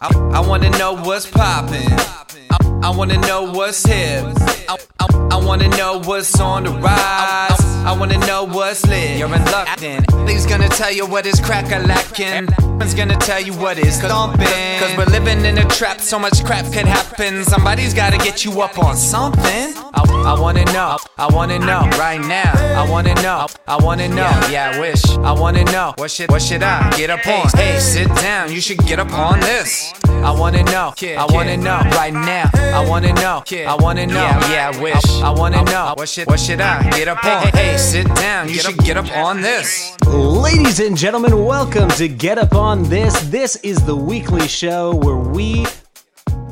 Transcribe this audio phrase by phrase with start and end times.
[0.00, 1.92] I, I wanna know what's poppin'.
[2.50, 4.24] I, I wanna know what's hip.
[4.68, 7.60] I, I, I wanna know what's on the rise.
[7.84, 9.18] I wanna know what's lit.
[9.18, 10.04] You're in luck then.
[10.26, 12.48] He's gonna tell you what is crack a lacking.
[12.76, 14.46] Everyone's gonna tell you what is thumping.
[14.78, 17.42] Cause we're living in a trap, so much crap could happen.
[17.42, 19.72] Somebody's gotta get you up on something.
[19.94, 22.52] I, I wanna know, I wanna know right now.
[22.52, 24.30] I wanna know, I wanna know.
[24.50, 25.02] Yeah, I wish.
[25.08, 27.48] I wanna know what should what should I get up on?
[27.54, 29.94] Hey, sit down, you should get up on this.
[30.08, 32.50] I wanna know, I wanna know right now.
[32.52, 33.42] I wanna know.
[33.50, 34.28] I wanna know.
[34.50, 35.22] Yeah, I wish.
[35.22, 37.48] I wanna know what should what should I get up on?
[37.54, 39.96] Hey, sit down, you should get up on this.
[40.06, 43.20] Ladies and gentlemen, welcome to Get Up On This.
[43.28, 45.64] This is the weekly show where we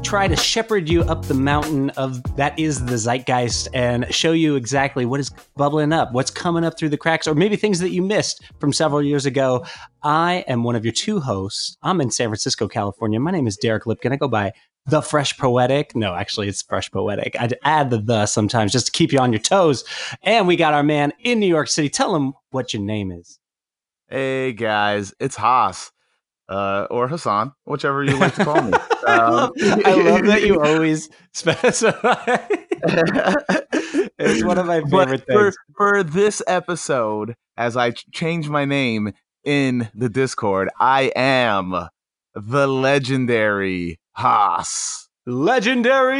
[0.05, 4.55] try to shepherd you up the mountain of that is the zeitgeist and show you
[4.55, 7.91] exactly what is bubbling up, what's coming up through the cracks, or maybe things that
[7.91, 9.66] you missed from several years ago.
[10.05, 11.77] I am one of your two hosts.
[11.82, 13.19] I'm in San Francisco, California.
[13.19, 14.12] My name is Derek Lipkin.
[14.12, 14.52] I go by
[14.86, 15.97] the Fresh Poetic.
[15.97, 17.34] No, actually, it's Fresh Poetic.
[17.41, 19.84] I add the the sometimes just to keep you on your toes.
[20.22, 21.88] And we got our man in New York City.
[21.88, 23.41] Tell him what your name is.
[24.08, 25.91] Hey guys, it's Haas.
[26.48, 28.73] Uh, or Hassan, whichever you like to call me.
[29.06, 32.25] Um, I love that you always specify.
[34.19, 35.56] it's one of my favorite for, things.
[35.77, 39.12] for this episode, as I change my name
[39.45, 41.91] in the Discord, I am
[42.34, 45.09] the legendary Haas.
[45.27, 46.17] Legendary,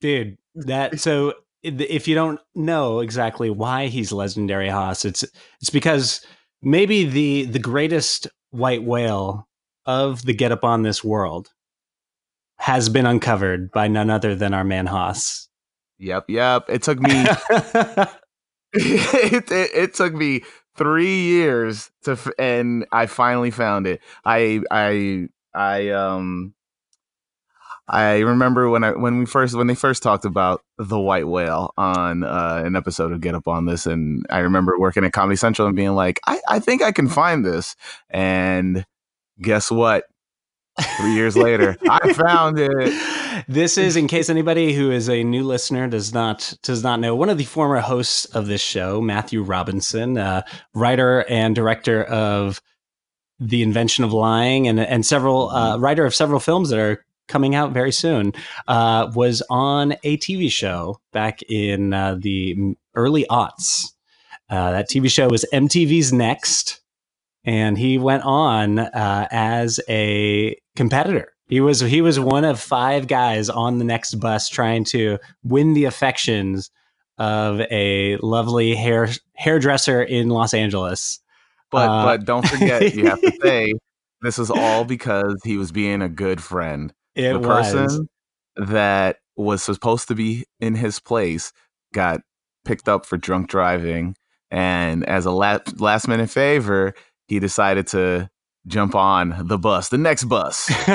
[0.00, 0.38] dude.
[0.54, 5.24] That so if you don't know exactly why he's legendary Haas, it's
[5.60, 6.24] it's because
[6.62, 9.48] maybe the the greatest white whale
[9.84, 11.50] of the get up on this world
[12.58, 15.48] has been uncovered by none other than our man Haas.
[15.98, 16.64] Yep, yep.
[16.68, 17.38] It took me it,
[18.72, 20.42] it, it took me
[20.76, 24.00] three years to f- and I finally found it.
[24.24, 26.54] I I I um
[27.88, 31.72] I remember when I when we first when they first talked about the white whale
[31.76, 35.36] on uh, an episode of Get Up on This, and I remember working at Comedy
[35.36, 37.76] Central and being like, I, I think I can find this,
[38.10, 38.84] and
[39.40, 40.04] guess what?
[40.98, 43.44] Three years later, I found it.
[43.48, 47.14] this is in case anybody who is a new listener does not does not know
[47.14, 50.42] one of the former hosts of this show matthew robinson uh,
[50.74, 52.60] writer and director of
[53.38, 57.54] the invention of lying and and several uh, writer of several films that are coming
[57.54, 58.32] out very soon
[58.68, 63.92] uh, was on a tv show back in uh, the early aughts
[64.50, 66.80] uh, that tv show was mtv's next
[67.44, 73.06] and he went on uh, as a competitor he was he was one of five
[73.06, 76.70] guys on the next bus trying to win the affections
[77.18, 81.20] of a lovely hair hairdresser in Los Angeles.
[81.70, 83.74] But Uh, but don't forget, you have to say
[84.22, 86.92] this is all because he was being a good friend.
[87.16, 88.08] It the was person
[88.56, 91.52] that was supposed to be in his place
[91.92, 92.20] got
[92.64, 94.16] picked up for drunk driving,
[94.50, 96.94] and as a last last minute favor,
[97.26, 98.30] he decided to
[98.66, 100.66] jump on the bus, the next bus.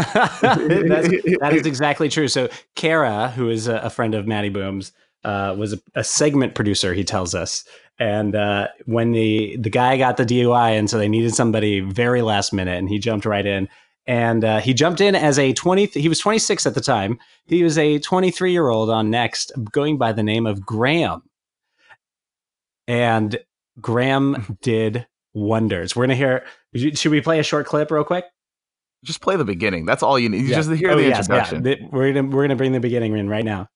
[0.41, 2.27] That is exactly true.
[2.27, 4.91] So Kara, who is a, friend of Matty Boom's,
[5.23, 6.93] uh, was a, a segment producer.
[6.93, 7.63] He tells us,
[7.99, 12.21] and uh, when the the guy got the DUI, and so they needed somebody very
[12.21, 13.69] last minute, and he jumped right in.
[14.07, 17.19] And uh, he jumped in as a 20, he was 26 at the time.
[17.45, 21.21] He was a 23 year old on Next, going by the name of Graham.
[22.87, 23.37] And
[23.79, 25.95] Graham did wonders.
[25.95, 26.45] We're going to hear,
[26.95, 28.25] should we play a short clip real quick?
[29.03, 29.85] just play the beginning.
[29.85, 30.43] That's all you need.
[30.43, 30.55] You Yeah.
[30.57, 31.63] just hear Oh, the yes, introduction.
[31.63, 33.67] The- We're gonna we're gonna bring the beginning in right now.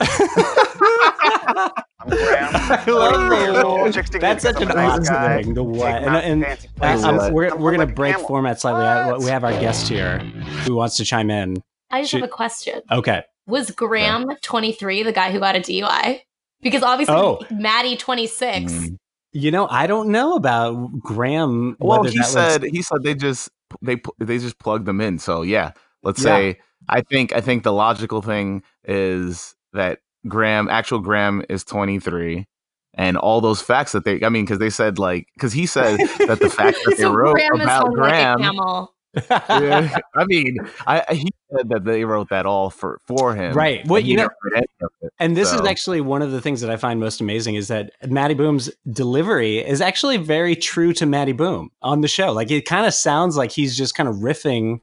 [2.00, 2.48] I'm Graham.
[2.54, 5.42] I love 33 years old, the, That's such an a nice awesome guy.
[5.42, 5.54] thing.
[5.54, 5.86] The what?
[5.86, 7.12] Take And, mountain and fancy uh.
[7.12, 8.28] I'm- we're Come we're gonna like break camel.
[8.28, 8.84] format slightly.
[8.84, 9.20] I, What?
[9.20, 11.56] we have our guest here who wants to chime in.
[11.90, 12.20] I just Shoot.
[12.20, 12.80] have a question.
[12.90, 13.22] Okay.
[13.46, 16.20] Was Graham 23 the guy who got a DUI?
[16.62, 17.40] Because obviously, Oh.
[17.50, 18.72] Matty 26.
[18.72, 18.96] Mm.
[19.32, 21.76] You know, I don't know about Graham.
[21.80, 23.48] Well, he that was- said he said they just
[23.82, 25.18] they they just plugged them in.
[25.18, 25.72] So yeah,
[26.02, 26.36] let's Yeah.
[26.36, 26.58] say
[26.88, 29.98] I think I think the logical thing is that
[30.28, 32.46] Graham, actual Graham, is 23,
[32.94, 35.98] and all those facts that they I mean because they said like because he said
[36.26, 38.86] that the fact that they so wrote Graham about hung like Graham.
[39.48, 40.56] yeah, I mean,
[40.86, 43.54] I I- he said that they wrote that all for for him.
[43.54, 43.84] Right.
[43.86, 45.12] What you know- never read any of it.
[45.18, 47.90] And this is actually one of the things that I find most amazing is that
[48.08, 52.32] Matty Boom's delivery is actually very true to Matty Boom on the show.
[52.32, 54.78] Like it kind of sounds like he's just kind of riffing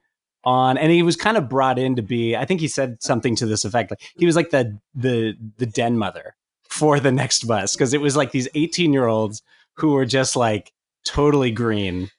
[0.47, 2.35] on, and he was kind of brought in to be.
[2.35, 3.91] I think he said something to this effect.
[3.91, 6.35] Like he was like the the the den mother
[6.69, 9.44] for the next bus because it was like these 18 year olds
[9.75, 10.71] who were just like
[11.05, 12.09] totally green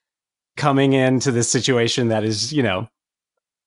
[0.56, 2.88] coming into this situation that is, you know,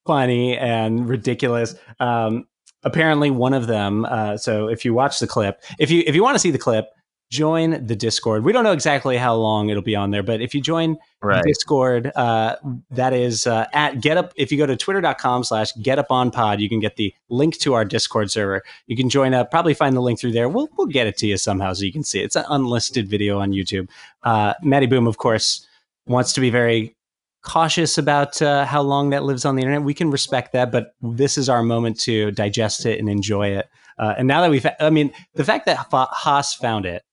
[0.06, 1.74] funny and ridiculous.
[2.00, 2.46] Um,
[2.84, 4.06] apparently, one of them.
[4.06, 6.60] Uh, so if you watch the clip, if you if you want to see the
[6.60, 6.86] clip,
[7.32, 8.44] join the Discord.
[8.44, 11.44] We don't know exactly how long it'll be on there, but if you join Right.
[11.44, 12.56] Discord, uh,
[12.90, 14.34] that is uh, at get up.
[14.36, 17.60] If you go to twitter.com slash get up on pod, you can get the link
[17.60, 18.64] to our Discord server.
[18.88, 20.50] You can join up, probably find the link through there.
[20.50, 22.26] We'll, we'll get it to you somehow so you can see it.
[22.26, 23.88] It's an unlisted video on YouTube.
[24.24, 25.68] Uh, Matty Boom, of course,
[26.08, 26.96] wants to be very
[27.44, 29.84] cautious about uh, how long that lives on the internet.
[29.84, 33.70] We can respect that, but this is our moment to digest it and enjoy it.
[34.00, 37.04] Uh, and now that we've, I mean, the fact that Haas found it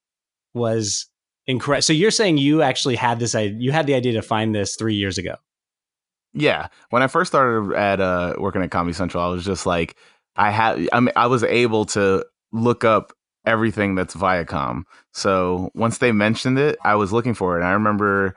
[0.54, 1.06] was
[1.46, 1.82] incredible.
[1.82, 4.76] So you're saying you actually had this, i- you had the idea to find this
[4.76, 5.36] three years ago.
[6.34, 9.96] Yeah, when I first started at uh, working at Comedy Central, I was just like,
[10.36, 13.12] I had, I mean, I was able to look up
[13.46, 14.82] everything that's Viacom.
[15.14, 17.60] So once they mentioned it, I was looking for it.
[17.60, 18.34] And I remember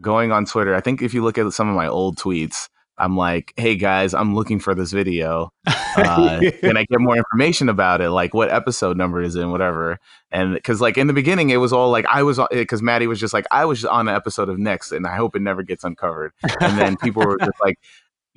[0.00, 0.74] going on Twitter.
[0.74, 2.68] I think if you look at some of my old tweets,
[2.98, 5.50] I'm like, "Hey guys, I'm looking for this video.
[5.96, 8.10] Uh, can I get more information about it?
[8.10, 10.00] Like, what episode number is in, whatever."
[10.32, 13.20] And because, like, in the beginning, it was all like I was because Matty was
[13.20, 15.84] just like, "I was on an episode of Next, and I hope it never gets
[15.84, 17.78] uncovered." And then people were just like,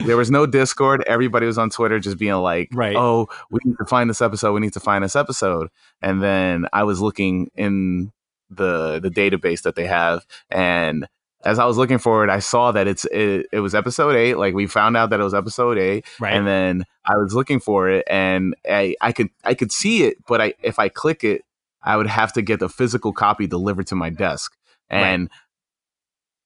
[0.05, 1.03] there was no Discord.
[1.07, 2.95] Everybody was on Twitter just being like, Right.
[2.95, 4.53] oh, we need to find this episode.
[4.53, 5.69] We need to find this episode.
[6.03, 8.11] And then I was looking in
[8.51, 11.07] the the database that they have, and
[11.45, 14.35] as I was looking for it, I saw that it's it, it was episode eight.
[14.35, 16.33] Like we found out that it was episode eight, right.
[16.33, 20.17] and then I was looking for it, and I I could I could see it,
[20.27, 21.43] but I if I click it,
[21.83, 24.57] I would have to get the physical copy delivered to my desk,
[24.89, 25.29] and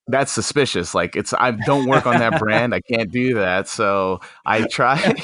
[0.08, 0.94] that's suspicious.
[0.94, 2.76] Like it's I don't work on that brand.
[2.76, 3.68] I can't do that.
[3.70, 5.16] So I tried.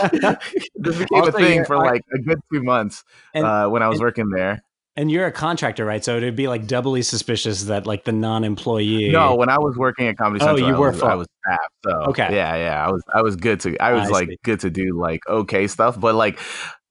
[0.76, 3.04] this became Also, a thing for like a good two months
[3.34, 4.64] And- uh, when I was and- working there.
[4.98, 6.04] And you're a contractor, right?
[6.04, 9.12] So it'd be like doubly suspicious that like the non-employee.
[9.12, 11.02] No, when I was working at Comedy Central, Oh, you I were was.
[11.04, 11.60] I was staff.
[11.86, 12.36] So Okay.
[12.36, 14.38] yeah, yeah, I was I was good to I was I like see.
[14.44, 16.40] good to do like okay stuff, but like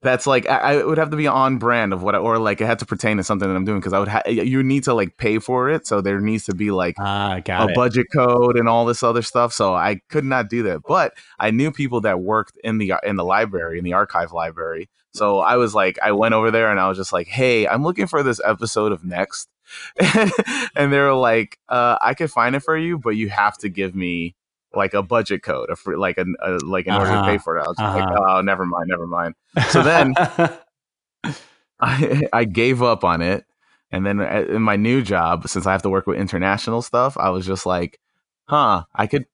[0.03, 2.61] that's like I, I would have to be on brand of what I, or like
[2.61, 4.85] it had to pertain to something that I'm doing because I would ha- you need
[4.85, 7.75] to like pay for it, so there needs to be like Ah, a it.
[7.75, 9.53] budget code and all this other stuff.
[9.53, 10.83] So I could not do that.
[10.87, 14.89] But I knew people that worked in the in the library in the archive library.
[15.17, 17.83] So I was like, I went over there and I was just like, hey, I'm
[17.83, 19.49] looking for this episode of Next,
[20.77, 23.69] and they were like, uh, I could find it for you, but you have to
[23.69, 24.35] give me
[24.75, 27.31] like a budget code, a free, like an a, like in order to Uh-huh.
[27.31, 27.63] pay for it.
[27.65, 28.37] I was like, Uh-huh.
[28.39, 29.35] oh, never mind, never mind.
[29.71, 30.15] So then
[31.81, 33.45] I, I gave up on it.
[33.91, 37.31] And then in my new job, since I have to work with international stuff, I
[37.31, 38.01] was just like,
[38.49, 39.27] huh, I could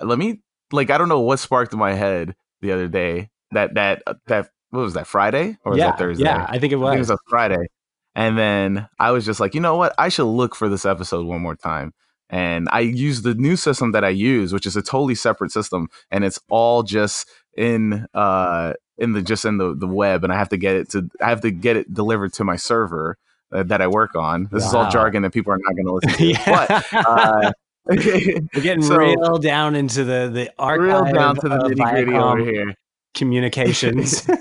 [0.00, 0.40] let me
[0.72, 4.14] like I don't know what sparked in my head the other day that that uh,
[4.26, 6.24] that what was that Friday or was yeah, that Thursday?
[6.24, 6.88] yeah, I think it was.
[6.88, 7.10] I think it was.
[7.10, 7.66] a Friday.
[8.14, 9.94] And then I was just like, you know what?
[9.96, 11.94] I should look for this episode one more time.
[12.28, 15.88] And I used the new system that I use, which is a totally separate system,
[16.10, 17.26] and it's all just
[17.56, 20.90] in uh in the just in the the web, and I have to get it
[20.90, 23.16] to I have to get it delivered to my server
[23.52, 24.48] uh, that I work on.
[24.50, 26.26] This is all jargon that people are not going to listen to.
[26.26, 26.66] yeah.
[26.68, 27.52] But uh,
[27.84, 30.40] We're getting so- real down into the the
[30.76, 32.74] real archive down to the of nitty gritty over here.
[33.14, 34.26] communications.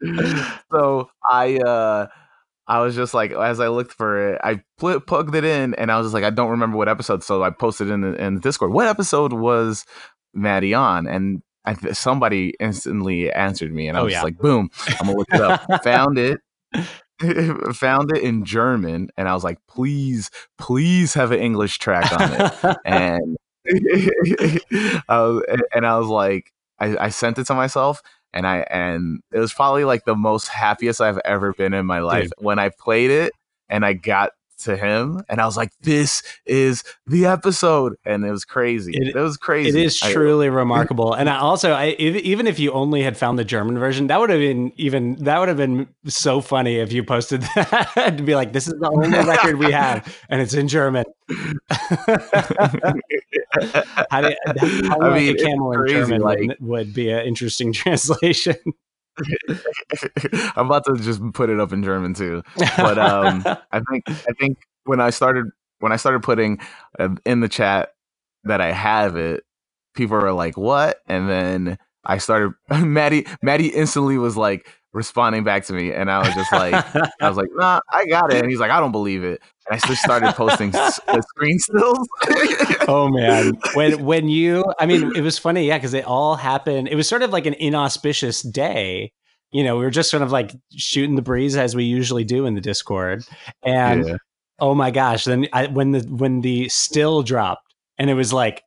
[0.72, 2.06] so I uh
[2.66, 5.90] I was just like as I looked for it, I pl- plugged it in and
[5.90, 8.34] I was just like I don't remember what episode, so I posted in the, in
[8.36, 8.72] the Discord.
[8.72, 9.84] What episode was
[10.34, 11.06] Matty on?
[11.06, 14.22] And I, th- somebody instantly answered me, and I Oh, was yeah.
[14.22, 14.70] like, "Boom!
[14.86, 16.40] I'm gonna look it up." Found it.
[17.74, 22.22] Found it in German, and I was like, "Please, please have an English track on
[22.32, 23.36] it." and
[25.08, 25.42] I was,
[25.74, 28.02] and I was like, I, I sent it to myself,
[28.38, 31.98] and I and it was probably like the most happiest I've ever been in my
[31.98, 32.30] life.
[32.38, 33.32] When I played it
[33.68, 38.30] and I got to him, and I was like, "This is the episode," and it
[38.30, 38.92] was crazy.
[38.94, 39.70] It- It, was crazy.
[39.80, 43.16] It is I- truly remarkable, and I also, I if, even if you only had
[43.16, 46.76] found the German version, that would have been even that would have been so funny
[46.76, 50.40] if you posted that to be like, "This is the only record we have, and
[50.40, 51.04] it's in German."
[54.10, 57.72] how do you, how I mean, a camel in German like- would be an interesting
[57.82, 58.56] translation.
[60.56, 62.42] I'm about to just put it up in German too.
[62.76, 65.46] But um, I think I think when I started
[65.80, 66.58] when I started putting
[66.98, 67.94] uh, in the chat
[68.44, 69.44] that I have it,
[69.94, 72.52] people were like, "What?" And then I started.
[72.70, 76.74] Matty Matty instantly was like responding back to me, and I was just like,
[77.20, 79.78] I was like, "Nah, I got it." And he's like, "I don't believe it." I
[79.78, 82.08] just started posting s- uh, screen stills.
[82.88, 86.88] oh man when when you i mean it was funny yeah because it all happened
[86.88, 89.12] it was sort of like an inauspicious day
[89.50, 92.44] you know, we were just sort of like shooting the breeze as we usually do
[92.46, 93.24] in the Discord.
[93.62, 94.16] And Yeah.
[94.58, 98.62] oh my gosh, then I, when the when the still dropped and it was like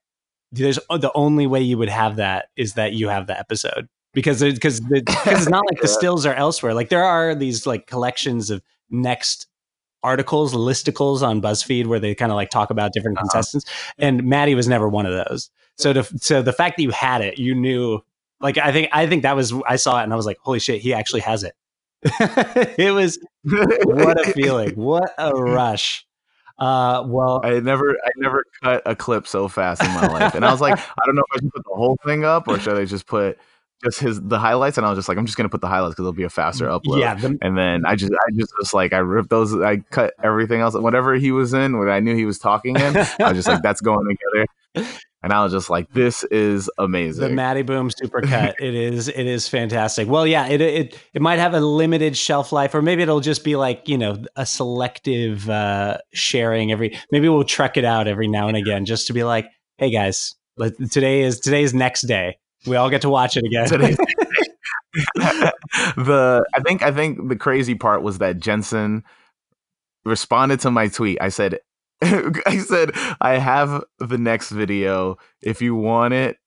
[0.51, 4.41] there's the only way you would have that is that you have the episode because
[4.41, 6.73] because because it's not like the stills are elsewhere.
[6.73, 9.47] Like there are these like collections of next
[10.03, 13.27] articles, listicles on BuzzFeed where they kind of like talk about different Uh-huh.
[13.29, 13.65] contestants,
[13.97, 15.49] and Matty was never one of those.
[15.77, 18.01] So to so the fact that you had it, you knew.
[18.39, 20.57] Like I think I think that was I saw it and I was like, holy
[20.59, 21.53] shit, he actually has it.
[22.79, 23.19] it was
[23.83, 26.05] what a feeling, what a rush.
[26.57, 30.43] Uh, well, I never, I never cut a clip so fast in my life, and
[30.45, 32.59] I was like, I don't know if I should put the whole thing up or
[32.59, 33.37] should I just put
[33.83, 35.93] just his the highlights, and I was just like, I'm just gonna put the highlights
[35.93, 36.99] because it'll be a faster upload.
[36.99, 40.13] yeah, the, And then I just, I just was like, I ripped those, I cut
[40.23, 42.97] everything else, whatever he was in, what I knew he was talking in.
[42.97, 44.17] I was just like, that's going
[44.73, 44.87] together.
[45.23, 47.21] And I was just like, this is amazing.
[47.21, 47.29] the.
[47.29, 48.55] Matty Boom supercut.
[48.59, 50.07] it is it is fantastic.
[50.07, 53.43] Well, yeah, it it it might have a limited shelf life, or maybe it'll just
[53.43, 56.97] be like you know a selective uh, sharing every.
[57.11, 59.47] Maybe we'll truck it out every now and again just to be like,
[59.77, 60.33] hey guys,
[60.89, 62.37] today is today's next day.
[62.65, 63.95] We all get to watch it again.
[65.95, 69.03] The I think I think the crazy part was that Jensen
[70.03, 71.17] responded to my tweet.
[71.21, 71.59] I said
[72.01, 72.91] I said
[73.21, 75.17] I have the next video.
[75.41, 76.37] If you want it,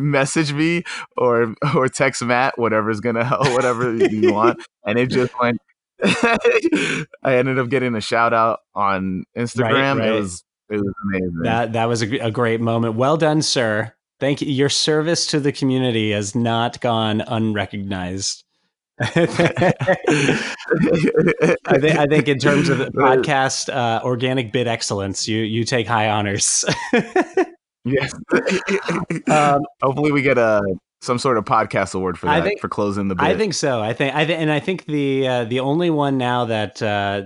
[0.00, 0.84] message me
[1.16, 4.60] or or text Matt, whatever's gonna help, whatever you want.
[4.86, 5.58] And it just went
[6.02, 9.98] I ended up getting a shout out on Instagram.
[9.98, 10.08] right.
[10.08, 11.42] It was it was amazing.
[11.42, 12.94] That that was a, a great moment.
[12.94, 13.92] Well done, sir.
[14.24, 14.50] Thank you.
[14.50, 18.42] Your service to the community has not gone unrecognized.
[18.98, 19.10] I
[21.78, 26.08] think I think in terms of podcast uh, organic bit excellence, you you take high
[26.08, 26.64] honors.
[27.84, 28.14] yes.
[29.30, 30.62] um, Hopefully we get a
[31.02, 33.26] some sort of podcast award for that think- for closing the bit.
[33.26, 33.82] I think so.
[33.82, 37.24] I think I think, and I think the uh, the only one now that uh,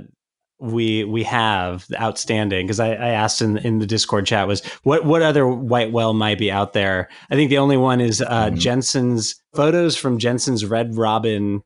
[0.61, 5.05] we we have outstanding because I, I asked in in the Discord chat was what
[5.05, 7.09] what other white whale might be out there.
[7.31, 8.59] I think the only one is uh, Mhm.
[8.59, 11.63] Jensen's photos from Jensen's Red Robin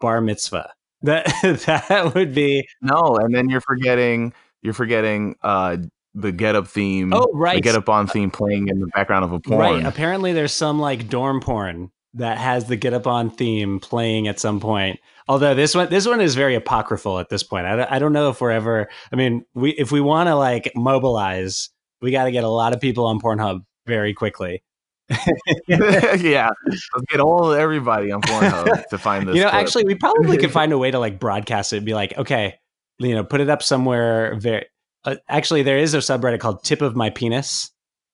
[0.00, 0.72] bar mitzvah.
[1.02, 4.32] That that would be no, and then you're forgetting
[4.62, 5.78] you're forgetting uh
[6.14, 7.12] the get up theme.
[7.14, 9.58] oh right, The get up on theme playing in the background of a porn.
[9.60, 9.84] right.
[9.86, 14.40] Apparently, there's some like dorm porn that has the Get Up On theme playing at
[14.40, 14.98] some point.
[15.28, 17.66] Although this one, this one is very apocryphal at this point.
[17.66, 18.88] I don't, I don't know if we're ever.
[19.12, 22.72] I mean, we if we want to like mobilize, we got to get a lot
[22.72, 24.62] of people on Pornhub very quickly.
[25.66, 26.48] yeah.
[26.68, 29.36] Let's get all everybody on Pornhub to find this.
[29.36, 29.62] you know, clip.
[29.62, 32.54] actually, we probably could find a way to like broadcast it and be like, okay,
[32.98, 34.36] you know, put it up somewhere.
[34.36, 34.66] Very.
[35.04, 37.70] Uh, actually, there is a subreddit called "Tip of My Penis."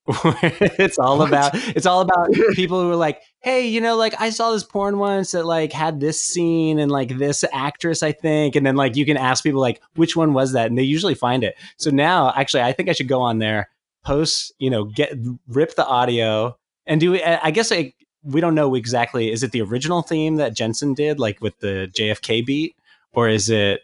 [0.79, 4.31] it's all about it's all about people who are like, hey, you know, like I
[4.31, 8.55] saw this porn once that like had this scene and like this actress, I think,
[8.55, 11.17] and then like you can ask people like which one was that, and they usually
[11.17, 11.57] find it.
[11.77, 13.69] So now, actually, I think I should go on there,
[14.05, 15.13] post, you know, get
[15.49, 17.21] rip the audio, and do.
[17.21, 19.33] I guess I, we don't know exactly.
[19.33, 22.77] Is it the original theme that Jensen did, like with the JFK beat,
[23.13, 23.81] or is it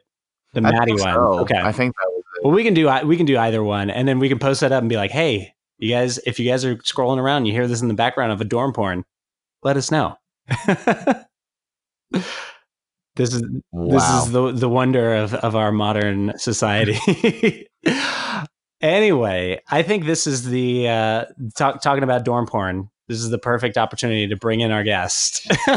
[0.53, 1.01] the I Matty one?
[1.01, 1.41] so.
[1.41, 2.45] Okay, I think that was it.
[2.45, 4.71] well, we can do we can do either one, and then we can post that
[4.71, 7.67] up and be like, "Hey, you guys, if you guys are scrolling around, you hear
[7.67, 9.05] this in the background of a dorm porn,
[9.63, 10.17] let us know."
[12.11, 13.99] this is Wow.
[13.99, 17.69] this is the the wonder of of our modern society.
[18.81, 21.25] anyway, I think this is the uh,
[21.57, 22.91] talk, talking about dorm porn.
[23.09, 25.47] This is the perfect opportunity to bring in our guest.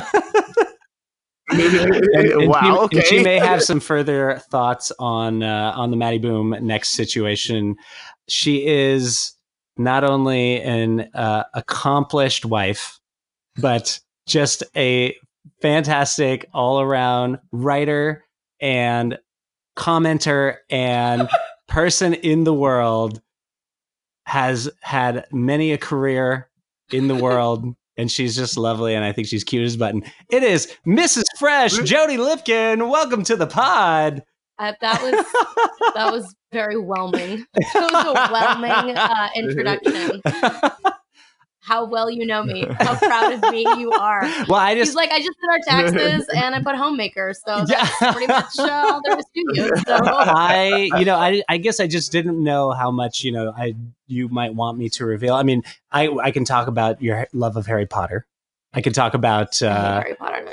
[1.48, 2.88] And- and wow.
[2.92, 3.08] she, okay.
[3.08, 7.76] she may have some further thoughts on uh, on the Matty Boom next situation.
[8.28, 9.35] She is
[9.78, 13.00] not only an uh, accomplished wife,
[13.58, 15.16] but just a
[15.62, 18.24] fantastic all around writer
[18.60, 19.18] and
[19.78, 21.30] commenter and
[21.68, 23.22] person in the world.
[24.28, 26.50] Has had many a career
[26.92, 27.76] in the world.
[27.98, 30.04] And she's just lovely, and I think she's cute as a button.
[30.28, 31.24] It is Mrs.
[31.40, 32.90] Fresh, Jody Lipkin.
[32.90, 34.22] Welcome to the pod.
[34.60, 35.14] Uh, that was
[35.96, 37.46] that was very whelming.
[37.54, 40.22] That was a whelming uh, introduction.
[41.60, 42.64] How well you know me.
[42.80, 44.22] How proud of me you are.
[44.48, 47.66] well, I He's just like, I just did our taxes and I put homemaker, so
[47.66, 48.12] that's Yeah.
[48.14, 49.76] pretty much uh, all there is to you.
[49.88, 53.52] So I, you know, I, I guess I just didn't know how much, you know,
[53.58, 53.74] I
[54.08, 55.34] you might want me to reveal.
[55.34, 58.28] I mean, I I can talk about your love of Harry Potter.
[58.76, 60.52] I can talk about uh, Harry Potter.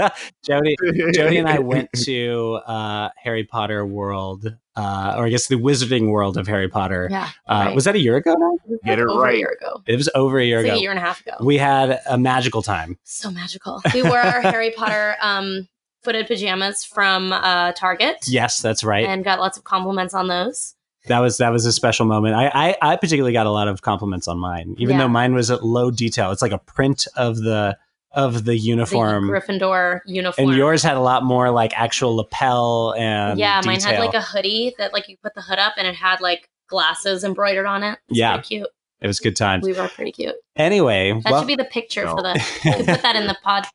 [0.00, 0.08] No.
[0.44, 0.76] Jody.
[1.12, 6.10] Jody and I went to uh, Harry Potter World, uh, or I guess the Wizarding
[6.10, 7.08] World of Harry Potter.
[7.10, 7.74] yeah, Uh, right.
[7.74, 8.56] Was that a year ago now?
[8.84, 9.34] Get it over right.
[9.34, 9.82] a year ago.
[9.86, 10.78] It was over a year It's like ago.
[10.78, 11.32] a year and a half ago.
[11.40, 12.98] We had a magical time.
[13.04, 13.82] so magical.
[13.92, 15.68] We wore our Harry Potter um,
[16.02, 18.16] footed pajamas from uh, Target.
[18.26, 19.04] Yes, that's right.
[19.06, 20.74] And got lots of compliments on those.
[21.06, 22.34] That was that was a special moment.
[22.34, 25.02] I, I I particularly got a lot of compliments on mine, even Yeah.
[25.02, 26.30] though mine was at low detail.
[26.30, 27.76] It's like a print of the
[28.12, 29.26] of the uniform.
[29.26, 30.48] The Gryffindor uniform.
[30.48, 34.20] and yours had a lot more like actual lapel and yeah, mine had like a
[34.20, 37.82] hoodie that like you put the hood up and it had like glasses embroidered on
[37.82, 37.98] it.
[38.08, 38.38] It's Yeah.
[38.40, 38.68] cute.
[39.00, 39.64] it was good times.
[39.64, 40.34] We were pretty cute.
[40.56, 42.34] Anyway, That well, should be the picture for the.
[42.64, 43.70] You put that in the podcast.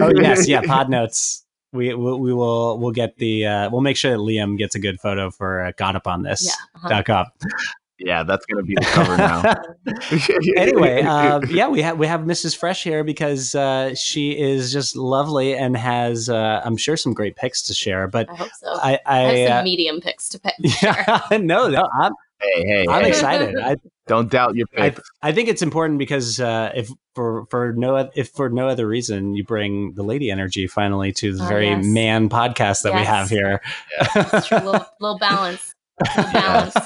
[0.00, 1.41] oh yes, yeah, pod notes.
[1.72, 4.78] We, we we will we'll get the uh, we'll make sure that Liam gets a
[4.78, 6.52] good photo for uh, got up on this Yeah.
[6.76, 6.88] uh-huh.
[6.88, 7.26] dot com.
[8.04, 9.42] Yeah, that's gonna be the cover now.
[10.60, 12.56] anyway, uh, yeah, we have we have Mrs.
[12.56, 17.36] Fresh here because uh, she is just lovely and has uh, I'm sure some great
[17.36, 18.08] pics to share.
[18.08, 18.72] But I hope so.
[18.74, 20.54] I I I, have some uh, medium pics to pick.
[20.82, 22.12] yeah, no, no, I'm
[22.42, 23.58] hey, hey, I'm hey, excited.
[23.58, 24.94] I, don't doubt your I.
[25.22, 28.86] I think it's important because uh, if for for no oth- if for no other
[28.86, 31.84] reason you bring the lady energy finally to the Oh, very yes.
[31.84, 33.60] man podcast that we have here.
[34.00, 34.58] It's true.
[34.58, 35.74] Little, little balance.
[36.16, 36.76] Little balance.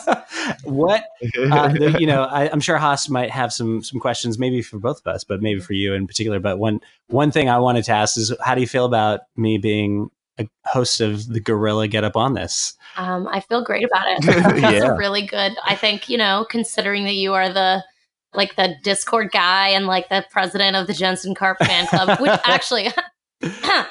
[0.64, 1.04] what
[1.50, 4.78] uh, the, you know, I, I'm sure Haas might have some some questions, maybe for
[4.78, 6.38] both of us, but maybe for you in particular.
[6.38, 9.56] But one one thing I wanted to ask is, how do you feel about me
[9.58, 10.15] being a
[10.64, 12.74] host of the Gorilla Get Up on this?
[12.96, 14.18] Um, I feel great about it.
[14.56, 14.96] It's Yeah.
[14.96, 15.52] really good.
[15.64, 17.82] I think you know, considering that you are the
[18.34, 22.30] like the Discord guy and like the president of the Jensen Karp fan club, which
[22.44, 22.88] actually.
[23.42, 23.86] um,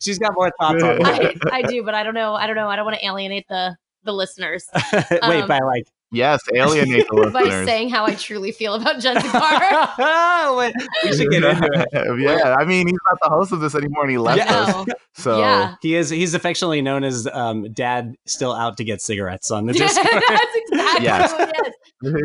[0.00, 2.34] She's got more thoughts on I, I do, but I don't know.
[2.34, 2.68] I don't know.
[2.68, 4.66] I don't want to alienate the the listeners.
[4.92, 7.32] Wait, um, by like, yes, alienate the listeners.
[7.32, 9.98] by saying how I truly feel about Jensen Karp.
[10.58, 12.20] Wait, we should get into it.
[12.20, 14.52] yeah, I mean, he's not the host of this anymore, and he left Yeah.
[14.54, 14.86] us.
[15.14, 15.74] So Yeah.
[15.82, 19.72] He is he's affectionately known as um, Dad, still out to get cigarettes on the
[19.74, 20.22] Yeah, Discord.
[20.28, 21.32] that's exactly Yes.
[21.32, 21.74] what it is.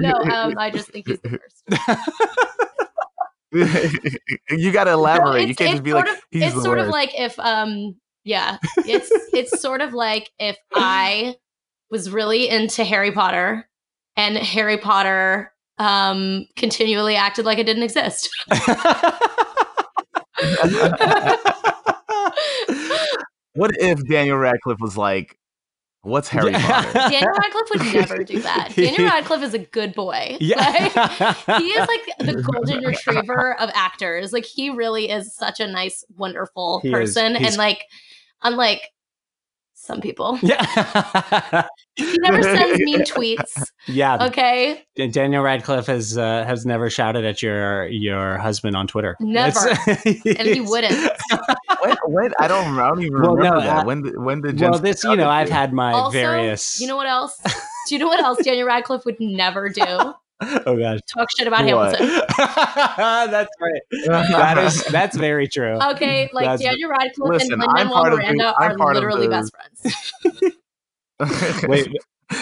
[0.01, 1.63] No, um, I just think he's the worst.
[4.49, 5.47] you got to elaborate.
[5.47, 6.87] you can't just be sort like, of- he's it's the sort worst.
[6.87, 11.33] of like if um yeah it's it's sort of like if i
[11.89, 13.67] was really into harry potter
[14.17, 18.29] and harry potter um continually acted like it didn't exist
[23.53, 25.37] what if Daniel Radcliffe was like,
[26.01, 30.37] "What's Harry Potter?" daniel radcliffe would never do that daniel radcliffe is a good boy
[30.39, 30.57] yeah.
[30.57, 35.67] Like, he is like the golden retriever of actors like he really is such a
[35.67, 36.93] nice wonderful He is.
[36.93, 37.83] person He's- and like
[38.43, 38.81] unlike
[39.87, 41.65] some people yeah.
[41.95, 44.25] he never sends mean tweets Yeah.
[44.27, 49.15] okay Daniel Radcliffe has uh, has never shouted at your your husband on Twitter.
[49.19, 49.69] Never.
[49.87, 50.05] It's-
[50.39, 50.93] and he wouldn't
[51.81, 53.77] when, when I don't, I don't even Well, no, remember that.
[53.77, 56.81] I- when did- when did well, this you know I've had my also various.
[56.81, 57.39] you know what else
[57.87, 59.83] do you know what else daniel radcliffe would never do
[60.41, 61.97] oh gosh, talk shit about What?
[61.99, 63.81] hamilton that's right.
[64.05, 65.79] That is that's very true.
[65.91, 68.93] okay like That's- daniel radcliffe Listen, and I'm lin part of the- miranda I'm are
[68.93, 70.53] literally the- best friends
[71.67, 71.87] Wait,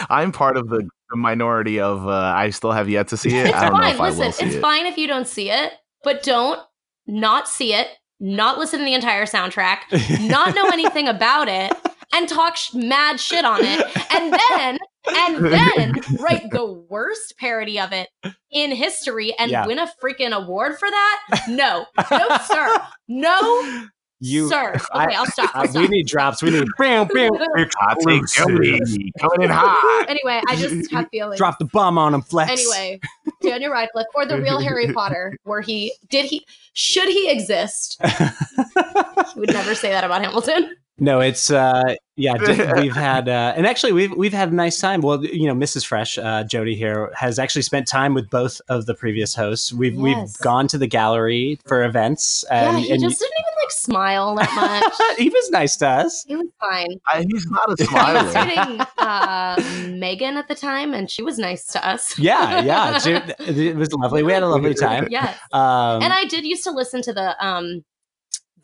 [0.09, 3.47] I'm part of the, the minority of uh, I still have yet to see it.
[3.47, 4.61] it's I don't know fine listen it's it.
[4.61, 6.59] fine if you don't see it but don't
[7.07, 7.87] not see it
[8.19, 9.79] not listen to the entire soundtrack
[10.27, 11.71] not know anything about it
[12.13, 14.77] and talk sh- mad shit on it and then
[15.07, 18.09] and then write the worst parody of it
[18.51, 19.65] in history and Yeah.
[19.67, 23.87] win a freaking award for that no no sir no
[24.21, 24.47] you.
[24.47, 25.81] sir okay I- I, will stop, I'll stop.
[25.81, 26.41] we need drops.
[26.41, 27.31] We need bam, bam,
[27.79, 30.05] Hot take Jody, coming in hot.
[30.09, 32.49] anyway i just have feelings drop the bomb on him, flex.
[32.51, 32.99] anyway
[33.41, 39.39] daniel radcliffe or the real harry potter where he did he should he exist he
[39.39, 42.35] would never say that about hamilton No, it's uh yeah,
[42.79, 45.01] we've had uh and actually we've we've had a nice time.
[45.01, 45.85] Well, you know, Mrs.
[45.85, 49.73] Fresh, uh Jody here has actually spent time with both of the previous hosts.
[49.73, 50.01] We've Yes.
[50.01, 53.71] we've gone to the gallery for events and, yeah he and just didn't even like
[53.71, 56.23] smile that much he was nice to us.
[56.27, 58.47] he was fine I, he's not a I was smiler.
[58.47, 62.17] dating uh, Megan at the time, and she was nice to us.
[62.17, 62.99] Yeah, yeah.
[62.99, 64.23] Ju- It was lovely.
[64.23, 65.07] We had a lovely time.
[65.09, 65.37] yes.
[65.51, 67.83] Um and I did used to listen to the um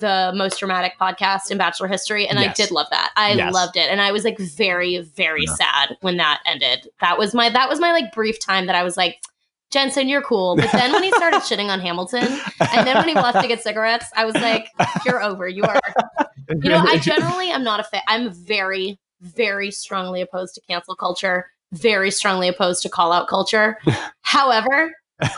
[0.01, 3.11] the most dramatic podcast in Bachelor history, and I did love that.
[3.15, 3.53] I Yes.
[3.53, 5.53] loved it, and I was like very, very Yeah.
[5.55, 6.89] sad when that ended.
[6.99, 9.17] That was my that was my like brief time that I was like.
[9.71, 10.57] Jensen, you're cool.
[10.57, 12.27] But then when he started shitting on Hamilton,
[12.73, 14.67] and then when he left to get cigarettes, I was like,
[15.05, 15.47] "You're over.
[15.47, 15.79] You are
[16.61, 18.01] you know, I generally am not a fan.
[18.05, 21.45] I'm very, very strongly opposed to cancel culture.
[21.71, 23.77] Very strongly opposed to call out culture.
[24.23, 24.91] However,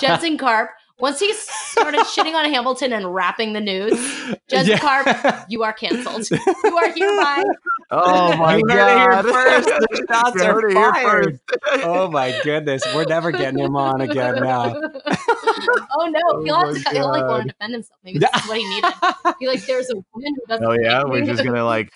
[0.00, 0.68] Jensen Karp.
[1.00, 3.92] Once he started shitting on Hamilton and rapping the news,
[4.48, 4.78] Jensen Yeah.
[4.78, 6.28] Karp, you are canceled.
[6.30, 7.42] You are hereby.
[7.90, 9.24] Oh my You heard it here god!
[9.24, 9.66] first.
[9.68, 11.40] The shots are heard here fired.
[11.64, 11.84] first.
[11.86, 14.74] oh my goodness, we're never getting him on again now.
[14.74, 16.90] oh no, Oh he'll have my to.
[16.90, 17.98] He'll like want to defend himself.
[18.04, 18.92] Maybe this is what he needed.
[19.40, 20.66] Be like, there's a woman who doesn't.
[20.66, 21.90] Oh yeah, we're just gonna like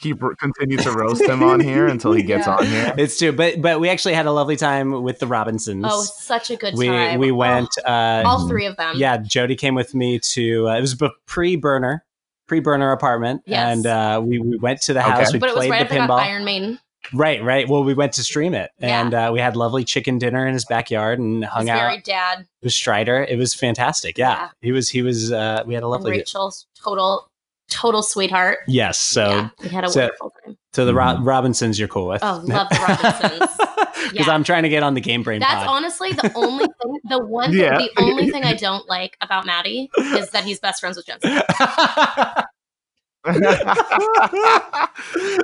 [0.00, 2.56] keep continue to roast him on here until he gets Yeah.
[2.56, 2.94] on here.
[2.98, 5.84] It's true, but but we actually had a lovely time with the Robinsons.
[5.88, 7.18] Oh, such a good we time.
[7.18, 7.68] we Oh, went.
[7.86, 8.94] uh, all three of them.
[8.96, 10.68] Yeah, Jody came with me to.
[10.68, 12.04] Uh, it was a pre-burner,
[12.46, 13.76] pre-burner apartment, Yes.
[13.76, 15.10] and uh, we we went to the Okay.
[15.10, 15.32] house.
[15.32, 16.18] We But it was played right the pinball.
[16.20, 16.78] Iron Maiden.
[17.14, 17.66] Right, right.
[17.66, 19.00] Well, we went to stream it, Yeah.
[19.00, 21.78] and uh, we had lovely chicken dinner in his backyard and It was hung out
[21.78, 22.46] very dad.
[22.62, 23.24] with Strider.
[23.24, 24.18] It was fantastic.
[24.18, 24.48] Yeah, Yeah.
[24.60, 24.90] he was.
[24.90, 25.32] He was.
[25.32, 26.10] Uh, we had a And lovely.
[26.10, 27.29] Rachel's total,
[27.70, 28.58] total sweetheart.
[28.68, 29.00] Yes.
[29.00, 30.56] So yeah, we had a so- wonderful time.
[30.72, 32.22] so the Ro- Robinsons, you're cool with.
[32.22, 33.50] Oh, love the Robinsons.
[34.12, 34.32] Because Yeah.
[34.32, 35.68] I'm trying to get on the Game Brain That's pod.
[35.68, 37.76] honestly the only thing, the one, thing, Yeah.
[37.78, 41.30] the only thing I don't like about Matty is that he's best friends with Jensen.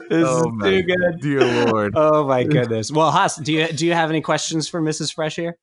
[0.09, 1.21] this oh is too good.
[1.21, 1.93] dear lord!
[1.97, 2.91] Oh my goodness.
[2.91, 5.15] Well, Haas, do you do you have any questions for Mrs.
[5.15, 5.57] Fresh here?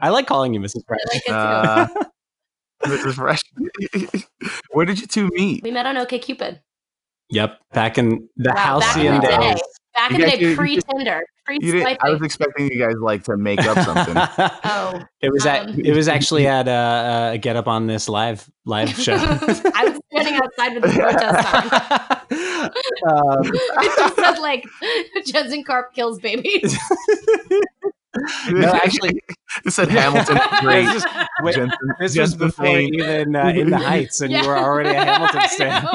[0.00, 0.80] I like calling you Mrs.
[0.86, 1.00] Fresh.
[1.04, 2.00] I like it too.
[2.00, 2.04] Uh,
[2.84, 3.14] Mrs.
[3.14, 3.40] Fresh.
[4.72, 5.62] Where did you two meet?
[5.62, 6.60] we met on OkCupid
[7.32, 9.36] Yep, back in the Wow, back in halcyon the day.
[9.52, 9.60] days.
[9.94, 12.22] back You in the guys- day, you- you pre just- Tinder, pre You I was
[12.22, 14.16] expecting you guys like to make up something.
[14.64, 15.80] Oh, it was at Um.
[15.84, 19.14] it was actually at a, uh, Get Up on this live live show.
[19.14, 22.70] I was standing outside with the protest sign.
[23.06, 24.64] um, It just said like
[25.26, 26.76] Jensen Karp kills babies.
[28.50, 29.20] No, actually,
[29.64, 30.36] it said Hamilton.
[30.36, 30.84] wait, Great.
[30.86, 31.06] just-
[31.42, 32.94] wait, Jensen, this was before Fane.
[32.94, 35.86] even uh, in the Heights, and you were already a Hamilton I stan.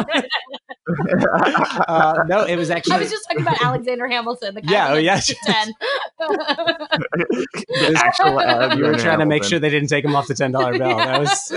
[1.88, 2.95] Uh, no, it was actually.
[2.95, 5.19] I was just talking about Alexander Hamilton, the guy Yeah, oh, like, yeah.
[5.19, 5.36] the
[7.80, 7.95] 10.
[7.97, 8.78] actual ad.
[8.78, 8.99] you were Hamilton.
[8.99, 10.95] trying to make sure they didn't take him off the ten dollar bill.
[10.97, 11.51] That was.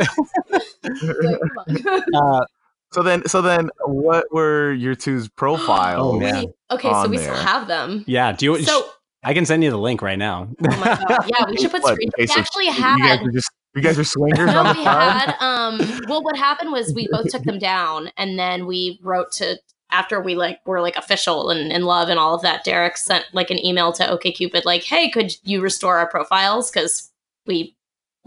[0.83, 2.41] Like, come on.
[2.41, 2.45] Uh,
[2.91, 6.15] So then, so then, what were your two's profiles?
[6.15, 6.47] Oh, man.
[6.71, 7.35] Okay, so we there.
[7.35, 8.03] still have them.
[8.07, 8.33] yeah.
[8.33, 8.63] Do you?
[8.63, 8.89] So,
[9.29, 10.49] I can send you the link right now.
[10.65, 12.09] oh my god, yeah, we should put What, screen.
[12.15, 14.73] okay, We so actually You had guys are just you guys are swingers on no,
[14.73, 15.13] the we pod.
[15.21, 19.31] had um well what happened was we both took them down and then we wrote
[19.33, 19.59] to
[19.91, 23.27] after we like were like official and in love and all of that derek sent
[23.35, 27.11] like an email to okcupid like hey could you restore our profiles because
[27.47, 27.77] we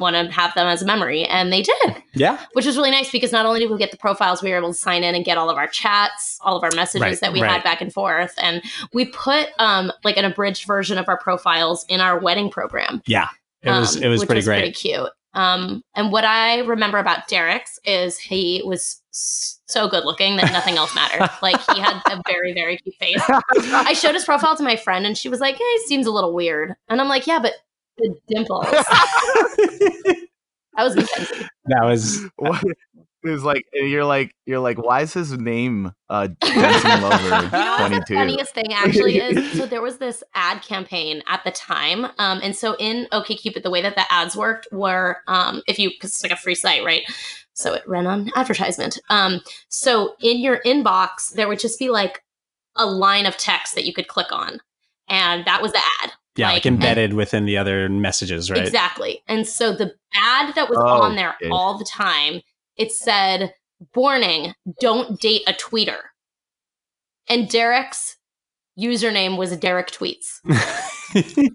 [0.02, 2.38] want to have them as a memory and they did Yeah.
[2.54, 4.70] which was really nice because not only did we get the profiles we were able
[4.74, 7.32] to sign in and get all of our chats all of our messages Right, that
[7.34, 7.52] we right.
[7.52, 8.62] had back and forth and
[8.94, 13.28] we put um like an abridged version of our profiles in our wedding program Yeah.
[13.64, 13.96] It was.
[13.96, 14.58] um, It was pretty was great.
[14.60, 15.10] pretty cute.
[15.34, 20.76] Um, and what I remember about Derek's is he was so good looking that nothing
[20.78, 21.30] else mattered.
[21.42, 23.22] like he had a very very cute face.
[23.72, 26.12] I showed his profile to my friend, and she was like, "Hey, he seems a
[26.12, 27.54] little weird." And I'm like, "Yeah, but
[28.02, 28.66] the dimples."
[30.76, 31.48] that was Mackenzie.
[31.66, 32.26] that was.
[32.38, 32.64] What?
[33.24, 37.52] It was like you're like you're like why is his name uh Jensen Lover You
[37.52, 39.60] know what the funniest thing actually is?
[39.60, 43.62] So there was this ad campaign at the time, um, and so in okay OkCupid,
[43.62, 46.56] the way that the ads worked were um, if you because it's like a free
[46.56, 47.04] site, right?
[47.54, 48.98] So it ran on advertisement.
[49.12, 52.24] Um, so in your inbox, there would just be like
[52.76, 54.62] a line of text that you could click on,
[55.08, 56.14] and that was the ad.
[56.38, 58.66] Yeah, like, Like, and- embedded within the other messages, right?
[58.66, 59.22] Exactly.
[59.28, 61.50] And so the ad that was Oh, on there okay.
[61.50, 62.42] all the time,
[62.78, 63.54] it said,
[63.96, 65.98] "Warning: Don't date a tweeter."
[67.28, 68.18] And Derek's
[68.80, 70.40] username was Derek Tweets.
[71.14, 71.54] it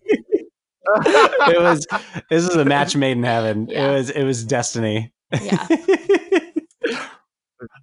[1.61, 1.87] was.
[2.31, 3.69] This is a match made in heaven.
[3.69, 3.89] Yeah.
[3.89, 4.11] It was.
[4.11, 5.13] It was destiny.
[5.43, 5.67] Yeah.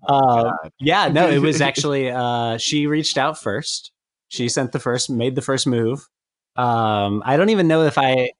[0.07, 1.09] uh, yeah.
[1.09, 2.09] No, it was actually.
[2.09, 3.91] Uh, she reached out first.
[4.29, 6.07] She sent the first, made the first move.
[6.55, 8.31] Um, I don't even know if I.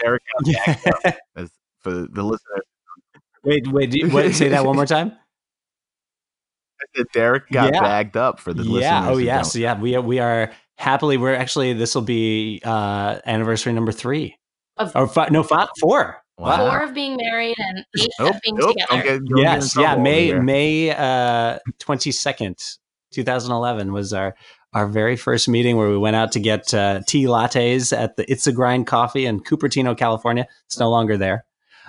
[0.00, 2.62] Derek got backed as for the listener.
[3.42, 3.90] wait, wait.
[3.90, 5.12] Do you, what, say that one more time.
[6.80, 7.80] I said Derek got Yeah.
[7.80, 8.82] bagged up for the listeners.
[8.82, 9.08] yeah.
[9.08, 9.52] Oh, yes.
[9.54, 9.62] don't.
[9.62, 9.78] Yeah.
[9.80, 11.16] We we are happily.
[11.16, 11.72] We're actually.
[11.72, 14.36] This will be uh anniversary number three.
[14.76, 15.32] Of Or five?
[15.32, 16.22] No, five, four.
[16.38, 16.68] Wow.
[16.68, 19.02] four of being married and eight Nope, of being nope, together.
[19.02, 20.42] get- don't get in yes yeah trouble may over here.
[20.44, 22.76] may uh 22nd
[23.10, 24.36] 2011 was our
[24.74, 28.30] our very first meeting where we went out to get uh, tea lattes at the
[28.30, 30.46] it's a grind coffee in cupertino california.
[30.66, 31.44] It's no longer there.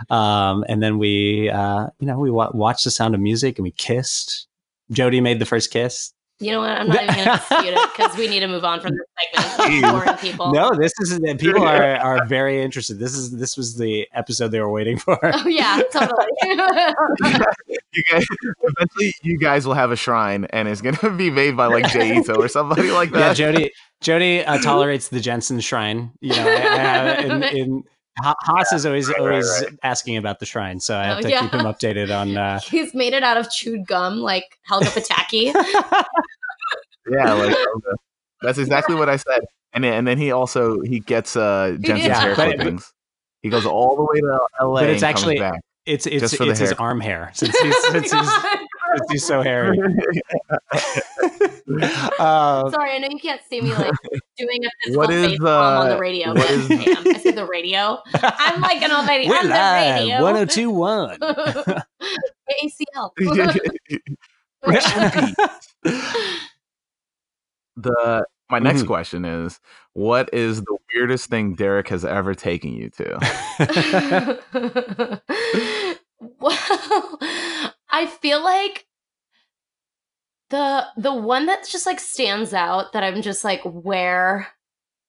[0.09, 3.63] Um and then we uh you know we wa- watched the sound of music and
[3.63, 4.47] we kissed.
[4.91, 6.69] Jody made the first kiss You know what?
[6.71, 9.45] I'm not even going to dispute it because we need to move on from this
[9.57, 9.93] segment.
[9.93, 10.51] Boring people.
[10.53, 14.59] no this is people are are very interested this is this was the episode they
[14.61, 16.27] were waiting for Oh yeah, totally.
[17.91, 18.25] You guys,
[18.61, 22.17] eventually, you guys will have a shrine, and it's gonna be made by like Jay
[22.19, 23.19] Ito or somebody like that.
[23.19, 27.43] yeah jody jody uh, tolerates the jensen shrine you know I, I have it in,
[27.43, 29.73] in Ha- Haas is always Right, right, always right.
[29.83, 31.41] asking about the shrine, so I have Oh, to yeah.
[31.41, 32.35] keep him updated on.
[32.37, 35.53] Uh, He's made it out of chewed gum, like Helga Pataki.
[37.11, 37.55] Yeah, like
[38.41, 39.41] that's exactly what I said.
[39.73, 42.19] And then, and then he also he gets uh Jensen's Yeah.
[42.19, 42.93] hair But- clippings.
[43.41, 44.81] He goes all the way to L.A.
[44.81, 45.59] But it's and comes actually- back.
[45.85, 46.81] it's it's Just for the it's his hair.
[46.81, 48.29] arm hair since he's since he's,
[48.97, 49.77] since he's so hairy.
[52.19, 53.93] Uh, Sorry, I know you can't see me like
[54.37, 56.29] doing a physical What is, face palm on the uh, radio.
[56.29, 57.99] what but is- damn, I said the radio.
[58.15, 60.21] I'm like an old lady we're on the live, radio.
[60.23, 61.19] one hundred two one.
[61.19, 63.11] ACL.
[67.77, 68.87] the my next Mhm.
[68.87, 69.59] question is
[69.93, 73.19] what is the weirdest thing Derek has ever taken you to?
[76.39, 78.85] well, I feel like
[80.49, 84.47] the the one that just like stands out that I'm just like, where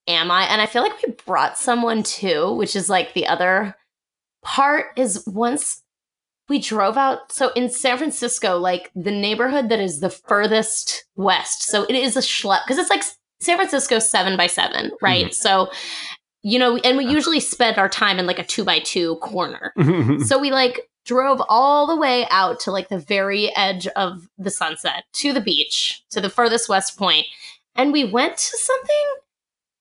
[0.07, 0.45] am I?
[0.45, 3.77] And I feel like we brought someone too, which is like the other
[4.43, 5.83] part is once
[6.49, 11.63] we drove out so in San Francisco, like the neighborhood that is the furthest west.
[11.65, 13.05] So it is a schlep because it's like
[13.41, 15.27] San Francisco seven by seven, right?
[15.27, 15.33] Mm-hmm.
[15.33, 15.71] So
[16.43, 19.75] you know, and we usually spend our time in like a two by two corner.
[20.25, 24.49] So we like drove all the way out to like the very edge of the
[24.51, 26.97] sunset to the beach, to the furthest west.
[27.75, 29.07] And we went to something.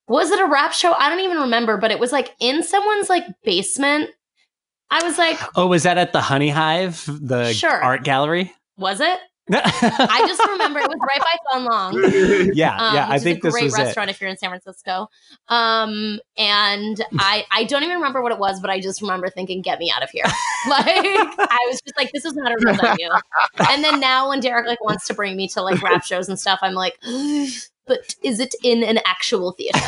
[0.07, 0.93] Was it a rap show?
[0.93, 4.09] I don't even remember, but it was like in someone's like basement.
[4.89, 7.69] I was like, oh, was that at the Honey Hive, the Sure.
[7.83, 8.51] art gallery?
[8.75, 9.19] was it?
[9.51, 12.51] I just remember it was right by Sun Long.
[12.53, 13.07] yeah, Um, yeah.
[13.09, 13.81] I think a this great was it.
[13.83, 15.09] restaurant if you're in San Francisco.
[15.47, 19.62] Um, and I I don't even remember what it was, but I just remember thinking,
[19.62, 20.23] "Get me out of here!"
[20.69, 23.09] like I was just like, "This is not a real venue."
[23.69, 26.39] And then now, when Derek like wants to bring me to like rap shows and
[26.39, 26.97] stuff, I'm like,
[27.88, 29.79] "But is it in an actual theater?"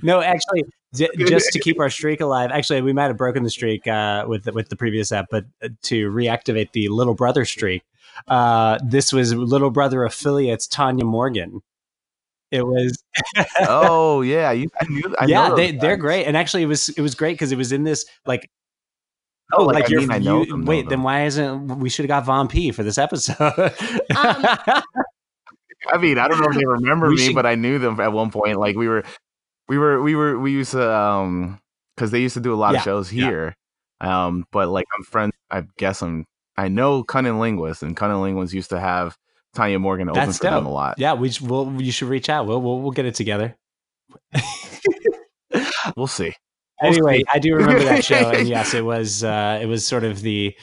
[0.02, 2.50] no, actually, j- just to keep our streak alive.
[2.52, 5.44] Actually, we might have broken the streak uh, with the, with the previous app, but
[5.62, 7.82] uh, to reactivate the little brother streak,
[8.26, 11.62] uh, this was little brother affiliates Tanya Morgan.
[12.50, 13.02] It was
[13.60, 15.14] oh yeah, you, I knew.
[15.18, 17.52] I yeah, know they those they're great, and actually, it was it was great because
[17.52, 18.50] it was in this like.
[19.54, 20.90] Oh, like, I you're- mean, I know you- them, wait, though.
[20.90, 23.40] then why isn't we should have got Von Pea for this episode?
[23.40, 23.72] Um,
[25.90, 27.98] I mean, I don't know if they remember We me, should- but I knew them
[28.00, 28.58] at one point.
[28.58, 29.04] Like we were,
[29.68, 31.58] we were, we were, we used to, um,
[31.96, 33.26] because they used to do a lot Yeah, of shows yeah.
[33.26, 33.54] here.
[34.02, 35.32] Um, but like I'm friends.
[35.50, 36.26] I guess I'm.
[36.58, 39.16] I know CunninLynguists, and CunninLynguists used to have
[39.54, 40.98] Tanya Morgan open That's for them a lot.
[40.98, 42.46] yeah, we we'll, you should reach out.
[42.46, 43.56] We'll we'll, we'll get it together.
[45.96, 46.32] We'll see.
[46.82, 47.24] We'll anyway, see.
[47.32, 50.54] I do remember that show, and yes, it was uh, it was sort of the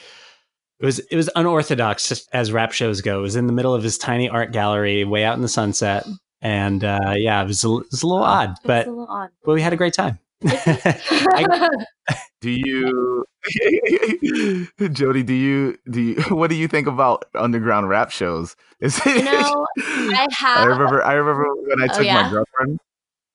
[0.78, 3.18] it was it was unorthodox as rap shows go.
[3.18, 6.06] It was in the middle of his tiny art gallery, way out in the sunset,
[6.40, 9.30] and uh, yeah, it was a, it was a little odd, but a little odd.
[9.44, 10.18] but we had a great time.
[10.44, 11.68] I-
[12.40, 13.24] Do you,
[14.92, 15.22] Jody?
[15.22, 16.22] Do you do you?
[16.28, 18.54] What do you think about underground rap shows?
[18.80, 19.16] Is it?
[19.16, 20.58] you know, I have.
[20.58, 21.02] I remember.
[21.02, 22.22] I remember when I Oh, took yeah?
[22.22, 22.78] my girlfriend.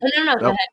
[0.02, 0.36] no, no, no.
[0.40, 0.50] Go Oh.
[0.50, 0.68] ahead.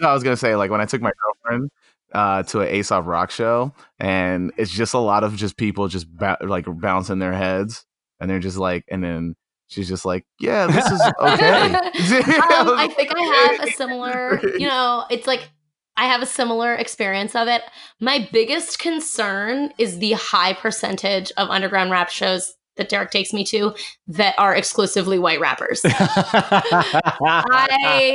[0.00, 1.70] No, I was gonna say like when I took my girlfriend
[2.12, 6.08] uh, to an Aesop Rock show, and it's just a lot of just people just
[6.10, 7.84] ba- like bouncing their heads,
[8.18, 9.36] and they're just like, and then
[9.68, 14.66] she's just like, "Yeah, this is okay." um, I think I have a similar, you
[14.66, 15.48] know, it's like
[15.96, 17.62] I have a similar experience of it.
[18.00, 23.44] My biggest concern is the high percentage of underground rap shows that Derek takes me
[23.44, 23.74] to
[24.08, 25.80] that are exclusively white rappers.
[25.84, 26.98] I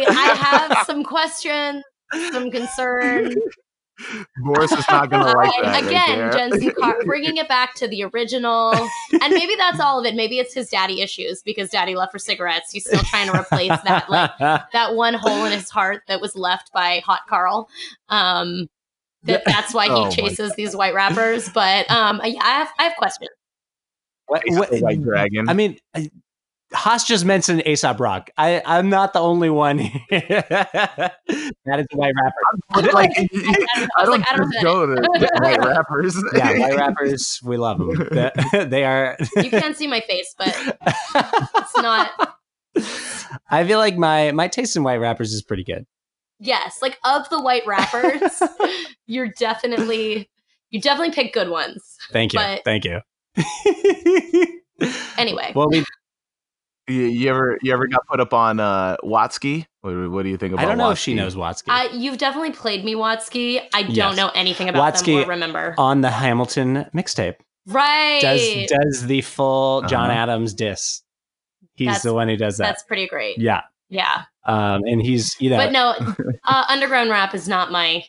[0.08, 1.84] I have some questions,
[2.32, 3.34] some concern.
[4.38, 5.71] Boris is not gonna like I- that.
[5.73, 6.31] right again, there.
[6.31, 10.15] Jensen Car- bringing it back to the original, and maybe that's all of it.
[10.15, 12.71] Maybe it's his daddy issues because daddy left for cigarettes.
[12.71, 16.35] He's still trying to replace that like that one hole in his heart that was
[16.35, 17.69] left by Hot Carl.
[18.09, 18.67] Um,
[19.23, 21.49] that, that's why he Oh chases these white rappers.
[21.49, 23.29] But um, I, I have I have questions.
[24.27, 25.49] What- what- White Dragon.
[25.49, 26.09] I mean, I-
[26.71, 28.29] Haas just mentioned Aesop Rock.
[28.38, 29.77] I, I'm not the only one.
[30.12, 31.13] that
[31.65, 32.36] is a white rapper.
[32.69, 35.01] But, like, I I don't like, I don't just go to
[35.41, 36.23] white rappers.
[36.36, 38.08] Yeah, white rappers, we love them.
[38.12, 39.17] They, they are.
[39.38, 40.55] You can't see my face, but
[41.55, 42.38] it's not.
[43.49, 45.86] I feel like my my taste in white rappers is pretty good.
[46.39, 48.41] Yes, like of the white rappers,
[49.08, 50.29] you're definitely
[50.69, 51.97] you definitely pick good ones.
[52.12, 52.99] Thank you, But- thank you.
[55.17, 55.84] Anyway, well, we,
[56.89, 59.65] You, you ever you ever got put up on uh, Watsky?
[59.82, 60.65] What, what do you think about?
[60.65, 61.67] I don't know if she knows Watsky.
[61.69, 63.62] uh, you've definitely played me Watsky.
[63.73, 64.17] I don't Yes.
[64.17, 65.75] know anything about them Watsky or remember.
[65.78, 67.36] on the Hamilton mixtape
[67.67, 68.19] right.
[68.21, 70.19] does does the full John Uh-huh.
[70.19, 71.02] Adams diss.
[71.75, 72.65] He's That's- the one who does that.
[72.65, 73.38] That's pretty great.
[73.38, 74.23] Yeah, Yeah.
[74.45, 75.93] um, and he's you know But no,
[76.45, 78.04] uh, underground rap is not my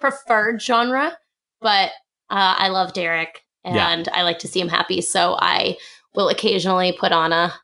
[0.00, 1.16] preferred genre,
[1.60, 1.90] but
[2.28, 3.88] uh, I love Derek Yeah.
[3.90, 5.00] and I like to see him happy.
[5.00, 5.76] So I
[6.14, 7.54] will occasionally put on a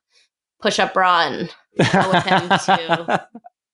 [0.62, 1.48] push up bra and
[1.92, 3.28] go with him to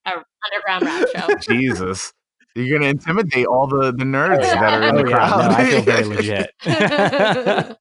[0.07, 1.35] a underground rap show.
[1.53, 2.13] Jesus.
[2.55, 5.51] You're gonna intimidate all the, the nerds that are in oh the yeah, crowd.
[5.51, 6.51] no, I feel very legit.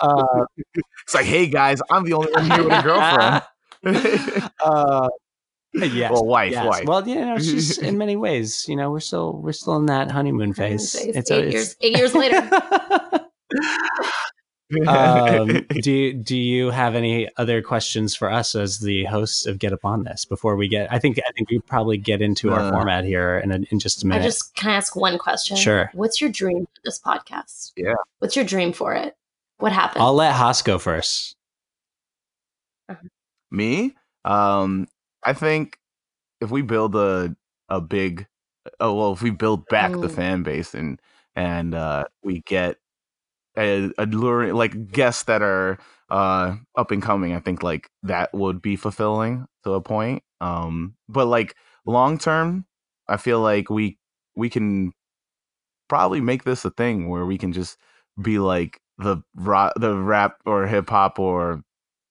[0.00, 0.44] uh,
[1.06, 4.50] it's like, hey guys, I'm the only one here with a girlfriend.
[4.64, 5.08] uh,
[5.72, 6.10] yes.
[6.12, 6.66] well, wife, yes.
[6.66, 6.84] wife.
[6.86, 9.86] Well, you know, it's just in many ways, you know, we're still we're still in
[9.86, 10.94] that honeymoon phase.
[10.96, 12.46] Eight It's a- it's- years, eight years later.
[14.86, 19.58] Um, do you, do you have any other questions for us as the hosts of
[19.58, 20.92] Get Up on This before we get?
[20.92, 23.78] I think I think we probably get into our Uh, format here in a, in
[23.78, 24.20] just a minute.
[24.22, 25.56] I just can I ask one question?
[25.56, 25.90] Sure.
[25.94, 27.72] What's your dream for this podcast?
[27.76, 27.94] Yeah.
[28.18, 29.16] What's your dream for it?
[29.58, 30.02] What happened?
[30.02, 31.36] I'll let Haas go first.
[33.50, 33.94] Me?
[34.24, 34.88] Um,
[35.24, 35.78] I think
[36.40, 37.34] if we build a
[37.68, 38.26] a big
[38.80, 40.14] oh well, if we build back the Mm.
[40.14, 41.00] fan base and
[41.36, 42.78] and uh we get a
[43.56, 45.78] alluring like guests that are
[46.10, 50.22] uh up and coming, I think like that would be fulfilling to a point.
[50.40, 51.54] Um but like
[51.86, 52.66] long term,
[53.08, 53.98] I feel like we
[54.36, 54.92] we can
[55.88, 57.78] probably make this a thing where we can just
[58.20, 59.18] be like the
[59.76, 61.62] the rap or hip hop or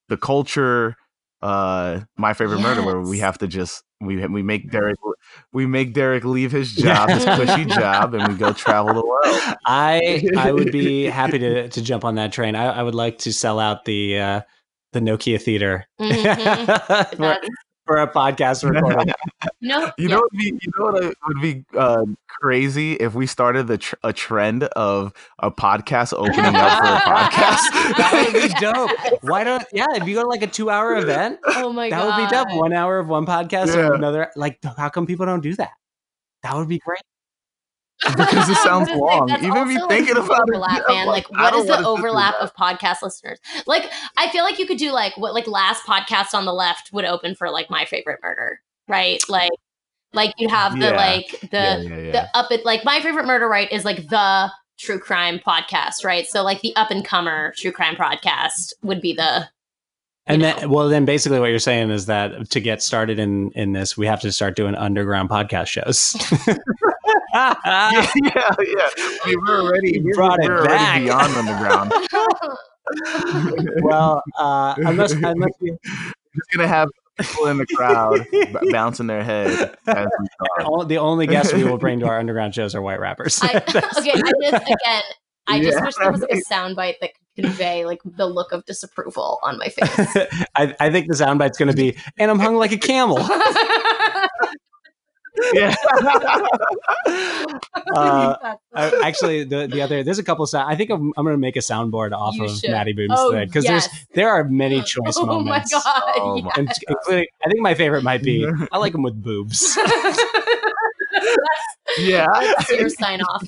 [0.09, 0.95] the culture
[1.43, 4.97] uh my favorite murder where we have to just we we make Derek
[5.51, 9.57] we make Derek leave his job his cushy job and we go travel the world.
[9.65, 12.55] I I would be happy to to jump on that train.
[12.55, 14.41] I, I would like to sell out the uh,
[14.93, 15.85] the Nokia Theater.
[15.99, 17.11] Mhm.
[17.11, 17.49] for, That-
[17.85, 19.13] for a podcast recording.
[19.61, 23.27] no, you know what would be, you know what would be uh, crazy if we
[23.27, 28.41] started the tr- a trend of a podcast opening up for a podcast that would
[28.41, 29.23] be dope.
[29.23, 29.85] Why don't yeah?
[29.91, 31.97] If you go to like a two hour event, Oh my god.
[31.99, 32.59] that god, would be dope.
[32.61, 33.87] One hour of one podcast Yeah.
[33.87, 34.31] and another.
[34.35, 35.71] Like, how come people don't do that?
[36.43, 37.01] That would be great.
[38.01, 40.41] Because it sounds I was gonna say, long that's even me also, thinking like, about
[40.41, 41.07] overlap, it man.
[41.07, 43.39] I'm Like, I what don't is the wanna sit through overlap of podcast listeners?
[43.65, 46.91] Like, I feel like you could do like what like last podcast on the left
[46.93, 49.21] would open for like my favorite murder, right?
[49.29, 49.51] Like,
[50.13, 50.95] like you have the Yeah.
[50.95, 52.11] like the yeah, yeah, yeah.
[52.11, 56.25] the up it like my favorite murder right is like the true crime podcast, right?
[56.27, 59.47] So like the up and comer true crime podcast would be the
[60.27, 60.67] And you then, know.
[60.69, 64.05] well, then basically what you're saying is that to get started in in this, we
[64.07, 66.15] have to start doing underground podcast shows.
[67.33, 67.55] yeah,
[68.15, 68.89] yeah, yeah.
[69.25, 71.01] We were already, we brought it were already back.
[71.01, 71.91] beyond underground.
[73.81, 79.23] well, uh, unless unless you, Just gonna have people in the crowd b- bouncing their
[79.23, 79.47] head
[79.87, 80.65] as we talk.
[80.67, 83.39] all- the only guests we will bring to our underground shows are white rappers.
[83.41, 85.01] I, okay, I just again,
[85.47, 85.85] I just Yeah.
[85.85, 89.57] wish there was like a soundbite that could convey like the look of disapproval on
[89.57, 90.27] my face.
[90.55, 93.17] I, I think the soundbite's going to be, and I'm hung like a camel.
[95.53, 95.75] Yeah.
[97.95, 100.71] Uh, That's actually, the the other there's a couple sound.
[100.71, 102.71] I think I'm, I'm going to make a soundboard off You of should.
[102.71, 103.87] Matty Boom's oh, thread because yes.
[103.87, 105.71] there's there are many choice oh moments.
[105.73, 106.03] my god!
[106.15, 106.45] Oh yes.
[106.45, 109.77] my- And including, I think my favorite might be I like them with boobs.
[111.99, 112.25] yeah,
[112.57, 113.43] That's your sign off.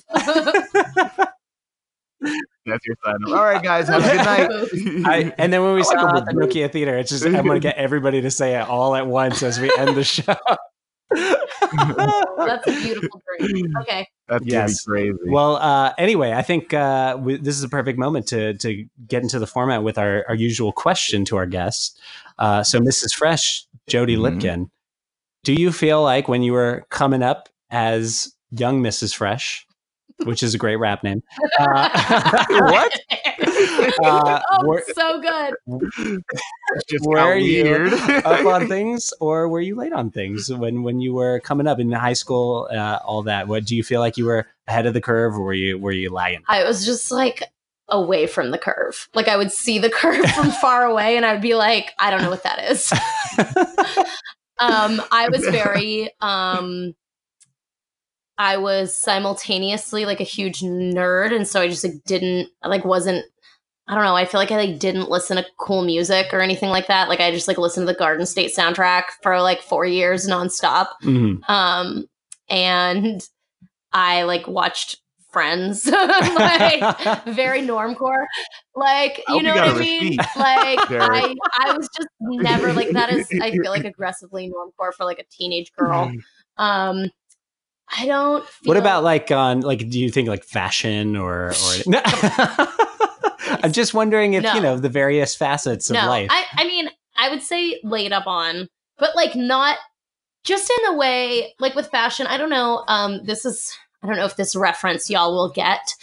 [2.66, 3.16] that's your sign.
[3.26, 3.30] Off.
[3.30, 4.50] All right, guys, have a good night.
[5.08, 6.50] I, and then when we I like sell 'em the with.
[6.52, 9.42] Nokia Theater, it's just I'm going to get everybody to say it all at once
[9.44, 10.36] as we end the show.
[11.12, 13.74] That's a beautiful dream.
[13.82, 14.08] Okay.
[14.28, 14.84] That's Yes.
[14.84, 15.18] crazy.
[15.28, 19.22] Well, uh, anyway, I think uh, we, this is a perfect moment to to get
[19.22, 22.00] into the format with our, our usual question to our guest.
[22.40, 23.14] Uh, so, Mrs.
[23.14, 24.22] Fresh, Jody Mhm.
[24.42, 24.70] Lipkin,
[25.44, 29.14] do you feel like when you were coming up as young Mrs.
[29.16, 29.65] Fresh,
[30.24, 31.22] which is a great rap name,
[31.60, 33.00] uh, What?
[34.04, 35.54] Uh, oh, were- so good.
[36.76, 37.94] It's just were you weird.
[37.94, 41.80] up on things, or were you late on things when when you were coming up
[41.80, 42.68] in high school?
[42.72, 43.48] Uh, all that.
[43.48, 45.92] What do you feel like you were ahead of the curve, or were you were
[45.92, 46.44] you lagging?
[46.48, 47.44] I was just like
[47.90, 49.08] away from the curve.
[49.14, 52.22] Like I would see the curve from far away and I'd be like, I don't
[52.24, 52.92] know what that is.
[54.60, 56.96] um I was very um
[58.38, 62.86] I was simultaneously like a huge nerd and so I just like didn't I, like
[62.86, 63.26] wasn't
[63.88, 66.70] I don't know, I feel like I like didn't listen to cool music or anything
[66.70, 67.08] like that.
[67.08, 70.88] Like I just like listened to the Garden State soundtrack for like 4 years nonstop.
[71.04, 71.48] Mhm.
[71.48, 72.06] Um,
[72.50, 73.22] and
[73.94, 74.98] I like watched
[75.36, 78.24] Friends, like very normcore.
[78.74, 80.02] Like you know what I mean?
[80.04, 83.12] receipt, Like I, I was just never like that.
[83.12, 86.10] Is I feel like aggressively normcore for like a teenage girl.
[86.56, 87.10] Um,
[87.98, 88.46] I don't.
[88.48, 91.54] Feel, What about like on like do you think like fashion or or
[93.64, 94.54] I'm just wondering if No.
[94.54, 96.08] you know the various facets of no?
[96.08, 96.30] life.
[96.32, 98.68] I, I mean, I would say laid up on,
[98.98, 99.78] but like not
[100.44, 102.28] just in the way like with fashion.
[102.28, 102.84] I don't know.
[102.88, 105.96] Um, this is I don't know if this reference y'all will get.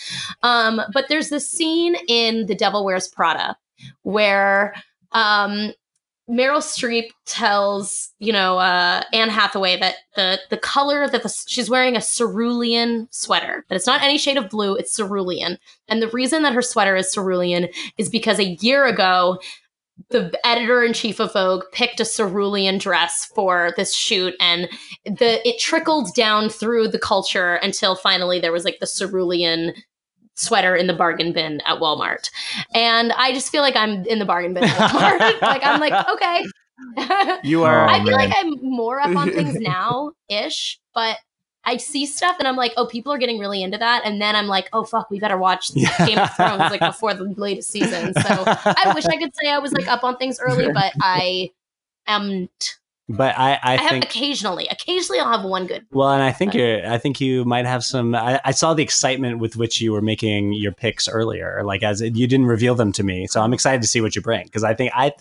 [0.42, 3.56] Um, but there's this scene in The Devil Wears Prada
[4.02, 4.74] where
[5.12, 5.72] um,
[6.30, 11.68] Meryl Streep tells, you know, uh, Anne Hathaway that the the color that the, she's
[11.68, 15.58] wearing a cerulean sweater, that it's not any shade of blue, it's cerulean.
[15.88, 17.68] And the reason that her sweater is cerulean
[17.98, 19.40] is because a year ago,
[20.10, 24.68] the editor in chief of Vogue picked a cerulean dress for this shoot, and
[25.04, 29.74] the it trickled down through the culture until finally there was like the cerulean
[30.34, 32.30] sweater in the bargain bin at Walmart.
[32.74, 35.40] And I just feel like I'm in the bargain bin at Walmart.
[35.42, 36.44] like I'm like, okay.
[37.44, 37.86] You are.
[37.86, 38.30] I oh, feel man.
[38.30, 41.16] like I'm more up on things now ish, but
[41.64, 44.02] I see stuff and I'm like, oh, people are getting really into that.
[44.04, 47.24] And then I'm like, oh, fuck, we better watch Game of Thrones like before the
[47.36, 48.12] latest season.
[48.14, 51.50] So I wish I could say I was like up on things early, but I
[52.06, 52.48] am.
[53.14, 55.84] But I, I, I, have think occasionally, occasionally I'll have one good.
[55.90, 56.86] Well, and I think you're.
[56.86, 58.14] I think you might have some.
[58.14, 61.62] I, I saw the excitement with which you were making your picks earlier.
[61.62, 64.22] Like as you didn't reveal them to me, so I'm excited to see what you
[64.22, 65.12] bring because I think I,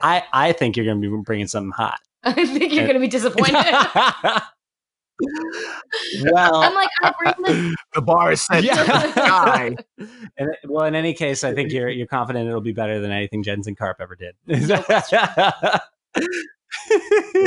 [0.00, 1.98] I, I think you're going to be bringing something hot.
[2.22, 3.54] I think you're going to be disappointed.
[6.32, 7.74] well, I'm like, I bring this.
[7.94, 8.84] The bar is set to Yeah.
[8.84, 9.84] the
[10.38, 13.42] and, well, in any case, I think you're you're confident it'll be better than anything
[13.42, 14.36] Jensen Karp ever did.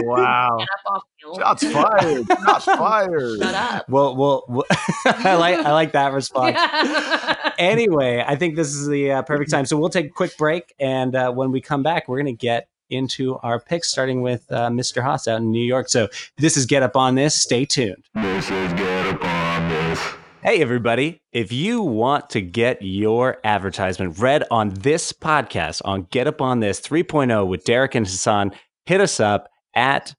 [0.03, 0.57] Wow.
[0.59, 2.27] Get up off the Shots fired.
[2.27, 3.39] Shots fired.
[3.41, 3.89] Shut up.
[3.89, 4.65] well, well, well
[5.05, 6.55] I like I like that response.
[6.55, 7.53] Yeah.
[7.57, 9.65] anyway, I think this is the uh, perfect time.
[9.65, 12.39] So we'll take a quick break, and uh, when we come back, we're going to
[12.39, 15.01] get into our picks, starting with uh, Mr.
[15.01, 15.89] Haas out in New York.
[15.89, 17.35] So this is Get Up on This.
[17.35, 18.03] Stay tuned.
[18.15, 19.99] This is Get Up On This.
[20.43, 21.21] Hey, everybody.
[21.31, 26.59] If you want to get your advertisement read on this podcast on Get Up On
[26.59, 28.51] This 3.0 with Derek and Hassan,
[28.85, 30.13] hit us up at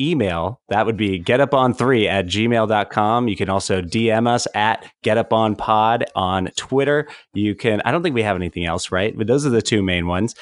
[0.00, 0.60] email.
[0.68, 3.28] That would be getupon3 at gmail.com.
[3.28, 7.08] You can also DM us at getuponpod on Twitter.
[7.34, 9.16] You can, I don't think we have anything else, right?
[9.16, 10.34] But those are the two main ones.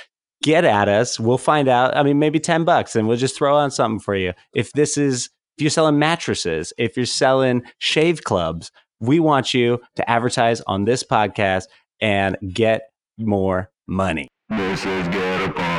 [0.42, 1.18] Get at us.
[1.18, 1.96] We'll find out.
[1.96, 4.32] I mean, maybe 10 bucks and we'll just throw on something for you.
[4.54, 8.70] If this is, if you're selling mattresses, if you're selling shave clubs,
[9.00, 11.64] we want you to advertise on this podcast
[12.00, 12.82] and get
[13.18, 14.28] more money.
[14.50, 15.75] This is Get Up On This.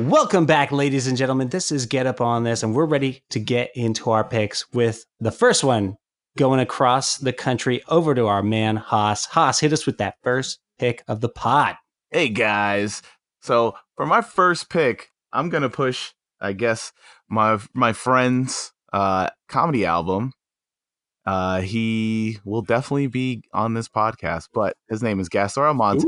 [0.00, 1.50] Welcome back, ladies and gentlemen.
[1.50, 5.04] This is Get Up on This, and we're ready to get into our picks with
[5.20, 5.96] the first one
[6.36, 9.26] going across the country over to our man, Haas.
[9.26, 11.76] Haas, hit us with that first pick of the pod.
[12.10, 13.02] Hey guys.
[13.40, 16.92] So for my first pick, I'm gonna push, I guess,
[17.28, 20.32] my my friend's uh comedy album.
[21.24, 26.04] Uh he will definitely be on this podcast, but his name is Gastor Almonte.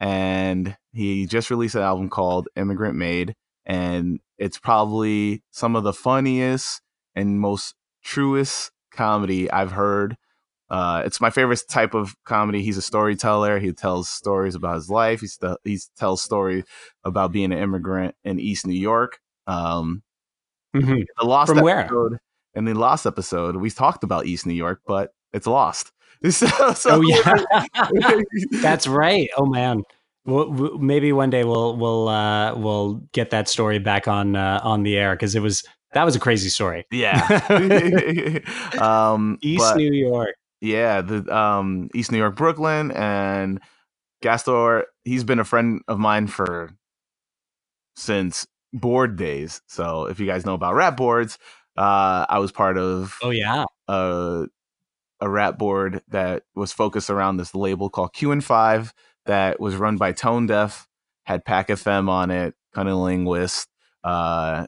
[0.00, 3.34] And he just released an album called Immigrant Made,
[3.66, 6.80] and it's probably some of the funniest
[7.14, 7.74] and most
[8.04, 10.16] truest comedy I've heard.
[10.70, 12.62] Uh, it's my favorite type of comedy.
[12.62, 13.58] He's a storyteller.
[13.58, 15.20] He tells stories about his life.
[15.20, 16.64] He's the, he tells stories
[17.04, 19.18] about being an immigrant in East New York.
[19.46, 20.02] Um,
[20.76, 21.06] Mhm.
[21.18, 21.88] the lost From where?
[22.54, 25.92] In the last episode, we talked about East New York, but it's lost.
[26.30, 28.22] So, so Oh, yeah.
[28.62, 29.28] That's right.
[29.36, 29.82] Oh, man.
[30.24, 34.60] Well, w- maybe one day we'll we'll uh, we'll get that story back on uh,
[34.62, 35.62] on the air because it was
[35.92, 36.84] that was a crazy story.
[36.90, 37.22] yeah.
[38.80, 40.34] um, East but- New York.
[40.60, 43.60] yeah, the um East New York, Brooklyn, and
[44.22, 44.84] Gastor.
[45.04, 46.70] He's been a friend of mine for
[47.96, 49.60] since board days.
[49.68, 51.38] So if you guys know about rap boards,
[51.76, 53.64] uh, I was part of Oh yeah.
[53.88, 54.46] a
[55.20, 58.92] a rap board that was focused around this label called QN5
[59.26, 60.86] that was run by Tonedeff,
[61.24, 63.66] had Pack FM on it, CunninLynguists,
[64.04, 64.66] uh,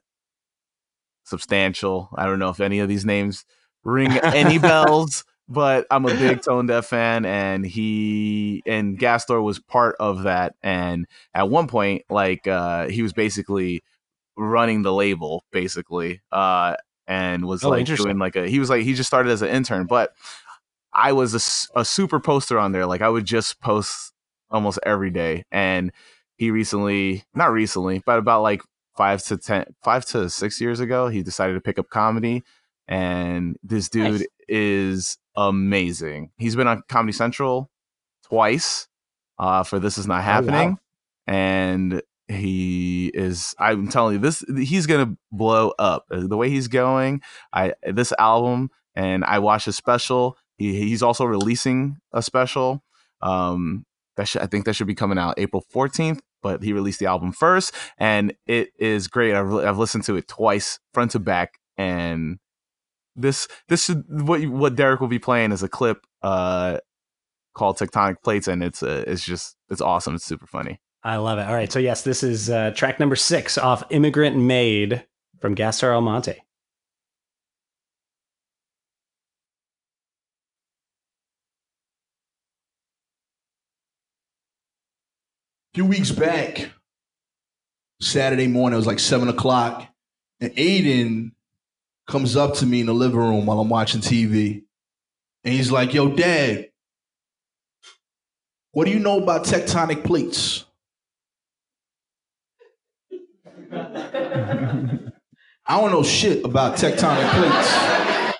[1.24, 2.10] Substantial.
[2.16, 3.44] I don't know if any of these names
[3.84, 9.96] ring any bells, but I'm a big Tonedeff fan, and he and Gastor was part
[10.00, 10.54] of that.
[10.62, 13.82] And at one point, like uh, he was basically
[14.36, 16.76] running the label, basically, uh,
[17.10, 18.48] and was Oh, like doing like a.
[18.48, 20.12] He was like he just started as an intern, but
[20.92, 22.86] I was a super poster on there.
[22.86, 24.12] Like I would just post
[24.48, 25.90] almost every day, and
[26.36, 28.62] he recently, not recently, but about like
[28.96, 32.44] five to ten, five to six years ago, he decided to pick up comedy,
[32.86, 34.26] and this dude Nice.
[34.48, 36.30] is amazing.
[36.38, 37.70] He's been on Comedy Central
[38.24, 38.86] twice
[39.38, 40.78] uh, for This Is Not Happening,
[41.26, 43.54] and he is.
[43.58, 46.06] I'm telling you, this he's gonna blow up.
[46.10, 47.22] Uh, The way he's going,
[47.52, 50.36] I this album, and I watched his special.
[50.56, 52.82] He, he's also releasing a special.
[53.22, 53.84] Um,
[54.16, 56.20] that should, I think that should be coming out April 14th.
[56.42, 59.34] But he released the album first, and it is great.
[59.34, 62.38] I've, I've listened to it twice, front to back, and
[63.16, 66.78] this this should what what Derek will be playing is a clip uh
[67.54, 70.14] called Tectonic Plates, and it's uh, it's just it's awesome.
[70.14, 70.80] It's super funny.
[71.02, 71.46] I love it.
[71.46, 71.72] All right.
[71.72, 75.04] So, yes, this is uh, track number six off Immigrant Made
[75.40, 76.32] from Gastor Almonte.
[76.32, 76.36] A
[85.74, 86.70] few weeks back,
[88.00, 89.86] Saturday morning, it was like seven o'clock,
[90.40, 91.32] and Aiden
[92.08, 94.64] comes up to me in the living room while I'm watching TV.
[95.44, 96.70] And he's like, Yo, dad,
[98.72, 100.66] what do you know about tectonic plates?
[103.72, 105.10] I
[105.68, 108.36] don't know shit about tectonic plates.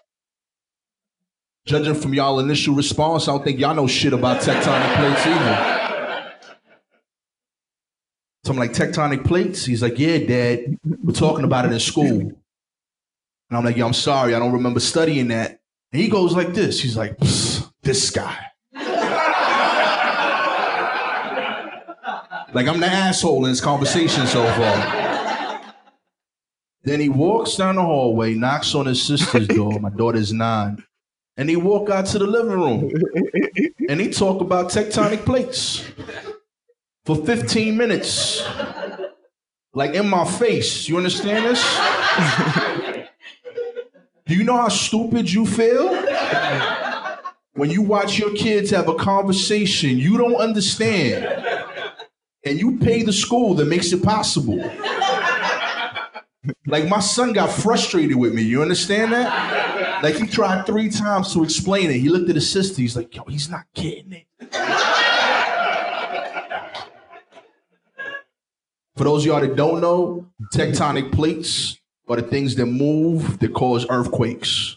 [1.66, 5.76] Judging from y'all initial response, I don't think y'all know shit about tectonic plates either.
[8.44, 9.64] So I'm like, tectonic plates?
[9.64, 10.76] He's like, yeah, dad.
[10.84, 12.06] We're talking about it in school.
[12.06, 12.36] And
[13.52, 14.34] I'm like, yeah, I'm sorry.
[14.34, 15.60] I don't remember studying that.
[15.92, 16.80] And he goes like this.
[16.80, 18.36] He's like, this guy.
[22.52, 24.99] like I'm the asshole in this conversation so far.
[26.82, 29.78] Then he walks down the hallway, knocks on his sister's door.
[29.80, 30.82] My daughter's nine.
[31.36, 32.90] And he walk out to the living room.
[33.88, 35.84] and he talk about tectonic plates
[37.04, 38.42] for 15 minutes.
[39.72, 40.88] Like in my face.
[40.88, 41.62] You understand this?
[44.26, 45.88] Do you know how stupid you feel?
[47.54, 51.24] When you watch your kids have a conversation you don't understand,
[52.44, 54.58] and you pay the school that makes it possible.
[56.66, 58.42] Like my son got frustrated with me.
[58.42, 60.02] You understand that?
[60.02, 61.98] Like he tried three times to explain it.
[61.98, 62.80] He looked at his sister.
[62.80, 64.26] He's like, "Yo, he's not getting it."
[68.96, 71.78] For those of y'all that don't know, tectonic plates
[72.08, 74.76] are the things that move that cause earthquakes.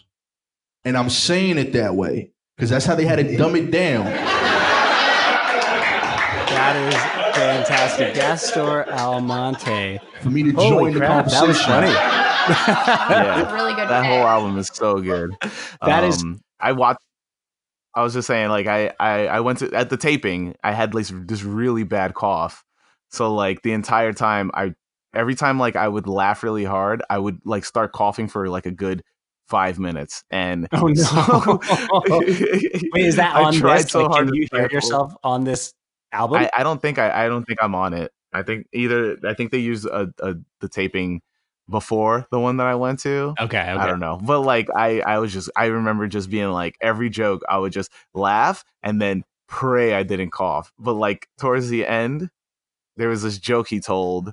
[0.84, 4.04] And I'm saying it that way because that's how they had to dumb it down.
[6.46, 6.76] That
[7.18, 8.14] is fantastic.
[8.14, 9.98] Gastor Almonte.
[10.22, 11.92] For me to Holy join the crap, that was funny.
[12.46, 13.88] Yeah, Really good.
[13.88, 14.10] that pick.
[14.10, 15.30] whole album is so good.
[15.82, 17.00] That is- Um, I watched.
[17.94, 20.54] I was just saying, like I, I I went to at the taping.
[20.64, 22.62] I had like this really bad cough,
[23.10, 24.74] so like the entire time, I
[25.14, 28.66] every time like I would laugh really hard, I would like start coughing for like
[28.66, 29.02] a good
[29.48, 30.22] five minutes.
[30.30, 30.94] And Oh, no.
[30.94, 31.60] so-
[32.92, 33.90] Wait, is that I on tried this?
[33.92, 35.72] so Like, hard can you hear yourself on this
[36.14, 36.38] album?
[36.42, 38.12] I, I don't think I, I don't think I'm on it.
[38.32, 41.20] I think either I think they used a, a the taping
[41.70, 43.34] before the one that I went to.
[43.40, 43.70] okay, okay.
[43.70, 44.18] I don't know.
[44.22, 47.72] But like I I was just I remember just being like every joke I would
[47.72, 50.72] just laugh and then pray I didn't cough.
[50.78, 52.28] But like towards the end
[52.96, 54.32] there was this joke he told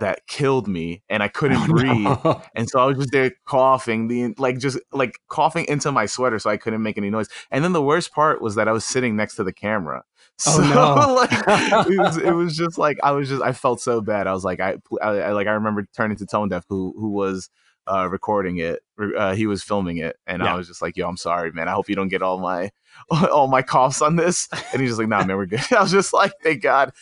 [0.00, 2.24] that killed me and I couldn't Oh, breathe.
[2.24, 2.42] no.
[2.54, 6.38] And so I was just there coughing, the like just like coughing into my sweater
[6.40, 7.28] so I couldn't make any noise.
[7.50, 10.02] And then the worst part was that I was sitting next to the camera.
[10.38, 11.14] So Oh, no.
[11.14, 11.30] like
[11.88, 14.26] it was it was just like I was just I felt so bad.
[14.26, 17.48] I was like I, I, I like I remember turning to Tonedeff who who was
[17.86, 18.80] uh recording it.
[19.16, 20.52] Uh, he was filming it and Yeah.
[20.52, 21.68] I was just like, "Yo, I'm sorry, man.
[21.68, 22.70] I hope you don't get all my
[23.10, 25.92] all my coughs on this." And he's just like, "Nah, man, we're good." I was
[25.92, 26.92] just like, "Thank God."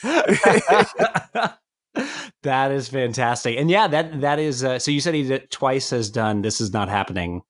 [2.43, 3.57] that is fantastic.
[3.59, 4.65] And yeah, that that is.
[4.65, 6.43] Uh, so you said he did, twice has done.
[6.43, 7.43] This is not happening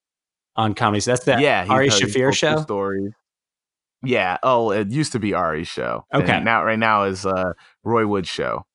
[0.56, 1.00] on comedy.
[1.00, 2.60] So that's the yeah, Ari Shaffir show.
[2.62, 3.14] Story.
[4.02, 4.38] Yeah.
[4.42, 6.04] Oh, it used to be Ari's show.
[6.10, 6.40] And Okay.
[6.40, 7.52] now, right now is uh,
[7.84, 8.66] Roy Wood's show.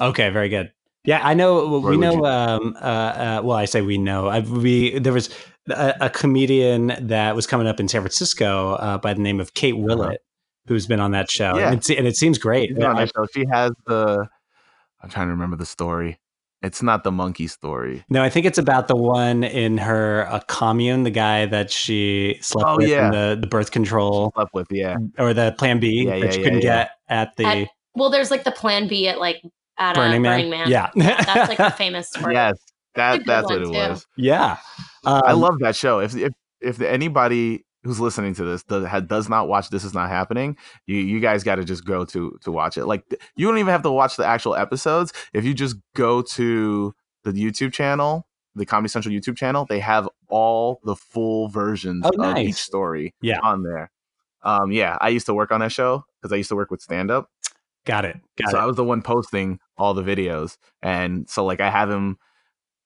[0.00, 0.72] Okay, very good.
[1.04, 1.80] Yeah, I know.
[1.80, 2.24] Roy, we know.
[2.24, 4.26] Um, uh, uh, well, I say we know.
[4.28, 5.28] I, we there was
[5.68, 9.54] a, a comedian that was coming up in San Francisco uh, by the name of
[9.54, 10.22] Kate Willett,
[10.66, 11.50] who's been on that show.
[11.50, 11.58] Uh-huh.
[11.60, 11.66] Yeah.
[11.68, 12.76] and, it's, and it seems great.
[12.82, 13.06] On I-.
[13.34, 14.26] She has the.
[15.02, 16.18] I'm trying to remember the story.
[16.64, 18.04] It's not the monkey story.
[18.08, 22.38] no, I think it's about the one in her a commune, the guy that she
[22.40, 23.06] slept Oh, with yeah.
[23.06, 24.96] in the, the birth control Slept with, yeah.
[25.18, 26.76] or the Plan B Yeah, that yeah, she yeah, couldn't yeah.
[26.84, 29.42] get at the At Well, there's like the Plan B at like
[29.78, 30.32] at Burning, uh, Man.
[30.38, 30.68] Burning Man.
[30.70, 32.34] Yeah, that's like the famous story.
[32.34, 32.56] Yes,
[32.94, 33.70] that good that's what it too.
[33.72, 34.06] was.
[34.16, 34.56] yeah.
[35.04, 35.98] I Um, love that show.
[36.00, 40.08] If if if anybody who's listening to this does, does not watch This Is Not
[40.08, 40.56] Happening,
[40.86, 42.86] you you guys got to just go to to watch it.
[42.86, 43.04] Like
[43.36, 45.12] you don't even have to watch the actual episodes.
[45.32, 50.08] If you just go to the YouTube channel, the Comedy Central YouTube channel, they have
[50.28, 53.38] all the full versions Oh, of each story Yeah.
[53.42, 53.90] on there.
[54.42, 56.82] Um, yeah, I used to work on that show because I used to work with
[56.82, 57.30] stand up.
[57.86, 58.18] Got it.
[58.38, 58.62] Got so it.
[58.62, 62.18] I was the one posting all the videos, and so like I have him.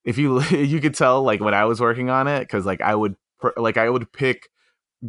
[0.03, 2.95] If you you could tell like when I was working on it, because like I
[2.95, 3.15] would
[3.57, 4.49] like I would pick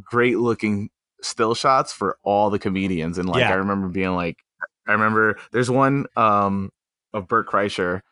[0.00, 0.90] great looking
[1.22, 3.52] still shots for all the comedians, and like Yeah.
[3.52, 4.36] I remember being like,
[4.86, 6.70] I remember there's one um
[7.12, 8.02] of Bert Kreischer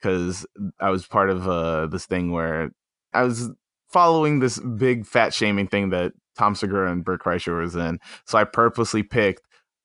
[0.00, 0.46] because
[0.80, 2.70] I was part of uh this thing where
[3.12, 3.50] I was
[3.90, 7.98] following this big fat shaming thing that Tom Segura and Bert Kreischer was in.
[8.26, 9.42] So I purposely picked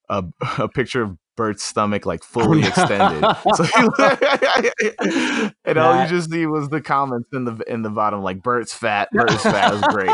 [0.09, 0.23] a,
[0.57, 3.23] a picture of Bert's stomach like fully extended.
[3.55, 8.21] So he, and all you just see was the comments in the in the bottom
[8.21, 9.71] like Bert's fat, Bert's fat.
[9.71, 10.11] Was great.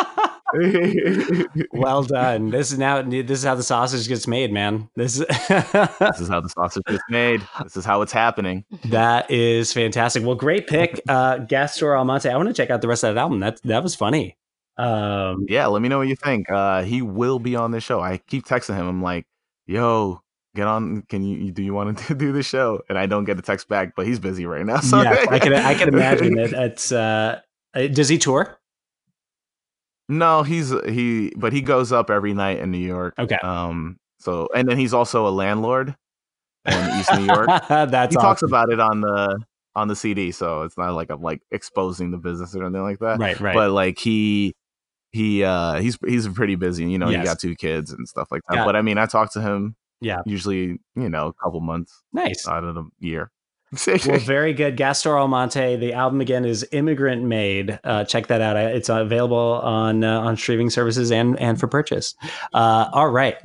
[1.73, 2.51] well done.
[2.51, 3.01] This is now.
[3.01, 4.87] This is how the sausage gets made, man.
[4.95, 7.41] This is this is how the sausage gets made.
[7.63, 8.63] This is how it's happening.
[8.85, 10.23] that is fantastic.
[10.23, 12.29] Well, great pick, uh, Gastor Almonte.
[12.29, 13.39] I want to check out the rest of that album.
[13.39, 14.37] That that was funny.
[14.77, 16.49] Um, Yeah, let me know what you think.
[16.49, 17.99] Uh, he will be on this show.
[18.01, 18.87] I keep texting him.
[18.87, 19.25] I'm like,
[19.65, 20.22] "Yo,
[20.55, 21.01] get on.
[21.09, 23.67] Can you do you want to do the show?" And I don't get a text
[23.67, 24.79] back, but he's busy right now.
[24.81, 26.53] So yes, I can I can imagine it.
[26.53, 27.39] It's uh,
[27.75, 28.57] uh, does he tour?
[30.09, 33.13] No, he's he, but he goes up every night in New York.
[33.17, 33.37] Okay.
[33.37, 33.97] Um.
[34.19, 35.95] So, and then he's also a landlord
[36.65, 37.47] in East New York.
[37.69, 39.39] That's he talks about it on the
[39.75, 42.99] on the CD, so it's not like I'm like exposing the business or anything like
[42.99, 43.19] that.
[43.19, 43.53] right, right.
[43.55, 44.53] But like he
[45.11, 46.89] he uh he's he's pretty busy.
[46.89, 47.19] You know, Yes.
[47.19, 48.57] he got two kids and stuff like that.
[48.57, 48.65] Yeah.
[48.65, 52.47] But I mean, I talk to him yeah, usually you know a couple months nice.
[52.47, 53.31] out of the year.
[53.87, 54.77] well, very good.
[54.77, 55.77] Gastor Almonte.
[55.77, 57.79] The album again is Immigrant Made.
[57.83, 58.57] Uh, check that out.
[58.57, 62.15] It's available on uh, on streaming services and and for purchase.
[62.53, 63.37] Uh, all right,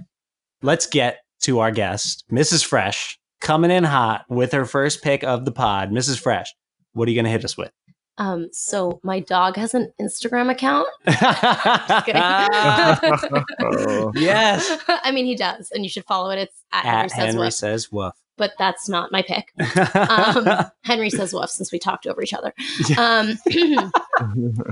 [0.62, 2.64] let's get to our guest, Mrs.
[2.64, 5.90] Fresh, coming in hot with her first pick of the pod.
[5.90, 6.18] Mrs.
[6.18, 6.52] Fresh,
[6.92, 7.70] what are you going to hit us with?
[8.18, 10.88] Um, so my dog has an Instagram account.
[14.14, 16.38] Yes, I mean, he does, and you should follow it.
[16.38, 18.14] It's at, Henry says Henry woof, says woof.
[18.36, 19.52] but that's not my pick.
[19.94, 20.46] Um,
[20.84, 22.52] Henry says woof since we talked over each other.
[22.96, 23.38] Um,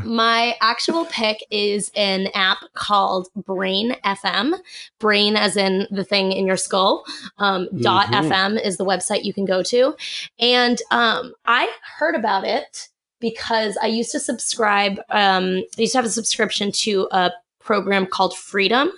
[0.04, 4.54] my actual pick is an app called Brain FM.
[4.98, 7.04] Brain, as in the thing in your skull.
[7.38, 8.28] Um, Dot Mhm.
[8.30, 9.94] FM is the website you can go to,
[10.38, 12.88] and um, I heard about it
[13.30, 14.98] because I used to subscribe.
[15.10, 18.92] Um, I used to have a subscription to a program called Freedom,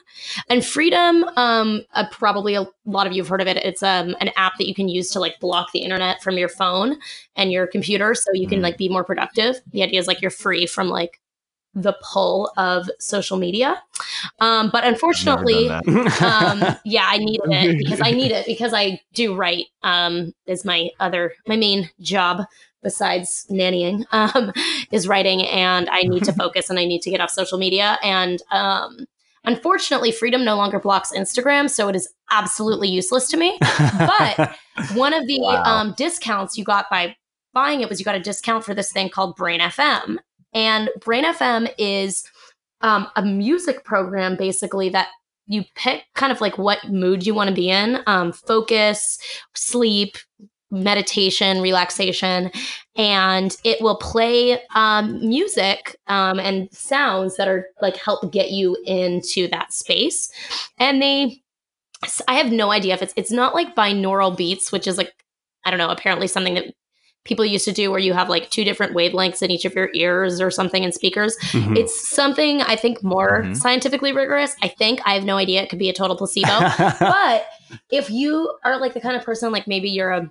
[0.51, 1.25] and Freedom.
[1.37, 3.57] Um, uh, probably a lot of you have heard of it.
[3.57, 6.51] It's um, an app that you can use to like block the internet from your
[6.51, 6.99] phone
[7.35, 8.65] and your computer, so you can Mhm.
[8.65, 9.57] like be more productive.
[9.73, 11.19] The idea is like you're free from like
[11.75, 13.81] the pull of social media.
[14.41, 19.35] Um, but unfortunately, um, yeah, I needed it because I need it because I do
[19.35, 19.67] write.
[19.83, 22.43] Um, is my other my main job
[22.83, 24.53] besides nannying um,
[24.93, 27.99] is writing, and I need to focus and I need to get off social media.
[28.03, 29.07] And um,
[29.45, 33.59] unfortunately, Freedom no longer blocks Instagram, so it is absolutely useless to me.
[33.61, 34.57] But
[34.95, 35.63] one of the Wow.
[35.65, 37.17] um, discounts you got by
[37.55, 40.19] buying it was you got a discount for this thing called Brain FM.
[40.55, 42.25] And Brain FM is
[42.81, 45.09] um, a music program basically that
[45.47, 49.19] you pick kind of like what mood you want to be in um, focus,
[49.55, 50.17] sleep,
[50.71, 52.51] meditation, relaxation,
[52.97, 58.77] and it will play um, music um, and sounds that are like help get you
[58.85, 60.31] into that space.
[60.79, 61.41] And they,
[62.27, 65.13] I have no idea if it's it's not like binaural beats, which is like
[65.65, 66.73] I don't know, apparently something that
[67.25, 69.91] people used to do where you have like two different wavelengths in each of your
[69.93, 71.37] ears or something in speakers.
[71.51, 71.77] Mhm.
[71.77, 73.57] It's something I think more Mhm.
[73.57, 74.55] scientifically rigorous.
[74.63, 75.61] I think I have no idea.
[75.63, 76.49] It could be a total placebo.
[77.01, 77.47] but
[77.91, 80.31] if you are like the kind of person like maybe you're a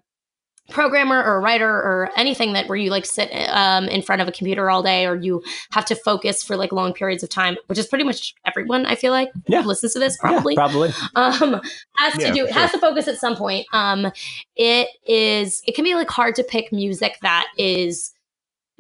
[0.70, 4.28] programmer or a writer or anything that where you like sit um, in front of
[4.28, 5.42] a computer all day or you
[5.72, 8.94] have to focus for like long periods of time which is pretty much everyone i
[8.96, 9.62] feel like Yeah.
[9.62, 10.56] listens to this Yeah, probably.
[10.56, 10.90] probably.
[11.16, 11.62] um
[11.96, 13.66] has to do for has to focus at some point.
[13.74, 14.12] Um
[14.56, 18.12] it is it can be like hard to pick music that is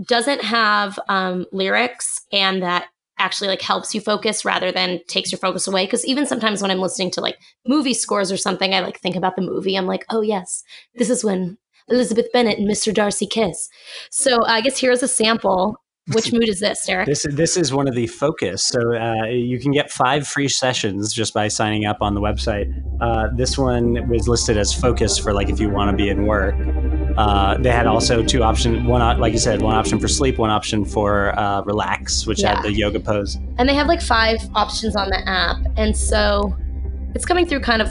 [0.05, 2.87] doesn't have um lyrics and that
[3.19, 5.85] actually like helps you focus rather than takes your focus away.
[5.85, 9.15] Because even sometimes when i'm listening to like movie scores or something i like think
[9.15, 9.75] about the movie.
[9.75, 10.63] I'm like oh yes
[10.95, 11.57] this is when
[11.89, 13.69] elizabeth bennet and mr darcy kiss
[14.11, 15.75] so i guess here's a sample
[16.13, 18.63] which mood is this derek This this is one of the focus.
[18.63, 22.71] So uh, you can get five free sessions just by signing up on the website.
[23.01, 26.25] Uh, this one was listed as focus for like if you want to be in
[26.25, 26.55] work.
[27.17, 28.87] Uh, they had also two options.
[28.87, 32.55] One, like you said, one option for sleep, one option for uh, relax, which Yeah.
[32.55, 33.35] had the yoga pose.
[33.57, 36.55] and they have like five options on the app and so
[37.15, 37.89] it's coming through kind of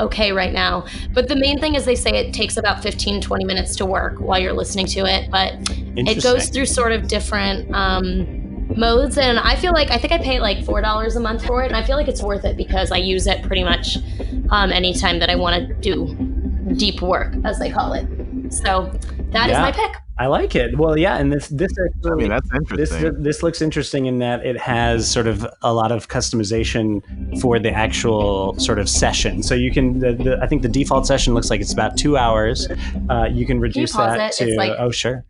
[0.00, 0.86] okay right now.
[1.12, 4.18] But the main thing is they say it takes about 15 20 minutes to work
[4.18, 5.54] while you're listening to it but
[5.96, 9.18] it goes through sort of different um, modes.
[9.18, 11.66] And i feel like i think i pay like four dollars a month for it
[11.66, 13.98] and i feel like it's worth it because i use it pretty much
[14.50, 16.16] um, anytime that i want to do
[16.74, 18.06] deep work as they call it.
[18.52, 18.92] So
[19.32, 19.62] that is Yeah.
[19.62, 20.78] my pick I like it.
[20.78, 23.22] Well, yeah, and this this I actually mean, that's this interesting.
[23.22, 27.00] this looks interesting in that it has sort of a lot of customization
[27.40, 29.42] for the actual sort of session.
[29.42, 32.16] So you can, the, the, I think the default session looks like it's about two
[32.18, 32.68] hours.
[33.10, 34.36] Uh, you can reduce pause that it?
[34.36, 35.24] to It's like- oh sure,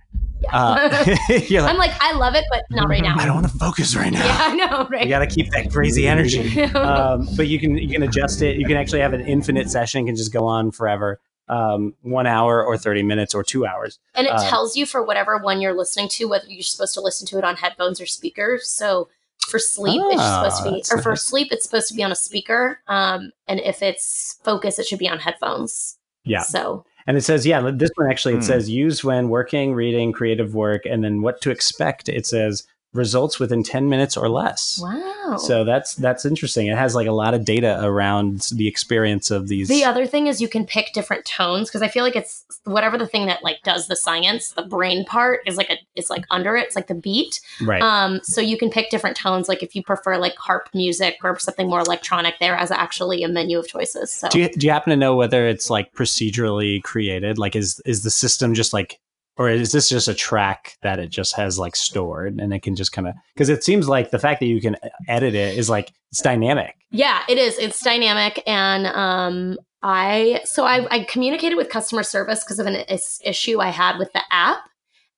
[0.53, 0.89] Uh,
[1.29, 3.15] like, I'm like, I love it, but not right now.
[3.17, 4.19] I don't want to focus right now.
[4.27, 5.05] Yeah, I know, right?
[5.05, 6.61] You got to keep that crazy energy.
[6.75, 8.57] um, but you can you can adjust it.
[8.57, 10.03] You can actually have an infinite session.
[10.03, 11.21] It can just go on forever.
[11.53, 13.99] Um, one hour or thirty minutes or two hours.
[14.15, 17.01] and it um, tells you for whatever one you're listening to, whether you're supposed to
[17.01, 18.71] listen to it on headphones or speakers.
[18.71, 19.09] So
[19.49, 21.25] for sleep, it's Ah, supposed to be, that's or for nice.
[21.25, 22.81] sleep, it's supposed to be on a speaker.
[22.89, 25.99] Um, and if it's focus, it should be on headphones.
[26.25, 26.41] Yeah.
[26.43, 28.53] So And it says, yeah, this one actually it Hmm.
[28.53, 32.09] says use when working, reading, creative work, and then what to expect.
[32.09, 34.81] It says results within ten minutes or less.
[34.83, 35.37] wow.
[35.39, 36.67] So that's that's interesting.
[36.67, 39.69] It has like a lot of data around the experience of these.
[39.69, 42.99] The other thing is you can pick different tones because I feel like it's whatever
[42.99, 46.25] the thing that like does the science, the brain part is like a it's like
[46.31, 47.41] under it, it's like the beat.
[47.63, 47.83] right.
[47.83, 51.39] Um, so you can pick different tones, like if you prefer like harp music or
[51.39, 52.35] something more electronic.
[52.41, 54.13] There as actually a menu of choices.
[54.13, 57.39] So do you do you happen to know whether it's like procedurally created?
[57.39, 58.99] Like, is is the system just like,
[59.39, 62.77] or is this just a track that it just has like stored and it can
[62.77, 63.15] just kind of?
[63.35, 64.77] Because it seems like the fact that you can
[65.09, 66.77] edit it is like it's dynamic.
[66.91, 67.57] yeah, it is.
[67.59, 72.77] It's dynamic, and um, I so I, I communicated with customer service because of an
[72.77, 74.59] is- issue I had with the app,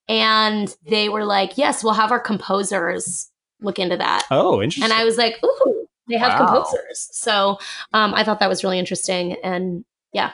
[0.09, 4.85] and they were like, "Yes, we'll have our composers look into that." Oh, interesting.
[4.85, 6.47] And I was like, "Ooh, they have Wow.
[6.47, 7.59] composers." So
[7.93, 10.31] um, I thought that was really interesting, and yeah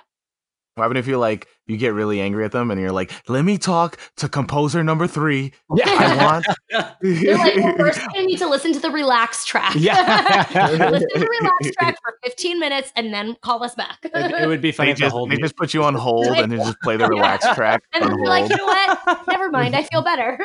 [0.75, 3.45] What happened if you like you get really angry at them and you're like, let
[3.45, 5.53] me talk to composer number three.
[5.71, 6.25] I yeah.
[6.25, 6.47] want
[7.01, 9.75] They're like, well, first I need to listen to the relax track.
[9.77, 10.47] Yeah.
[10.91, 13.99] listen to the relax track for 15 minutes and then call us back.
[14.03, 15.95] it, it would be funny they if the just, whole they just put you on
[15.95, 19.29] hold and then just play the relax track and then you're like, you know what?
[19.29, 19.77] Never mind.
[19.77, 20.39] I feel better.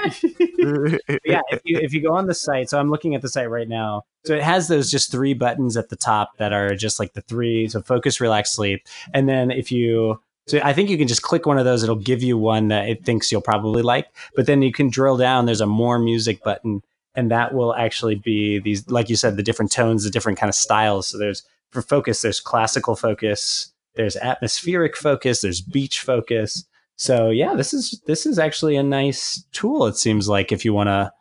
[1.26, 3.50] yeah, if you if you go on the site, so I'm looking at the site
[3.50, 4.04] right now.
[4.26, 7.22] So it has those just three buttons at the top that are just like the
[7.22, 7.68] three.
[7.68, 11.46] So focus, relax, sleep, and then if you so I think you can just click
[11.46, 11.82] one of those.
[11.84, 14.08] It'll give you one that it thinks you'll probably like.
[14.36, 15.46] But then you can drill down.
[15.46, 16.84] There's a more music button,
[17.16, 20.50] and that will actually be these, like you said, the different tones, the different kind
[20.50, 21.08] of styles.
[21.08, 26.66] So there's for focus, there's classical focus, there's atmospheric focus, there's beach focus.
[26.96, 29.88] So yeah, this is this is actually a nice tool.
[29.88, 31.12] It seems like if you want to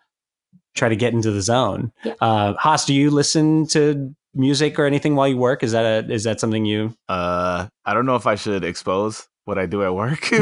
[0.75, 1.93] try to get into the zone.
[2.05, 2.15] Yeah.
[2.21, 5.63] Uh, Haas, do you listen to music or anything while you work?
[5.63, 6.95] Is that a is that something you?
[7.09, 10.41] Uh, I don't know if I should expose what I do at work, but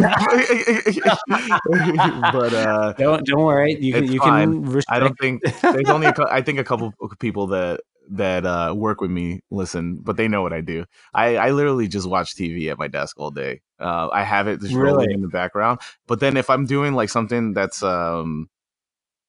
[2.54, 3.76] uh, Don't don't worry.
[3.80, 4.52] You can you fine.
[4.52, 4.62] can.
[4.62, 4.86] Restrict.
[4.90, 7.80] I don't think there's only a I think a couple of people that
[8.10, 10.84] that uh, work with me listen, but they know what I do.
[11.14, 13.60] I, I literally just watch TV at my desk all day.
[13.80, 15.80] Uh, I have it just rolling in the background.
[16.06, 18.48] But then if I'm doing like something that's um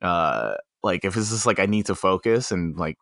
[0.02, 2.98] uh like if it's just like I need to focus and like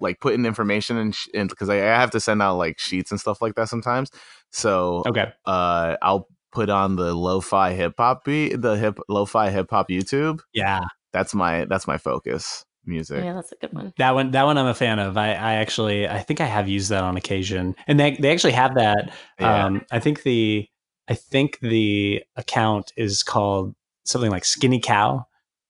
[0.00, 3.10] like putting information in sh- in because I, I have to send out like sheets
[3.10, 4.10] and stuff like that sometimes.
[4.50, 5.32] So Okay.
[5.46, 10.40] uh I'll put on the lo-fi hip hop beat, the hip lo-fi hip hop YouTube.
[10.52, 10.80] Yeah,
[11.12, 13.24] That's my that's my focus music.
[13.24, 13.92] yeah, that's a good one.
[13.98, 15.16] that one that one I'm a fan of.
[15.16, 18.52] I, I actually I think I have used that on occasion, and they they actually
[18.52, 19.12] have that.
[19.40, 19.66] Yeah.
[19.66, 20.68] Um, I think the
[21.08, 23.74] I think the account is called
[24.04, 25.26] something like Skinny Cow,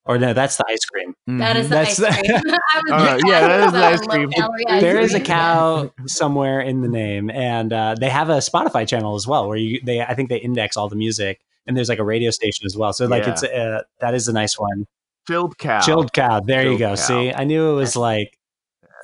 [0.06, 1.14] or no, that's the ice cream.
[1.38, 2.36] That is the That's ice cream.
[2.46, 4.30] I was Uh, yeah, that asking is the ice low cream.
[4.30, 8.38] calorie ice there is a cow somewhere in the name, and uh, they have a
[8.38, 11.76] Spotify channel as well, where you they I think they index all the music, and
[11.76, 12.92] there's like a radio station as well.
[12.92, 13.30] So like Yeah.
[13.32, 14.86] it's uh, that is a nice one.
[15.26, 15.80] Chilled cow.
[15.80, 16.40] Chilled cow.
[16.40, 16.90] There you go.
[16.90, 16.94] cow.
[16.96, 18.38] See, I knew it was like.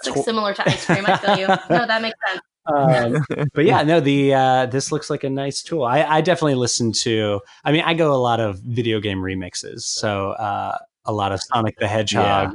[0.04, 1.04] It's like similar to ice cream.
[1.06, 1.46] I feel you.
[1.46, 2.40] No, that makes sense.
[2.66, 3.24] Um,
[3.54, 5.82] but yeah, no, the uh, this looks like a nice tool.
[5.82, 7.40] I, I definitely listen to.
[7.64, 11.40] I mean, I go a lot of video game remixes, so uh, a lot of
[11.42, 12.54] Sonic the Hedgehog,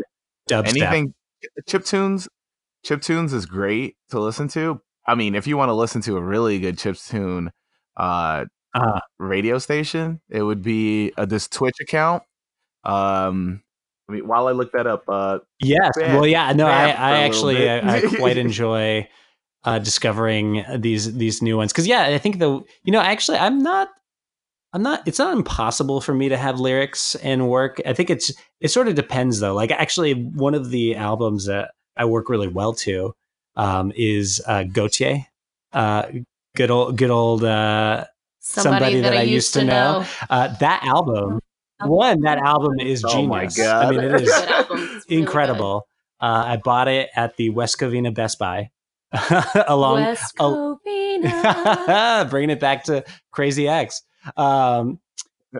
[0.49, 0.69] dubstep.
[0.69, 1.13] Anything
[1.67, 2.27] chip tunes.
[2.83, 4.79] Chip tunes is great to listen to.
[5.07, 7.51] I mean, if you want to listen to a really good chip tune
[7.97, 12.23] uh, Uh, radio station, it would be uh, this Twitch account.
[12.83, 13.63] Um,
[14.09, 15.93] I mean, while I look that up, uh, yes.
[15.97, 16.51] Bam, well, yeah.
[16.51, 17.95] No, I, bam for a I actually I.
[17.95, 19.07] I quite enjoy
[19.63, 23.59] uh, discovering these these new ones because yeah, I think the you know actually I'm
[23.59, 23.89] not.
[24.76, 25.07] I'm not.
[25.07, 27.80] It's not impossible for me to have lyrics and work.
[27.86, 28.34] I think it's.
[28.59, 29.55] It sort of depends, though.
[29.55, 33.13] Like actually, one of the albums that I work really well to
[33.55, 35.28] um, is uh, Gotye.
[35.71, 36.07] Uh,
[36.57, 37.45] good old, good old.
[37.45, 38.03] Uh,
[38.39, 40.05] Somebody, that, I used to know.
[40.30, 41.39] uh, that album.
[41.80, 43.57] One, that album is Oh my genius.
[43.57, 43.86] God.
[43.86, 44.78] I mean, it is Good album.
[44.78, 45.88] Really incredible.
[46.19, 48.71] Uh, I bought it at the West Covina Best Buy,
[49.69, 52.30] along West al- Covina.
[52.30, 54.01] bringing it back to Crazy X.
[54.38, 54.99] Um,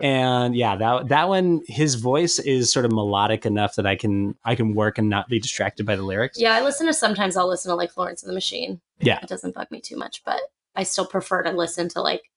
[0.02, 4.34] and yeah, that that one, his voice is sort of melodic enough that I can
[4.44, 6.38] I can work and not be distracted by the lyrics.
[6.40, 8.80] Yeah, I listen to sometimes I'll listen to like Florence and the Machine.
[8.98, 9.18] Yeah.
[9.22, 10.40] It doesn't bug me too much, but
[10.74, 12.30] I still prefer to listen to like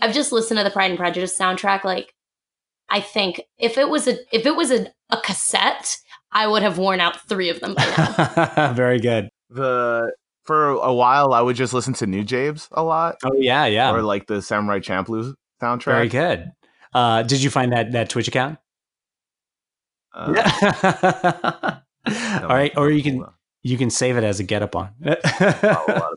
[0.00, 2.14] I've just listened to the Pride and Prejudice soundtrack like
[2.88, 5.96] I think if it was a if it was a, a cassette,
[6.32, 8.72] I would have worn out three of them by now.
[8.76, 9.28] Very good.
[9.50, 10.12] The
[10.44, 13.92] for a while I would just listen to Nujabes a lot, Oh yeah, yeah.
[13.92, 15.84] or like the Samurai Champloo soundtrack.
[15.84, 16.52] Very good.
[16.92, 18.58] Uh, did you find that that Twitch account?
[20.12, 20.32] Uh,
[22.06, 22.40] Yeah.
[22.42, 23.24] All right, or you can
[23.62, 24.90] you can save it as a get up on.
[25.06, 25.16] Oh,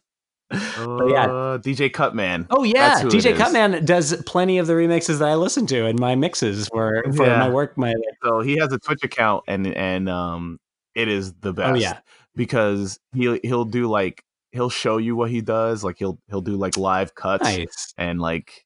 [0.49, 1.25] But yeah.
[1.25, 2.47] uh, DJ Cutman.
[2.49, 3.37] Oh yeah, That's who it DJ.
[3.37, 7.25] Cutman does plenty of the remixes that I listen to in my mixes for for
[7.25, 7.39] Yeah.
[7.39, 7.77] my work.
[7.77, 10.59] My So he has a Twitch account, and and um,
[10.93, 11.69] it is the best.
[11.71, 11.99] oh yeah,
[12.35, 15.83] because he'll he'll do like he'll show you what he does.
[15.85, 17.93] Like he'll he'll do like live cuts nice.
[17.97, 18.65] and like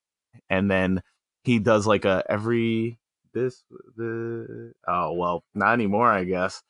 [0.51, 1.01] and then
[1.43, 2.99] he does like a every
[3.33, 3.63] this
[3.97, 6.61] the oh well not anymore I guess.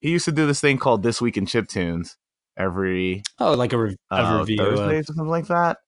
[0.00, 2.16] He used to do this thing called This Week in Chip Tunes
[2.56, 4.56] every Oh, like a, re- uh, review.
[4.58, 5.78] Thursdays or something like that.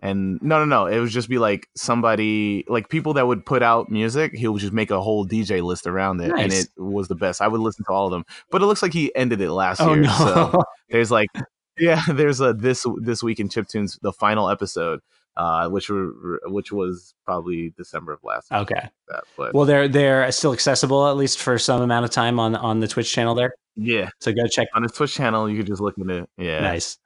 [0.00, 0.86] And no, no, no.
[0.86, 4.32] It would just be like somebody, like people that would put out music.
[4.34, 7.42] He would just make a whole DJ list around it, and it was the best.
[7.42, 9.80] I would listen to all of them, but it looks like he ended it last
[9.82, 10.02] oh year.
[10.04, 10.10] no.
[10.10, 11.28] So there's like,
[11.78, 15.00] yeah, there's a this this week in Chiptunes, the final episode,
[15.36, 18.60] uh, which were which was probably December of last year.
[18.60, 18.88] okay.
[19.08, 22.54] That, but Well, they're they're still accessible at least for some amount of time on
[22.56, 23.54] on the Twitch channel there.
[23.76, 24.68] yeah, So go check.
[24.74, 26.28] on his Twitch channel, you can just look at it.
[26.36, 26.98] Yeah, Nice.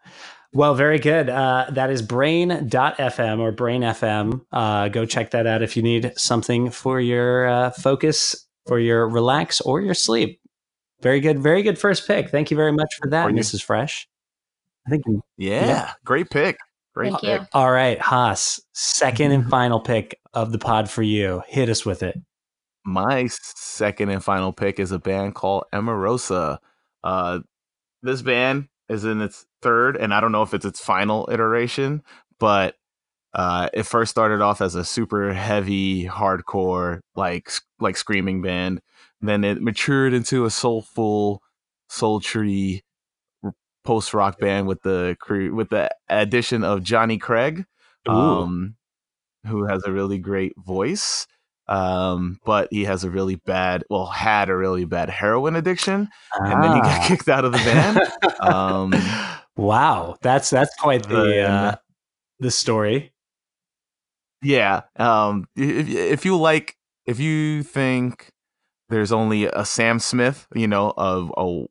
[0.53, 1.29] Well, very good.
[1.29, 4.41] Uh, that is brain.fm or brain FM.
[4.51, 9.07] Uh, go check that out if you need something for your uh, focus, for your
[9.09, 10.41] relax, or your sleep.
[11.03, 11.41] Very good.
[11.41, 12.31] Very good first pick.
[12.31, 13.63] Thank you very much for that, Mrs.
[13.63, 14.09] Fresh.
[14.87, 15.05] I think.
[15.37, 15.93] yeah, Yeah.
[16.05, 16.57] great pick.
[16.97, 17.41] Great Thank pick.
[17.43, 17.47] you.
[17.53, 21.43] All right, Haas, second and final pick of the pod for you.
[21.47, 22.19] Hit us with it.
[22.85, 26.59] my second and final pick is a band called Emarosa.
[27.05, 27.41] Uh,
[28.03, 32.03] this band is in its third, and I don't know if it's its final iteration,
[32.39, 32.77] but
[33.35, 38.81] uh, it first started off as a super heavy, hardcore, like like screaming band.
[39.21, 41.43] Then it matured into a soulful,
[41.91, 42.83] sultry
[43.87, 45.17] post rock band with the
[45.55, 47.65] with the addition of Johnny Craig,
[48.07, 48.75] um,
[49.47, 51.27] who has a really great voice.
[51.69, 56.63] Um, but he has a really bad, well, had a really bad heroin addiction, and
[56.63, 57.05] then he got Ah.
[57.09, 58.01] kicked out of the band.
[58.41, 58.93] Um,
[59.57, 61.77] wow, that's that's quite the Then- uh,
[62.39, 63.13] the story.
[64.43, 64.83] yeah.
[64.97, 68.31] Um, if, if you like, if you think
[68.89, 71.65] there's only a Sam Smith, you know, of a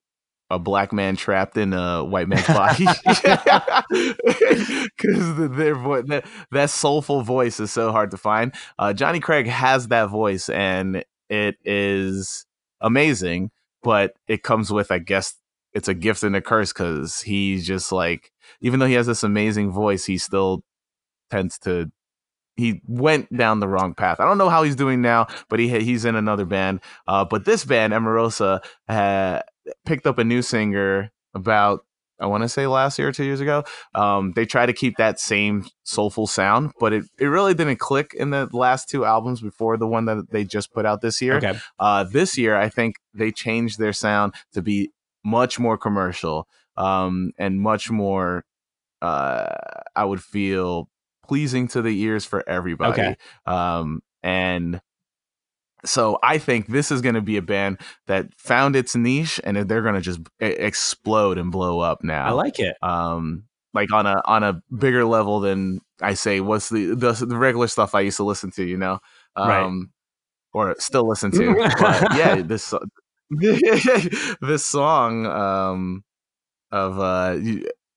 [0.50, 2.86] a black man trapped in a white man's body,
[4.98, 8.54] because their voice, that, that soulful voice is so hard to find.
[8.78, 12.46] Uh, Johnny Craig has that voice, and it is
[12.82, 13.52] amazing.
[13.82, 15.36] But it comes with, I guess,
[15.74, 18.32] it's a gift and a curse because he's just like,
[18.62, 20.64] even though he has this amazing voice, he still
[21.30, 21.92] tends to
[22.56, 24.20] he went down the wrong path.
[24.20, 26.80] I don't know how he's doing now, but he he's in another band.
[27.08, 29.42] Uh, but this band, Emarosa, uh,
[29.86, 31.86] picked up a new singer about
[32.20, 33.64] I want to say last year or two years ago.
[33.94, 38.14] Um, they try to keep that same soulful sound, but it, it really didn't click
[38.14, 41.36] in the last two albums before the one that they just put out this year.
[41.38, 41.60] Okay.
[41.78, 44.92] Uh, this year, I think they changed their sound to be
[45.24, 46.48] much more commercial
[46.78, 48.46] um, and much more,
[49.02, 49.54] uh,
[49.96, 50.90] I would feel,
[51.28, 52.94] pleasing to the ears for everybody.
[52.94, 53.16] Okay.
[53.46, 54.80] Um, and
[55.86, 59.58] so I think this is going to be a band that found its niche and
[59.58, 62.76] they're going to just explode and blow up now I like it.
[62.82, 67.38] um like on a on a bigger level than I say what's the the, the
[67.38, 69.00] regular stuff I used to listen to, you know,
[69.36, 69.50] um,
[70.54, 70.72] Right.
[70.72, 71.54] or still listen to.
[71.80, 72.74] but yeah, this
[74.42, 76.04] this song um
[76.72, 77.38] of uh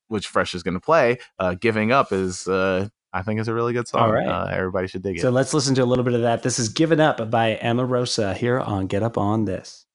[0.08, 2.88] which Fresh is going to play, uh, "Giving Up" is uh
[3.18, 4.02] I think it's a really good song.
[4.02, 4.28] All right.
[4.28, 5.22] uh, everybody should dig it.
[5.22, 6.44] So let's listen to a little bit of that.
[6.44, 9.86] This is Given Up by Emarosa here on Get Up On This.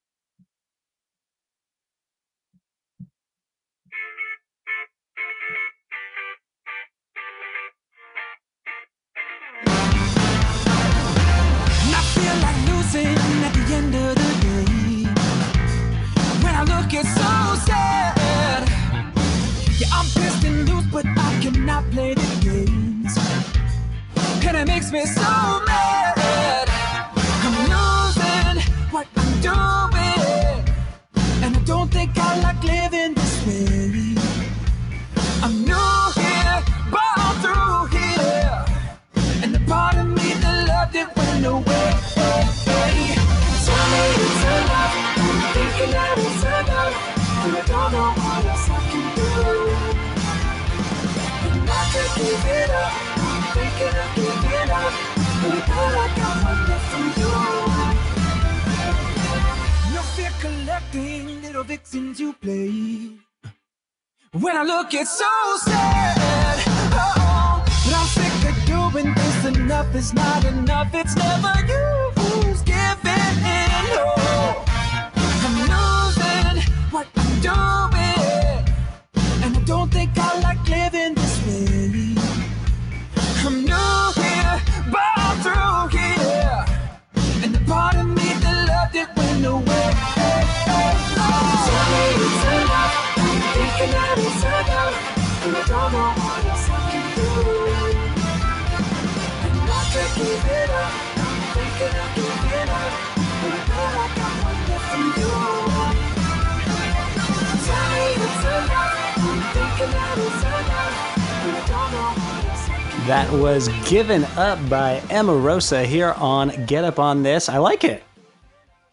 [113.94, 117.48] Given Up by Emarosa here on Get Up on This.
[117.48, 118.02] I like it.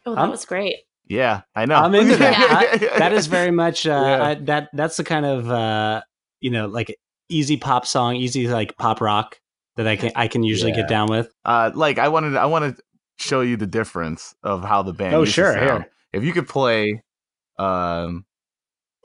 [0.04, 0.76] Oh, that I'm- was great.
[1.08, 1.76] Yeah, I know.
[1.76, 2.36] I'm into that.
[2.82, 4.22] I- that is very much uh, Yeah.
[4.22, 4.68] I, that.
[4.74, 6.02] That's the kind of uh,
[6.42, 6.94] you know like
[7.30, 9.40] easy pop song, easy like pop rock
[9.76, 10.80] that I can I can usually Yeah.
[10.82, 11.32] get down with.
[11.46, 12.82] uh, like I wanted, I want to
[13.18, 15.14] show you the difference of how the band.
[15.14, 15.86] Oh, used to sure, sound.
[16.12, 17.02] If you could play,
[17.58, 18.26] um,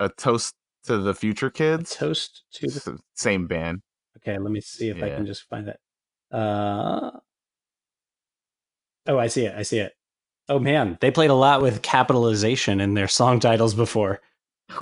[0.02, 0.56] a toast
[0.88, 3.00] to the future kids, Toast to the.
[3.14, 3.80] Same band.
[4.18, 5.80] Okay, let me see if I can just find it.
[6.36, 7.12] Uh,
[9.08, 9.56] oh, I see it.
[9.56, 9.94] I see it.
[10.50, 14.22] Oh man, they played a lot with capitalization in their song titles before.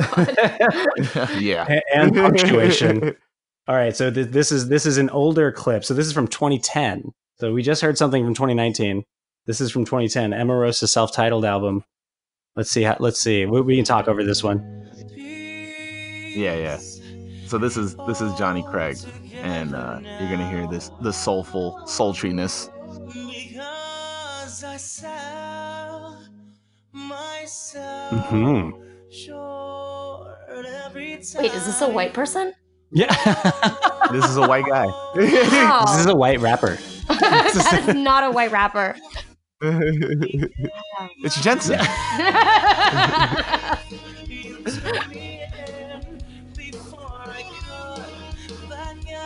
[1.38, 3.16] yeah, A- and punctuation.
[3.68, 5.86] All right, so th- this is this is an older clip.
[5.86, 7.14] So this is from 2010.
[7.40, 9.04] So we just heard something from 2019.
[9.46, 10.32] This is from 2010.
[10.32, 11.84] Emarosa's self-titled album.
[12.56, 12.84] Let's see.
[12.84, 13.46] How, let's see.
[13.46, 14.90] We, we can talk over this one.
[15.16, 16.80] yeah, yeah.
[17.54, 18.98] So this is this is Johnny Craig,
[19.36, 22.68] and uh, you're gonna hear this the soulful sultriness.
[23.14, 26.18] Because I sell
[26.92, 28.72] myself hmm
[29.12, 31.44] short every time.
[31.44, 32.56] Wait, is this a white person?
[32.92, 33.14] Yeah,
[34.12, 34.88] This is a white guy.
[35.16, 35.84] Wow.
[35.86, 36.80] this is a white rapper.
[37.08, 38.96] that is not a white rapper.
[41.22, 41.80] it's Jensen.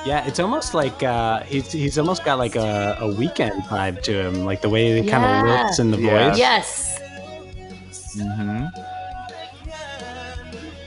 [0.07, 4.13] Yeah, it's almost like uh, he's he's almost got like a, a Weeknd vibe to
[4.27, 6.29] him, like the way he kind of looks in the Yeah.
[6.29, 6.37] voice.
[6.39, 6.99] yes.
[8.15, 8.65] Mm-hmm.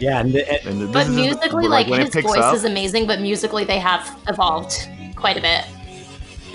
[0.00, 3.06] Yeah, and the, And this But is- musically, like, when his voice up- is amazing,
[3.06, 5.64] but musically they have evolved quite a bit.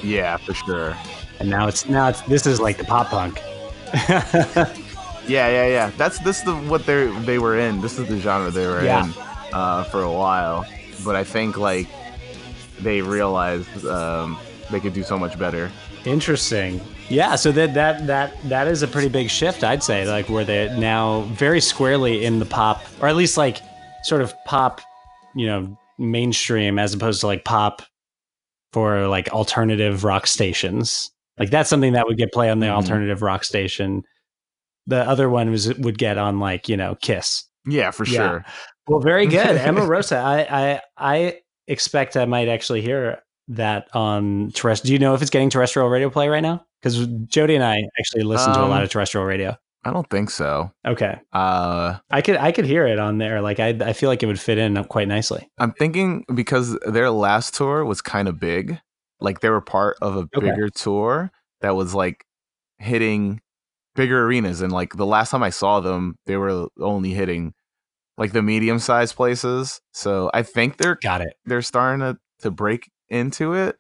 [0.03, 0.95] Yeah, for sure.
[1.39, 3.39] and now it's now it's this is like the pop punk.
[5.27, 5.91] Yeah, yeah, yeah.
[5.97, 7.81] That's this is the what they they were in.
[7.81, 9.05] This is the genre they were Yeah.
[9.05, 9.13] in
[9.53, 10.65] uh, for a while.
[11.03, 11.87] But I think like
[12.79, 14.37] they realized um,
[14.71, 15.71] they could do so much better.
[16.05, 16.81] Interesting.
[17.09, 20.07] Yeah, so that that that that is a pretty big shift, I'd say.
[20.07, 23.59] Like where they're now very squarely in the pop, or at least like
[24.03, 24.81] sort of pop,
[25.35, 27.81] you know, mainstream as opposed to like pop
[28.73, 31.11] for like alternative rock stations.
[31.37, 32.71] Like that's something that would get play on the Mhm.
[32.75, 34.03] alternative rock station.
[34.87, 37.43] The other one was would get on like you know Kiss.
[37.67, 38.17] Yeah, for Yeah.
[38.17, 38.45] sure.
[38.87, 40.17] Well, very good, Emma Rosa.
[40.17, 44.87] I I I expect I might actually hear that on terrestrial.
[44.87, 46.65] Do you know if it's getting terrestrial radio play right now?
[46.81, 49.55] Because Jody and I actually listen to a lot Um, of terrestrial radio.
[49.83, 50.71] I don't think so.
[50.87, 53.39] Okay, Uh, I could I could hear it on there.
[53.41, 55.47] Like I I feel like it would fit in up quite nicely.
[55.59, 58.79] I'm thinking because their last tour was kind of big.
[59.19, 60.39] Like they were part of a Okay.
[60.49, 62.25] bigger tour that was like
[62.79, 63.41] hitting
[63.95, 64.61] bigger arenas.
[64.61, 67.53] And like the last time I saw them, they were only hitting
[68.17, 69.81] like the medium sized places.
[69.93, 71.33] So I think they're Got it.
[71.45, 73.77] they're starting to, to break into it.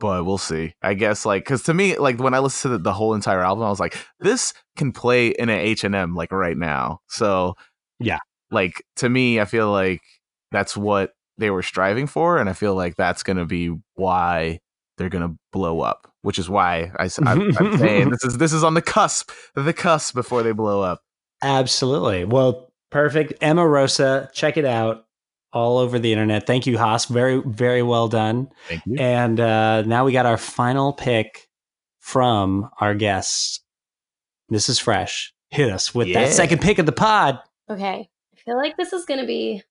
[0.00, 0.74] But we'll see.
[0.82, 3.40] I guess like because to me, like when I listened to the, the whole entire
[3.40, 6.98] album, I was like, this can play in an H and M like right now.
[7.08, 7.54] So
[8.00, 8.18] Yeah.
[8.50, 10.02] like to me, I feel like
[10.50, 14.58] that's what they were striving for, and I feel like that's gonna be why
[14.98, 16.10] they're gonna blow up.
[16.22, 19.72] Which is why I, am I'm saying this is this is on the cusp, the
[19.72, 21.00] cusp before they blow up.
[21.42, 22.24] Absolutely.
[22.24, 23.40] Well, perfect.
[23.40, 25.04] Emarosa, check it out
[25.52, 26.46] all over the internet.
[26.46, 27.06] Thank you, Hass.
[27.06, 28.48] Very very well done.
[28.68, 28.96] Thank you.
[28.98, 31.48] And uh, now we got our final pick
[31.98, 33.60] from our guests.
[34.48, 35.34] This is fresh.
[35.50, 36.24] Hit us with Yeah.
[36.24, 37.40] that second pick of the pod.
[37.68, 38.08] Okay.
[38.32, 39.62] I feel like this is going to be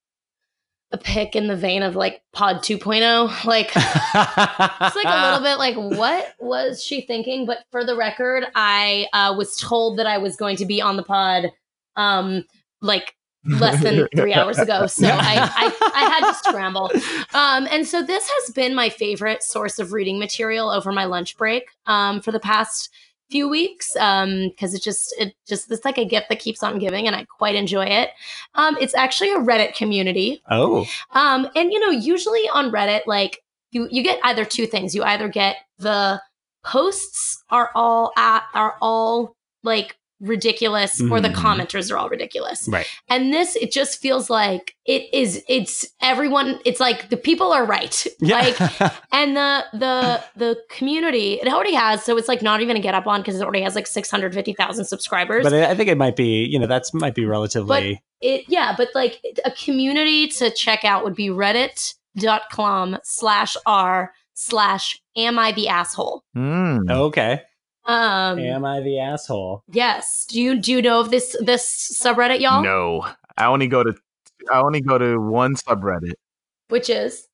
[0.92, 3.46] a pick in the vein of like Pod 2.0.
[3.46, 7.46] Like, it's like a little bit like, what was she thinking?
[7.46, 10.98] But for the record, I uh, was told that I was going to be on
[10.98, 11.52] the pod
[11.96, 12.44] um,
[12.84, 13.16] like
[13.46, 14.86] less than three hours ago.
[14.88, 16.92] So I, I, I had to scramble.
[17.34, 21.36] Um, and so this has been my favorite source of reading material over my lunch
[21.38, 22.90] break um, for the past
[23.32, 26.78] few weeks um because it just it just it's like a gift that keeps on
[26.78, 28.10] giving and i quite enjoy it
[28.54, 33.42] um it's actually a reddit community Oh, um and you know usually on reddit like
[33.72, 36.22] you you get either two things you either get the
[36.64, 41.36] posts are all at are all like ridiculous or the Mhm.
[41.36, 42.88] commenters are all ridiculous right.
[43.10, 47.66] and this it just feels like it is it's everyone it's like the people are
[47.66, 48.38] right Yeah.
[48.40, 48.58] like
[49.12, 52.96] and the the the community it already has so it's like not even a get
[52.96, 56.16] up on because it already has like 650000 subscribers but I I think it might
[56.16, 58.02] be, you know, that's might be relatively.
[58.22, 61.28] it yeah but like a community to check out would be
[62.16, 66.90] reddit.com slash r slash am i the asshole Mm.
[66.90, 67.42] okay.
[67.86, 69.64] Um Am I the asshole?
[69.72, 73.06] yes do you do you know of this this subreddit y'all No,
[73.38, 73.94] I only go to
[74.52, 76.14] I only go to one subreddit.
[76.70, 77.28] which is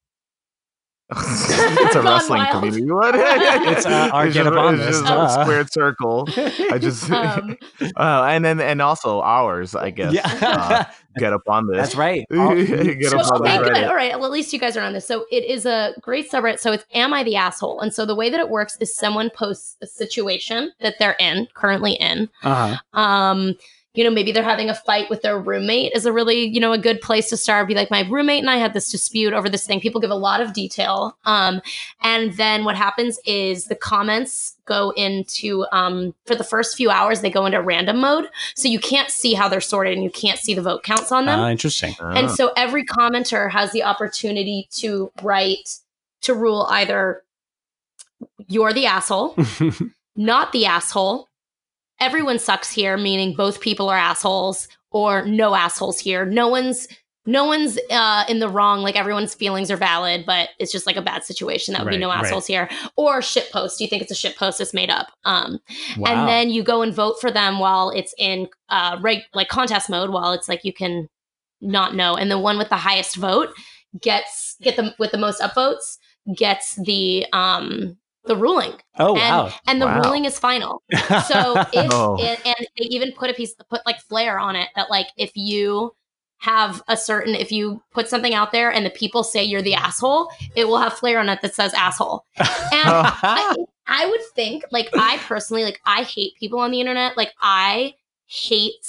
[1.16, 2.51] it's a wrestling wild.
[2.64, 2.91] community.
[2.91, 3.16] What?
[3.70, 5.22] It's, uh, our It's Get just- Up On it's This, just duh.
[5.26, 6.28] a squared circle.
[6.72, 7.57] I just um
[7.97, 10.14] uh, and then and also ours, I guess.
[10.14, 10.84] Yeah, uh,
[11.18, 11.78] get up on this.
[11.78, 12.26] that's right.
[12.30, 13.84] Get So, up on okay, this good.
[13.86, 14.14] All right.
[14.16, 15.05] Well, at least you guys are on this.
[15.07, 16.60] So it is a great subreddit.
[16.60, 17.80] So it's Am I the Asshole?
[17.82, 21.47] And so the way that it works is someone posts a situation that they're in,
[21.55, 22.30] currently in.
[22.43, 22.99] uh-huh.
[22.99, 23.55] Um,
[23.96, 26.72] you know, maybe they're having a fight with their roommate is a really, you know,
[26.74, 27.68] a good place to start.
[27.68, 29.80] Be like, my roommate and I had this dispute over this thing.
[29.80, 31.18] People give a lot of detail.
[31.26, 31.60] Um,
[32.04, 37.22] and then what happens is the comments go into um for the first few hours,
[37.22, 38.30] they go into random mode.
[38.56, 41.26] So you can't see how they're sorted and you can't see the vote counts on
[41.26, 41.40] them.
[41.40, 41.96] Ah, interesting.
[42.00, 42.36] And Oh.
[42.36, 45.80] so every commenter has the opportunity to write
[46.22, 47.24] to rule either
[48.48, 49.36] you're the asshole,
[50.16, 51.29] not the asshole,
[52.00, 56.26] everyone sucks here, meaning both people are assholes, or no assholes here.
[56.26, 56.88] No one's
[57.26, 58.82] no one's uh, in the wrong.
[58.82, 61.74] Like everyone's feelings are valid, but it's just like a bad situation.
[61.74, 62.24] That would be Right, no right.
[62.26, 62.68] assholes here.
[62.95, 63.78] Or shit post.
[63.78, 64.60] Do you think it's a shit post?
[64.60, 65.08] It's made up.
[65.26, 65.60] Um,
[65.97, 66.12] wow.
[66.12, 69.89] and then you go and vote for them while it's in uh reg- like contest
[69.89, 71.08] mode while it's like you can
[71.62, 73.50] not know and the one with the highest vote
[74.02, 75.97] gets get them with the most upvotes
[76.36, 77.97] gets the um
[78.30, 78.74] the ruling.
[78.98, 79.54] Oh and wow.
[79.68, 80.02] and the Wow.
[80.04, 80.82] ruling is final.
[81.28, 82.16] So if Oh.
[82.22, 85.32] and, and they even put a piece put like flair on it that like if
[85.36, 85.94] you
[86.38, 89.74] have a certain if you put something out there and the people say you're the
[89.74, 92.24] asshole it will have flair on it that says asshole.
[92.40, 93.56] And I,
[93.88, 97.18] I would think like i personally like i hate people on the internet.
[97.18, 97.96] Like i
[98.28, 98.86] hate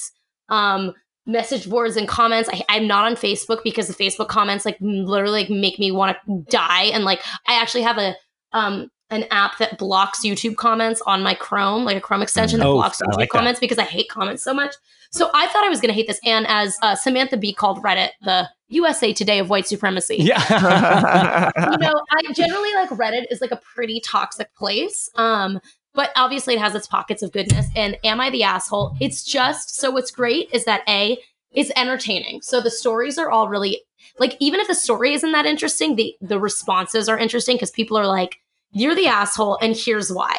[0.50, 0.92] um
[1.26, 2.48] message boards and comments.
[2.52, 6.16] I, i'm not on facebook because the facebook comments like literally like, make me want
[6.26, 6.84] to die.
[6.92, 8.14] And like i actually have a
[8.52, 12.66] um an app that blocks youtube comments on my chrome like a chrome extension that
[12.66, 13.36] Oh, blocks youtube like that.
[13.38, 14.74] comments because i hate comments so much
[15.10, 17.82] so i thought i was going to hate this and as uh, Samantha Bee called
[17.82, 21.50] reddit the usa today of white supremacy yeah.
[21.72, 25.10] you know, I generally like Reddit is like a pretty toxic place.
[25.16, 25.60] Um,
[25.94, 27.66] but obviously it has its pockets of goodness.
[27.74, 28.96] And am I the asshole?
[29.00, 31.18] It's just so what's great is that A
[31.52, 32.42] is entertaining.
[32.42, 33.82] So the stories are all really
[34.18, 37.96] like even if the story isn't that interesting, the the responses are interesting because people
[37.98, 38.36] are like,
[38.72, 40.36] You're the asshole, and here's why.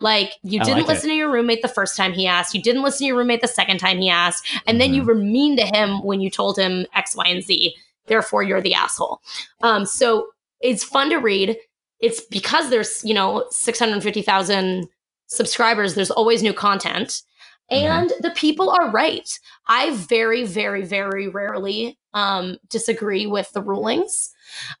[0.00, 0.88] Like you didn't like it.
[0.88, 3.40] listen to your roommate the first time he asked, you didn't listen to your roommate
[3.40, 6.58] the second time he asked, and then you were mean to him when you told
[6.58, 7.74] him X, Y, and Z.
[8.06, 9.20] Therefore, you're the asshole.
[9.60, 10.28] Um, so
[10.60, 11.56] it's fun to read.
[12.00, 14.88] It's because there's, you know, 650,000
[15.26, 17.22] subscribers, there's always new content.
[17.70, 19.26] And the people are right.
[19.66, 24.30] I very, very, very rarely um, disagree with the rulings.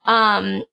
[0.04, 0.64] Um,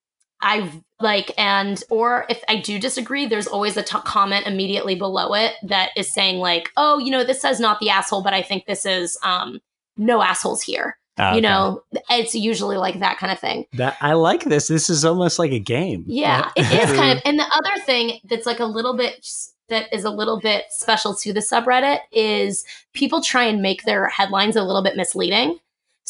[0.41, 5.33] I like, and, or if I do disagree, there's always a t- comment immediately below
[5.33, 8.41] it that is saying, like, oh, you know, this says not the asshole, but I
[8.41, 9.59] think this is um,
[9.97, 10.97] no assholes here.
[11.17, 13.65] Ah, You know, it's usually like that kind of thing.
[13.73, 14.67] that I like this.
[14.69, 16.05] This is almost like a game.
[16.07, 17.21] Yeah, it is kind of.
[17.25, 19.27] And the other thing that's like a little bit
[19.67, 24.07] that is a little bit special to the subreddit is people try and make their
[24.07, 25.59] headlines a little bit misleading.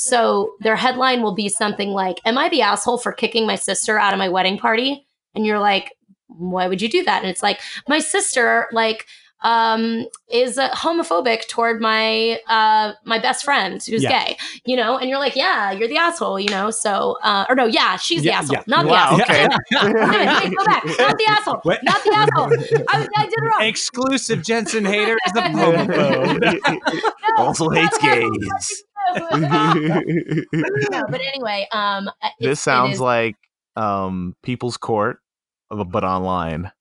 [0.02, 4.00] So their headline will be something like, Am I the asshole for kicking my sister
[4.00, 5.06] out of my wedding party?
[5.36, 5.92] And you're like,
[6.28, 7.22] Why would you do that?
[7.22, 9.06] And it's like, My sister, like,
[9.42, 14.26] um is uh, homophobic toward my uh my best friend who's Yeah.
[14.26, 17.56] gay you know and you're like yeah you're the asshole you know so uh or
[17.56, 18.64] no yeah she's Yeah, the asshole yeah.
[18.68, 19.48] not the asshole okay.
[19.72, 20.84] Wait, wait, wait, go back.
[20.84, 21.62] Not the asshole.
[21.64, 21.80] Wait.
[21.84, 22.86] Not the asshole.
[22.90, 23.62] I, I did it wrong.
[23.70, 26.60] Exclusive Jensen hater is a homophobe.
[27.38, 28.84] No, also hates gays.
[30.92, 33.36] no, but anyway, um, it- this sounds is- like
[33.76, 35.20] um people's court,
[35.72, 36.72] uh, but online.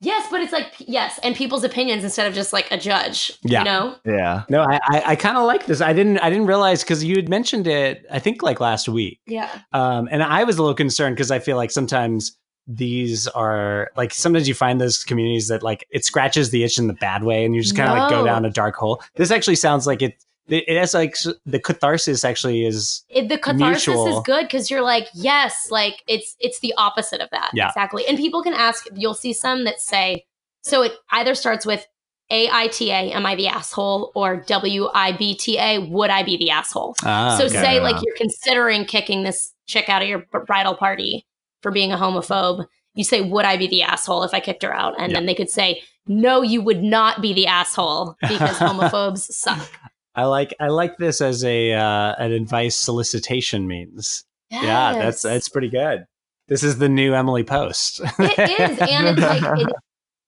[0.00, 3.32] yes, but it's like yes, and people's opinions instead of just like a judge.
[3.42, 3.60] Yeah.
[3.60, 3.96] you know.
[4.04, 4.42] Yeah.
[4.48, 5.80] no, I I, I kind of like this.
[5.80, 8.04] I didn't I didn't realize because you had mentioned it.
[8.10, 9.20] I think like last week.
[9.26, 9.50] Yeah.
[9.72, 12.36] Um, and I was a little concerned because I feel like sometimes
[12.68, 16.88] these are like sometimes you find those communities that like it scratches the itch in
[16.88, 19.00] the bad way and you just kind of like go down a dark hole.
[19.14, 20.16] This actually sounds like it
[20.48, 24.18] it it has like the catharsis actually is It, the catharsis Mutual.
[24.18, 27.50] is good because you're like, yes, like it's it's the opposite of that.
[27.54, 27.68] Yeah.
[27.68, 28.06] Exactly.
[28.06, 30.24] And people can ask, you'll see some that say,
[30.62, 31.86] so it either starts with
[32.30, 34.12] A I T A, am I the asshole?
[34.14, 36.94] Or W I B T A, would I be the asshole?
[37.04, 37.54] ah, so okay.
[37.54, 41.26] say like you're considering kicking this chick out of your bridal party
[41.62, 42.66] for being a homophobe.
[42.94, 44.94] You say, would I be the asshole if I kicked her out?
[44.98, 45.18] And Yeah.
[45.18, 49.68] then they could say, no, you would not be the asshole because homophobes suck.
[50.16, 54.24] I like I like this as a uh, an advice solicitation means.
[54.50, 56.06] Yeah, that's that's pretty good.
[56.48, 58.00] This is the new Emily Post.
[58.18, 59.72] it is and it's like it,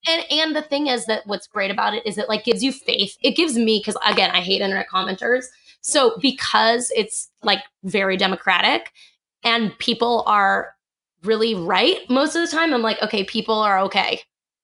[0.07, 2.71] and and the thing is that what's great about it is it like gives you
[2.71, 5.45] faith it gives me because again i hate internet commenters
[5.81, 8.91] so because it's like very democratic
[9.43, 10.73] and people are
[11.23, 14.21] really right most of the time i'm like okay people are okay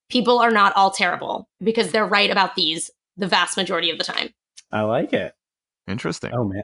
[0.10, 4.04] people are not all terrible because they're right about these the vast majority of the
[4.04, 4.30] time
[4.76, 5.34] I like it.
[5.88, 6.32] Interesting.
[6.34, 6.64] Oh man.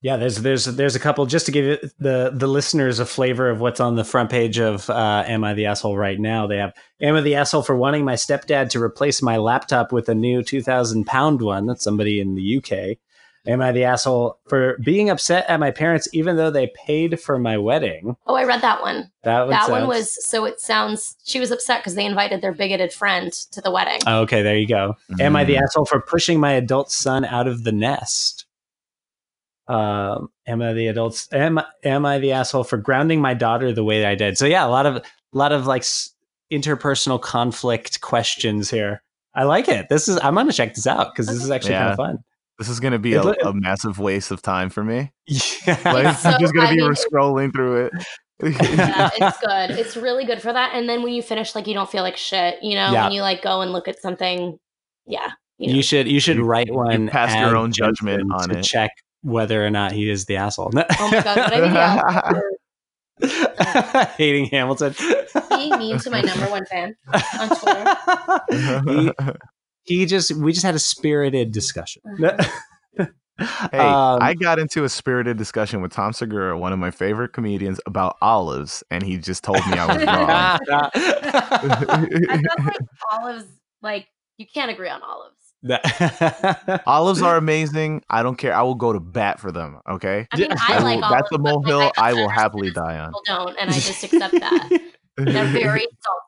[0.00, 3.60] Yeah, there's there's there's a couple just to give the the listeners a flavor of
[3.60, 6.46] what's on the front page of uh, Am I the Asshole right now.
[6.46, 10.08] They have Am I the Asshole for wanting my stepdad to replace my laptop with
[10.08, 11.66] a new two thousand pound one?
[11.66, 12.98] That's somebody in the UK.
[13.46, 17.38] Am I the asshole for being upset at my parents even though they paid for
[17.38, 18.16] my wedding?
[18.26, 21.50] oh i read that one That, one that one was so it sounds she was
[21.50, 24.96] upset because they invited their bigoted friend to the wedding Oh, okay, there you go.
[25.20, 25.62] Am I the Mm.
[25.62, 28.44] asshole for pushing my adult son out of the nest?
[29.66, 31.28] Um, am I the adults?
[31.32, 34.38] Am am I the asshole for grounding my daughter the way that I did?
[34.38, 35.02] So yeah, a lot of a
[35.32, 36.14] lot of like s-
[36.50, 39.02] interpersonal conflict questions here.
[39.34, 39.88] I like it.
[39.90, 42.18] This is I'm gonna check this out because this is actually kind of fun.
[42.58, 45.12] This is gonna be a, a massive waste of time for me.
[45.66, 45.78] Yeah.
[45.84, 47.92] Like It's so- I'm just gonna be mean- scrolling through it.
[48.42, 49.70] yeah, it's good.
[49.78, 50.72] It's really good for that.
[50.74, 52.56] And then when you finish, like you don't feel like shit.
[52.62, 53.02] You know, Yeah.
[53.04, 54.58] when you like go and look at something.
[55.06, 55.30] Yeah.
[55.58, 55.74] You know.
[55.74, 57.08] You should you should You- write you one.
[57.08, 58.62] pass your own judgment on to it.
[58.62, 58.90] check
[59.22, 60.70] whether or not he is the asshole.
[60.76, 62.42] oh my god, what I mean,
[63.20, 64.94] yeah, Hating Hamilton.
[65.50, 66.94] being mean to my number one fan
[67.40, 67.96] on Twitter.
[68.86, 69.10] he,
[69.88, 72.02] he just we just had a spirited discussion.
[73.40, 77.32] Hey, Um, I got into a spirited discussion with Tom Segura, one of my favorite
[77.32, 80.28] comedians, about olives, and he just told me I was wrong.
[80.92, 82.76] I feel like
[83.12, 83.44] olives,
[83.80, 84.08] like
[84.38, 86.82] you can't agree on olives.
[86.84, 88.02] olives are amazing.
[88.10, 88.52] I don't care.
[88.54, 89.78] I will go to bat for them.
[89.88, 90.26] Okay.
[90.32, 91.22] I mean, I I like will- olives.
[91.22, 93.10] that's a but, like, molehill I will happily die on.
[93.10, 94.68] People don't, and I just accept that.
[95.16, 96.26] They're very salty.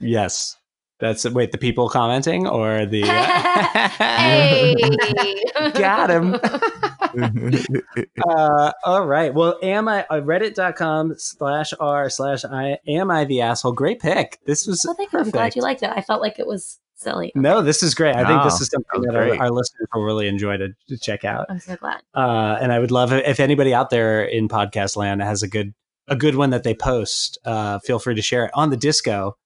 [0.00, 0.57] yes.
[0.98, 3.02] That's wait, the people commenting or the
[3.98, 4.74] hey,
[5.74, 6.34] Got him.
[8.28, 9.32] uh, all right.
[9.32, 13.72] Well, am I uh, reddit.com slash r slash I am I the asshole?
[13.72, 14.40] Great pick.
[14.44, 15.20] This was Well, thank you.
[15.20, 15.90] I'm glad you liked it.
[15.94, 17.30] I felt like it was silly.
[17.36, 18.16] No, this is great.
[18.16, 20.98] I think this is something that that our, our listeners will really enjoy to, to
[20.98, 21.46] check out.
[21.48, 22.02] I'm so glad.
[22.12, 25.48] Uh, and I would love it if anybody out there in podcast land has a
[25.48, 25.74] good
[26.08, 27.38] a good one that they post.
[27.44, 29.36] Uh, feel free to share it on the disco.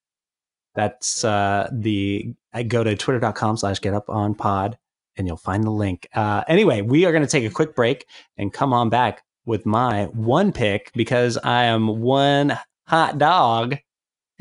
[0.74, 4.78] That's uh, the I go to twitter.com slash get up on pod
[5.16, 6.09] and you'll find the link.
[6.15, 9.66] Uh, anyway, we are going to take a quick break and come on back with
[9.66, 13.77] my one pick because I am one hot dog.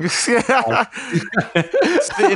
[0.00, 0.40] Sitting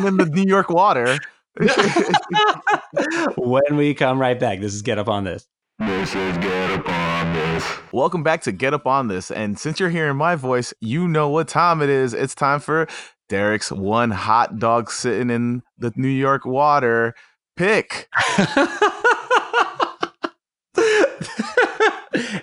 [0.05, 1.18] in the New York water.
[3.36, 5.48] when we come right back, this is Get Up on This.
[5.78, 7.64] This is Get Up On This.
[7.93, 9.31] Welcome back to Get Up On This.
[9.31, 12.12] And since you're hearing my voice, you know what time it is.
[12.12, 12.86] It's time for
[13.28, 17.14] Derek's one hot dog sitting in the New York water
[17.56, 18.08] pick.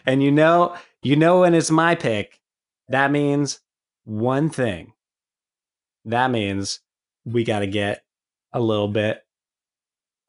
[0.06, 2.40] and you know, you know when it's my pick,
[2.90, 3.62] that means
[4.04, 4.94] one thing.
[6.06, 6.82] That means
[7.26, 8.04] we got to get
[8.52, 9.24] a little bit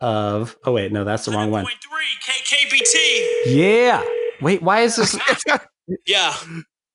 [0.00, 0.56] of.
[0.64, 1.66] Oh wait, no, that's the wrong one.
[1.66, 3.42] KKBT.
[3.46, 4.02] Yeah.
[4.40, 5.18] Wait, why is this?
[6.06, 6.34] Yeah.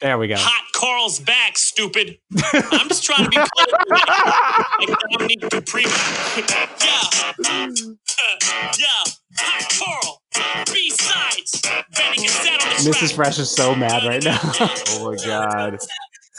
[0.01, 0.35] There we go.
[0.37, 2.17] Hot Carl's back, stupid.
[2.53, 3.87] I'm just trying to be political.
[4.87, 5.83] like Dominique Dupree.
[5.83, 7.67] yeah.
[8.77, 9.03] yeah.
[9.37, 9.69] Hot
[10.01, 10.21] Carl.
[10.73, 11.61] B-sides.
[11.95, 12.43] Betting is on
[12.83, 12.99] the Mrs.
[12.99, 13.11] track.
[13.15, 14.39] Fresh is so mad right now.
[15.01, 15.77] Oh my God.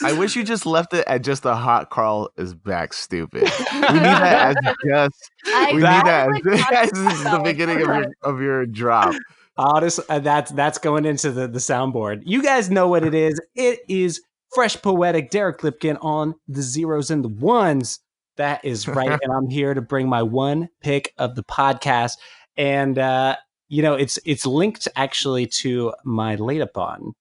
[0.03, 3.43] I wish you just left it at just a hot Carl is back stupid.
[3.43, 3.51] We need
[3.83, 8.07] that as just I, we need That- that as, like, as the beginning of your
[8.23, 9.15] of your drop.
[9.61, 12.23] Honest, uh, that's that's going into the the soundboard.
[12.25, 13.39] You guys know what it is.
[13.55, 14.23] It is
[14.55, 18.01] fresh poetic Derek Lipkin on the zeros and the ones.
[18.39, 22.13] That is right, and I'm here to bring my one pick of the podcast.
[22.57, 23.37] And uh,
[23.69, 27.13] you know, it's it's linked actually to my late upon,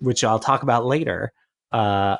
[0.00, 1.32] which I'll talk about later.
[1.72, 2.18] Uh,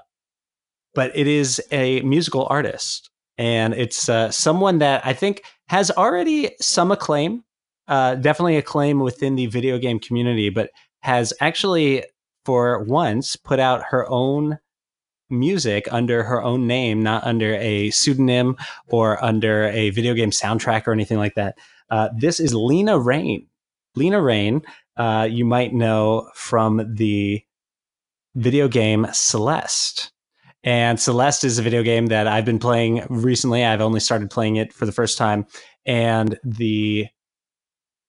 [0.95, 6.53] but it is a musical artist, and it's uh, someone that I think has already
[6.59, 7.45] some acclaim,
[7.89, 10.70] uh, definitely acclaim within the video game community, but
[11.01, 12.05] has actually
[12.44, 14.59] for once put out her own
[15.31, 18.56] music under her own name, not under a pseudonym
[18.89, 21.59] or under a video game soundtrack or anything like that.
[21.90, 23.47] Uh, this is Lena Raine.
[23.94, 24.62] Lena Raine,
[24.97, 27.43] uh, you might know from the
[28.35, 30.12] video game Celeste.
[30.65, 33.65] And Celeste is a video game that I've been playing recently.
[33.65, 35.47] I've only started playing it for the first time.
[35.86, 37.09] And the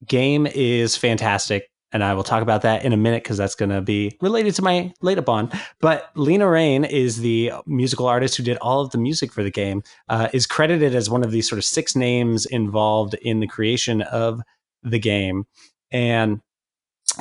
[0.05, 3.69] game is fantastic and I will talk about that in a minute because that's going
[3.69, 5.51] to be related to my late upon.
[5.81, 9.51] But Lena Raine is the musical artist who did all of the music for the
[9.51, 9.83] game.
[10.07, 14.01] Uh, is credited as one of these sort of six names involved in the creation
[14.03, 14.41] of
[14.83, 15.45] the game,
[15.91, 16.41] and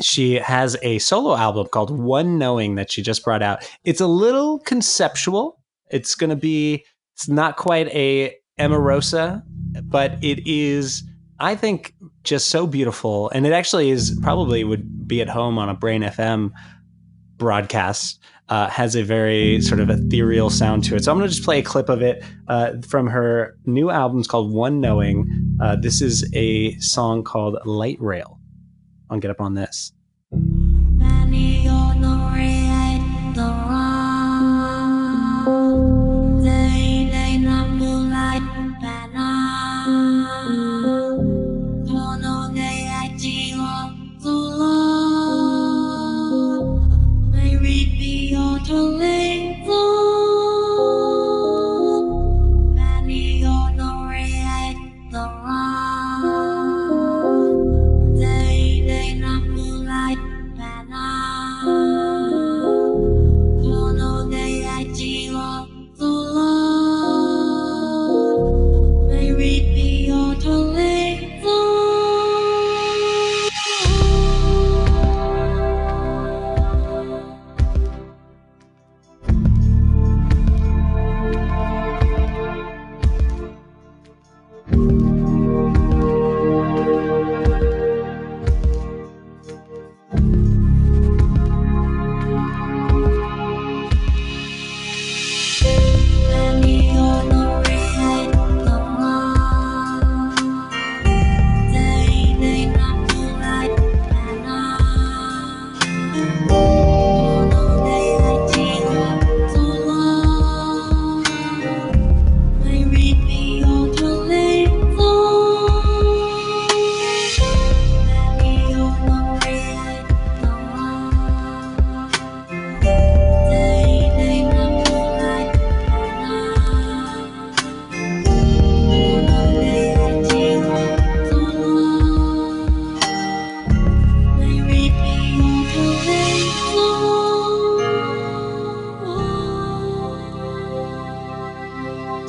[0.03, 3.69] she has a solo album called Oneknowing that she just brought out.
[3.85, 5.61] It's a little conceptual.
[5.91, 6.85] It's going to be.
[7.15, 9.43] It's not quite a Emarosa,
[9.85, 11.05] but it is.
[11.41, 11.95] I think
[12.25, 13.31] just so beautiful.
[13.31, 16.53] And it actually is probably would be at home on a Brain.fm
[17.37, 18.21] broadcast.
[18.49, 21.05] Uh, has a very sort of ethereal sound to it.
[21.05, 24.21] So I'm going to just play a clip of it uh, from her new album.
[24.21, 25.27] It's called Oneknowing.
[25.61, 28.41] Uh, this is a song called Light Rail.
[29.11, 29.93] I'll get up on this.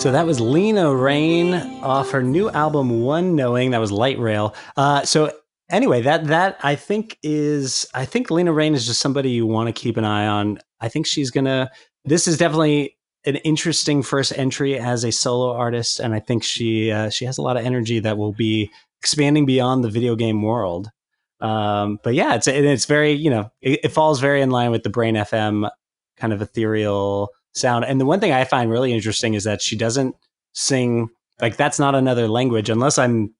[0.09, 1.53] So that was Lena Raine
[1.83, 3.69] off her new album Oneknowing.
[3.69, 4.55] That was Light Rail.
[4.75, 5.31] Uh, so
[5.69, 9.67] anyway, that that I think is I think Lena Raine is just somebody you want
[9.67, 10.57] to keep an eye on.
[10.81, 11.69] I think she's gonna.
[12.05, 16.91] This is definitely an interesting first entry as a solo artist, and I think she
[16.91, 18.71] uh, she has a lot of energy that will be
[19.03, 20.89] expanding beyond the video game world.
[21.39, 24.81] Um, but yeah, it's it's very you know it, it falls very in line with
[24.81, 25.69] the Brain.fm
[26.17, 27.85] kind of ethereal sound.
[27.85, 30.15] And the one thing I find really interesting is that she doesn't
[30.53, 31.09] sing
[31.41, 33.33] like that's not another language unless I'm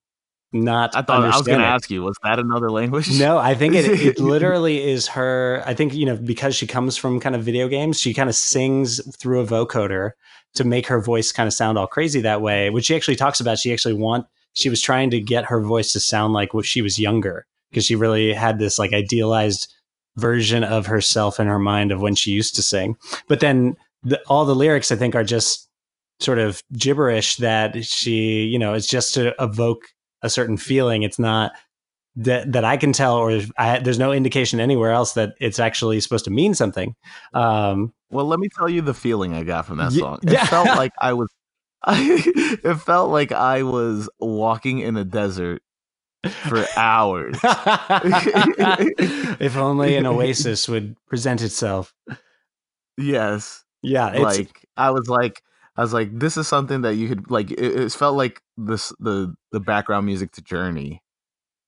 [0.52, 0.95] not.
[0.95, 3.19] I thought I was going to ask you, was that another language?
[3.19, 5.61] No, I think it, it literally is her.
[5.65, 8.36] I think, you know, because she comes from kind of video games, she kind of
[8.36, 10.11] sings through a vocoder
[10.56, 13.40] to make her voice kind of sound all crazy that way, which she actually talks
[13.40, 13.60] about.
[13.60, 16.81] She actually want, she was trying to get her voice to sound like when she
[16.81, 19.72] was younger because she really had this like idealized
[20.18, 22.98] version of herself in her mind of when she used to sing.
[23.27, 25.70] But then the, all the lyrics I think are just
[26.20, 29.84] sort of gibberish that she, you know, it's just to evoke
[30.22, 31.04] a certain feeling.
[31.04, 31.52] It's not
[32.16, 36.00] that that I can tell, or I, there's no indication anywhere else that it's actually
[36.02, 36.96] supposed to mean something.
[37.34, 40.20] Um, well, let me tell you the feeling I got from that song.
[40.24, 40.46] It yeah.
[40.46, 41.30] felt like I was.
[41.88, 45.62] it felt like I was walking in a desert
[46.28, 47.38] for hours.
[49.40, 51.94] if only an oasis would present itself.
[52.98, 55.41] yes, Yeah, it's, like I was like
[55.77, 58.93] I was like this is something that you could like it, it felt like this
[58.99, 61.01] the the background music to Journey.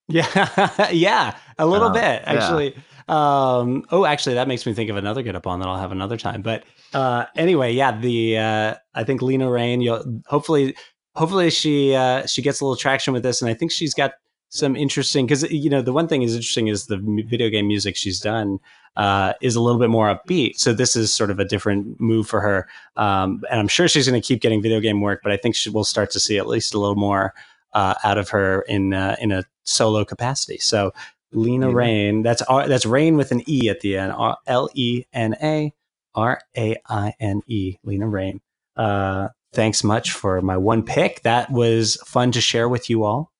[0.07, 2.23] Yeah, yeah, a little Uh, bit yeah.
[2.25, 2.75] actually.
[3.07, 5.91] Um, oh, actually, that makes me think of another get up on that I'll have
[5.91, 6.41] another time.
[6.41, 6.63] But
[6.93, 9.81] uh, anyway, yeah, the uh, I think Lena Raine.
[9.81, 10.75] You'll hopefully,
[11.15, 14.11] hopefully she uh, she gets a little traction with this, and I think she's got
[14.51, 16.97] some interesting because you know the one thing is interesting is the
[17.27, 18.59] video game music she's done
[18.97, 20.57] uh, is a little bit more upbeat.
[20.57, 22.67] So this is sort of a different move for her,
[22.97, 25.21] um, and I'm sure she's going to keep getting video game work.
[25.23, 27.33] But I think she will start to see at least a little more
[27.73, 30.57] uh, out of her in uh, in a solo capacity.
[30.57, 30.91] So
[31.31, 31.75] Lena Yeah.
[31.75, 34.13] Rain, that's R, that's Rain with an E at the end,
[34.47, 35.73] L E N A
[36.13, 38.41] R A I N E, Lena Raine.
[38.75, 41.21] Uh, thanks much for my one pick.
[41.21, 43.30] That was fun to share with you all.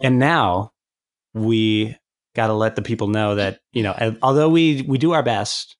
[0.00, 0.72] And now
[1.34, 1.96] we
[2.34, 5.76] got to let the people know that you know, although we we do our best,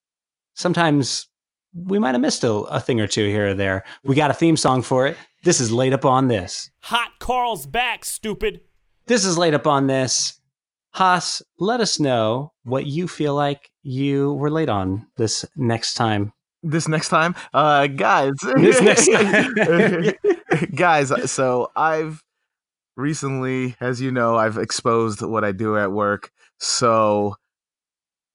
[0.54, 1.28] sometimes
[1.74, 3.84] we might have missed a, a thing or two here or there.
[4.02, 5.16] We got a theme song for it.
[5.44, 6.70] This is laid up on this.
[6.84, 8.60] Hot Carl's back, stupid.
[9.06, 10.40] This is laid up on this.
[10.92, 16.32] Hass, let us know what you feel like you were late on this next time.
[16.62, 18.32] This next time, uh, guys.
[18.56, 20.70] This next time.
[20.74, 21.30] guys.
[21.30, 22.24] So I've
[22.96, 26.30] recently, as you know, I've exposed what I do at work.
[26.58, 27.36] So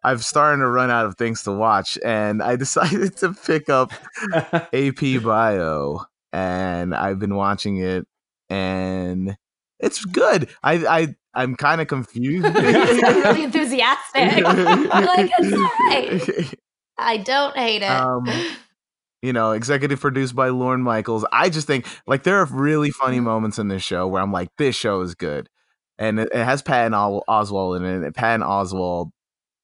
[0.03, 3.91] I've starting to run out of things to watch, and I decided to pick up
[4.73, 8.07] AP Bio, and I've been watching it,
[8.49, 9.35] and
[9.79, 10.49] it's good.
[10.63, 12.43] I I I'm kind of confused.
[12.55, 14.43] really enthusiastic.
[14.43, 16.53] like, it's all right.
[16.97, 17.89] I don't hate it.
[17.89, 18.25] um,
[19.21, 21.25] you know, executive produced by Lorne Michaels.
[21.31, 23.25] I just think like there are really funny mm-hmm.
[23.25, 25.49] moments in this show where I'm like, this show is good,
[25.97, 28.05] and it, it has Patton Os- Oswalt in it.
[28.05, 29.11] And Patton Oswalt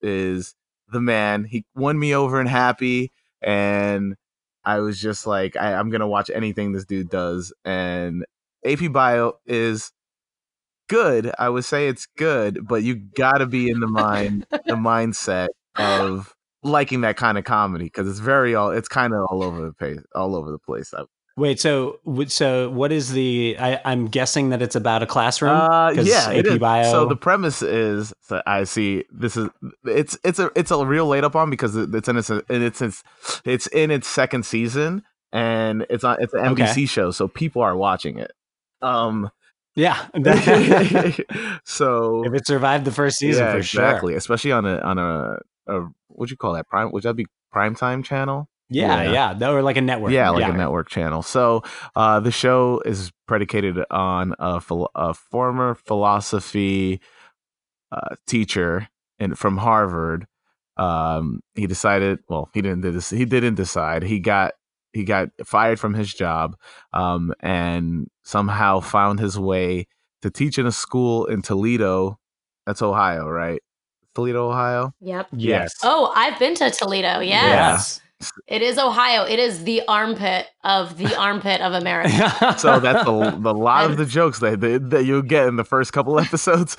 [0.01, 0.55] is
[0.89, 1.43] the man.
[1.43, 3.11] He won me over and happy,
[3.41, 4.15] and
[4.63, 7.53] I was just like, I, I'm gonna watch anything this dude does.
[7.65, 8.25] And
[8.65, 9.91] AP Bio is
[10.87, 11.31] good.
[11.37, 15.49] I would say it's good, but you got to be in the mind, the mindset
[15.75, 16.35] of
[16.67, 19.73] liking that kind of comedy because it's very all it's kind of all over the
[19.73, 21.03] place all over the place I,
[21.35, 25.51] wait so so what is the i i'm guessing that it's about a classroom.
[25.55, 26.59] uh yeah AP.
[26.59, 26.91] Bio.
[26.91, 29.49] so the premise is so i see this is
[29.85, 33.03] it's it's a it's a real late up on because it's in its it's it's
[33.45, 36.63] it's in its second season and it's on it's an Okay.
[36.63, 38.31] nbc show so people are watching it
[38.81, 39.29] um
[39.75, 40.07] yeah.
[41.63, 45.37] so if it survived the first season, yeah, for exactly especially on a on a,
[45.67, 45.87] a
[46.17, 48.49] what you call that prime would that be prime time channel.
[48.69, 49.11] Yeah, Yeah.
[49.13, 50.11] yeah, That or like a network.
[50.11, 51.21] Yeah, like a network channel.
[51.21, 51.63] So
[51.95, 56.99] uh, the show is predicated on a, phil- a former philosophy
[57.91, 58.89] uh, teacher
[59.19, 60.27] in, from Harvard.
[60.75, 62.19] Um, he decided.
[62.27, 62.81] Well, he didn't.
[62.81, 64.03] do this- He didn't decide.
[64.03, 64.53] He got
[64.93, 66.55] he got fired from his job,
[66.93, 69.87] um, and somehow found his way
[70.21, 72.19] to teach in a school in Toledo.
[72.65, 73.61] That's Ohio, right?
[74.17, 74.93] Toledo, Ohio.
[74.99, 75.27] yep.
[75.31, 75.75] Yes.
[75.83, 77.19] Oh, I've been to Toledo.
[77.19, 78.01] Yes.
[78.01, 78.01] Yes.
[78.47, 79.25] It is Ohio.
[79.25, 82.55] It is the armpit of the armpit of America.
[82.57, 85.63] So that's the, the lot of the jokes that that, that you'll get in the
[85.63, 86.75] first couple episodes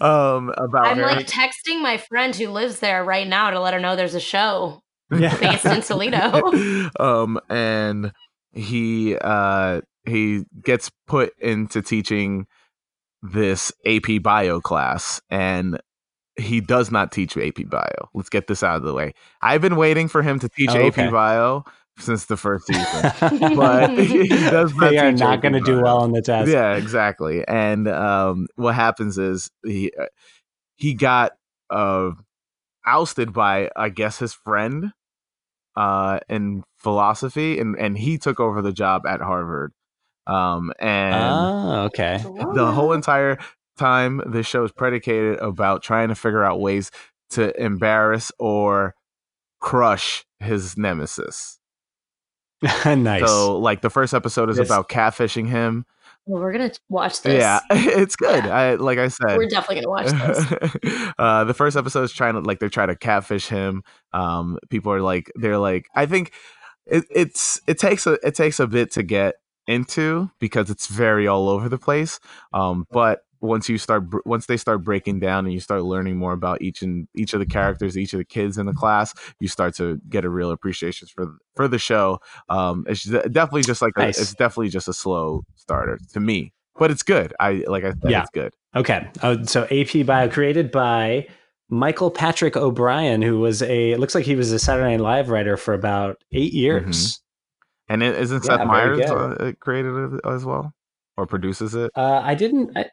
[0.00, 1.06] um, about I'm her.
[1.06, 4.20] like texting my friend who lives there right now to let her know there's a
[4.20, 5.34] show Yeah.
[5.38, 6.90] based in Toledo.
[7.00, 8.12] um, and
[8.52, 12.46] he uh, he gets put into teaching
[13.22, 15.80] this AP Bio class, and
[16.36, 18.08] he does not teach AP Bio.
[18.14, 19.14] Let's get this out of the way.
[19.42, 21.04] I've been waiting for him to teach Oh, okay.
[21.04, 21.64] AP Bio
[21.98, 23.54] since the first season.
[23.56, 26.50] but he does not they are teach not going to do well on the test.
[26.50, 27.46] Yeah, exactly.
[27.46, 30.06] And um, what happens is he uh,
[30.76, 31.32] he got
[31.70, 32.12] uh,
[32.86, 34.92] ousted by I guess his friend
[35.76, 39.72] uh, in philosophy, and and he took over the job at Harvard.
[40.26, 42.22] Um, and Oh, okay.
[42.54, 43.38] the whole entire
[43.76, 46.90] time, this show is predicated about trying to figure out ways
[47.30, 48.94] to embarrass or
[49.60, 51.58] crush his nemesis.
[52.86, 53.26] nice.
[53.26, 54.66] So, like the first episode is Yes.
[54.66, 55.84] about catfishing him.
[56.26, 57.40] Well, we're gonna watch this.
[57.40, 58.44] Yeah, it's good.
[58.44, 58.56] Yeah.
[58.56, 59.36] I like I said.
[59.36, 61.12] We're definitely gonna watch this.
[61.18, 63.82] uh, the first episode is trying to like they're trying to catfish him.
[64.12, 66.32] Um, people are like they're like I think
[66.86, 69.36] it, it's it takes a it takes a bit to get
[69.66, 72.20] into because it's very all over the place.
[72.52, 76.32] Um, but once you start once they start breaking down and you start learning more
[76.32, 79.48] about each and each of the characters, each of the kids in the class, you
[79.48, 82.20] start to get a real appreciation for for the show.
[82.48, 86.90] Um, it's definitely just like a, it's definitely just a slow starter to me, but
[86.90, 87.34] it's good.
[87.40, 88.20] I like I said, Yeah.
[88.22, 88.54] it's good.
[88.74, 89.06] Okay.
[89.22, 91.26] Oh, so AP Bio created by
[91.68, 95.28] Michael Patrick O'Brien, who was a, it looks like he was a Saturday Night Live
[95.30, 97.20] writer for about eight years.
[97.88, 100.72] And it, isn't Yeah, Seth Meyers uh, uh, created it as well,
[101.16, 101.90] or produces it?
[101.96, 102.86] Uh, I didn't, I,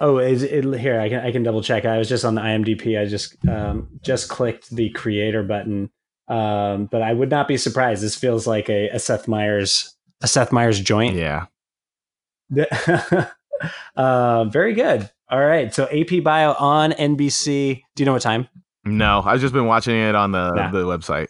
[0.00, 0.98] Oh, is it here?
[0.98, 1.84] I can I can double check.
[1.84, 3.00] I was just on the IMDb.
[3.00, 5.90] I just um, just clicked the creator button,
[6.28, 8.02] um, but I would not be surprised.
[8.02, 11.16] This feels like a, a Seth Meyers a Seth Meyers joint.
[11.16, 11.46] Yeah.
[13.96, 15.10] uh, very good.
[15.30, 17.82] All right, so AP Bio on NBC.
[17.94, 18.48] Do you know what time?
[18.84, 20.70] No, I've just been watching it on the Nah.
[20.72, 21.28] the website.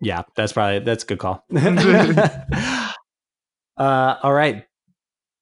[0.00, 1.44] Yeah, that's probably that's a good call.
[1.54, 2.94] uh,
[3.78, 4.66] all right,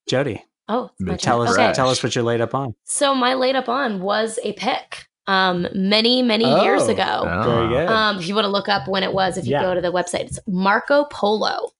[0.08, 1.48] Jody, Oh, my tell turn.
[1.48, 1.72] us Okay.
[1.74, 2.74] tell us what you're laid up on.
[2.84, 6.88] So my laid up on was a pick um many many years Oh.
[6.90, 7.22] ago.
[7.24, 7.68] Very Oh.
[7.68, 7.88] good.
[7.88, 9.62] Um, if you want to look up when it was, if you Yeah.
[9.62, 11.70] go to the website, it's Marco Polo.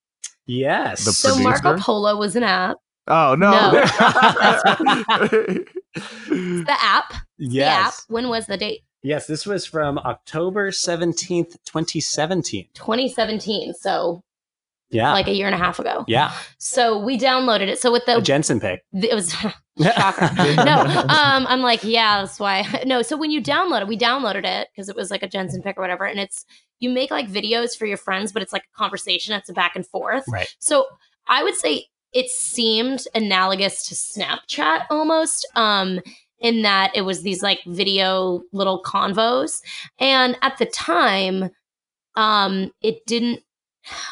[0.46, 1.04] yes.
[1.04, 1.76] The So Marco?
[1.78, 2.76] Polo was an app.
[3.08, 3.50] Oh no.
[3.50, 3.82] No.
[5.94, 7.14] The app.
[7.38, 7.94] The app.
[8.08, 8.82] When was the date?
[9.02, 12.68] Yes, this was from October 17th, 2017.
[12.74, 13.74] 2017.
[13.74, 14.22] So
[14.92, 15.12] Yeah.
[15.12, 16.04] like a year and a half ago.
[16.06, 16.32] yeah.
[16.58, 17.80] So we downloaded it.
[17.80, 18.84] So with A the Jensen pick.
[18.92, 19.54] it was shocker.
[20.56, 22.64] no, um, I'm like, yeah, that's why.
[22.86, 25.62] No, so when you download it, we downloaded it because it was like a Jensen
[25.62, 26.44] pick or whatever, and it's
[26.78, 29.34] you make like videos for your friends, but it's like a conversation.
[29.34, 30.24] It's a back and forth.
[30.28, 30.54] Right.
[30.58, 30.86] So
[31.28, 35.48] I would say it seemed analogous to Snapchat almost.
[35.54, 36.00] Um,
[36.40, 39.62] in that it was these like video little convos,
[40.00, 41.50] and at the time,
[42.16, 43.40] um, it didn't.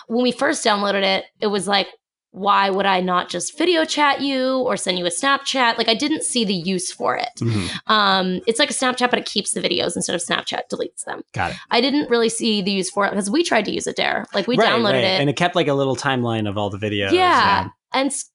[0.08, 1.88] When we first downloaded it, it was like
[2.32, 5.76] why would I not just video chat you or send you a Snapchat?
[5.78, 7.28] Like I didn't see the use for it.
[7.40, 7.68] Mhm.
[7.88, 11.22] Um, it's like a Snapchat, but it keeps the videos instead of Snapchat deletes them.
[11.32, 11.56] Got it.
[11.72, 14.26] I didn't really see the use for it because we tried to use it there.
[14.32, 15.04] Like we Right, downloaded right.
[15.04, 15.20] it.
[15.20, 17.10] And it kept like a little timeline of all the videos.
[17.10, 17.70] Yeah.
[17.92, 18.30] and s-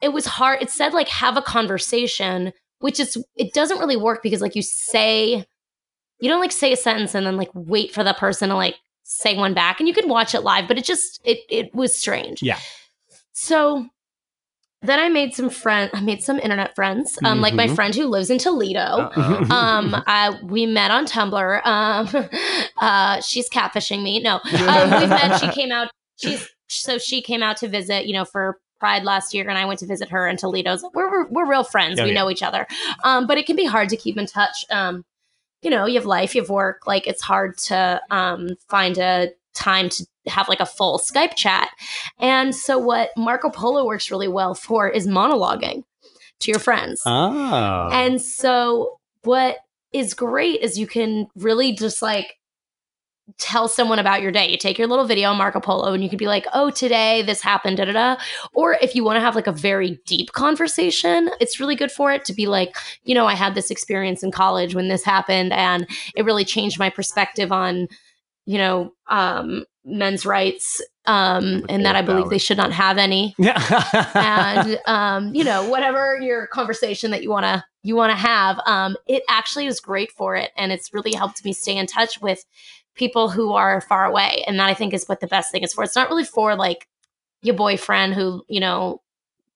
[0.00, 0.62] it was hard.
[0.62, 4.62] It said like have a conversation, which is it doesn't really work because like you
[4.62, 5.44] say
[6.20, 8.76] you don't like say a sentence and then like wait for the person to like
[9.04, 11.94] say one back and you can watch it live, but it just it it was
[11.94, 12.42] strange.
[12.42, 12.58] Yeah.
[13.32, 13.86] So
[14.82, 17.18] then I made some friend I made some internet friends.
[17.24, 17.74] Um like my Mhm.
[17.74, 18.80] friend who lives in Toledo.
[18.80, 19.54] Uh-oh.
[19.54, 22.08] um I we met on tumblr um
[22.80, 27.42] uh she's catfishing me no um, we met she came out she's so she came
[27.42, 30.26] out to visit you know for pride last year and i went to visit her
[30.28, 32.14] in toledo so we're, we're, we're real friends Oh, we yeah.
[32.16, 32.66] know each other
[33.04, 35.04] um but it can be hard to keep in touch um
[35.64, 39.30] you know you have life you have work like it's hard to um find a
[39.54, 41.70] time to have like a full skype chat
[42.18, 45.82] and so what marco polo works really well for is monologuing
[46.40, 47.88] to your friends Oh.
[47.92, 49.58] and so what
[49.92, 52.36] is great is you can really just like
[53.38, 54.50] tell someone about your day.
[54.50, 57.22] You take your little video on Marco Polo and you could be like, oh, today
[57.22, 58.16] this happened, da da da.
[58.52, 62.12] Or if you want to have like a very deep conversation, it's really good for
[62.12, 65.52] it to be like, you know, I had this experience in college when this happened
[65.52, 67.88] and it really changed my perspective on,
[68.44, 73.34] you know, um, men's rights um, and that I believe they should not have any
[73.36, 74.08] Yeah.
[74.14, 78.58] and um, you know whatever your conversation that you want to you want to have
[78.66, 82.20] um, it actually is great for it and it's really helped me stay in touch
[82.22, 82.44] with
[82.94, 85.72] people who are far away and that i think is what the best thing is
[85.74, 86.86] for it's not really for like
[87.42, 89.00] your boyfriend who you know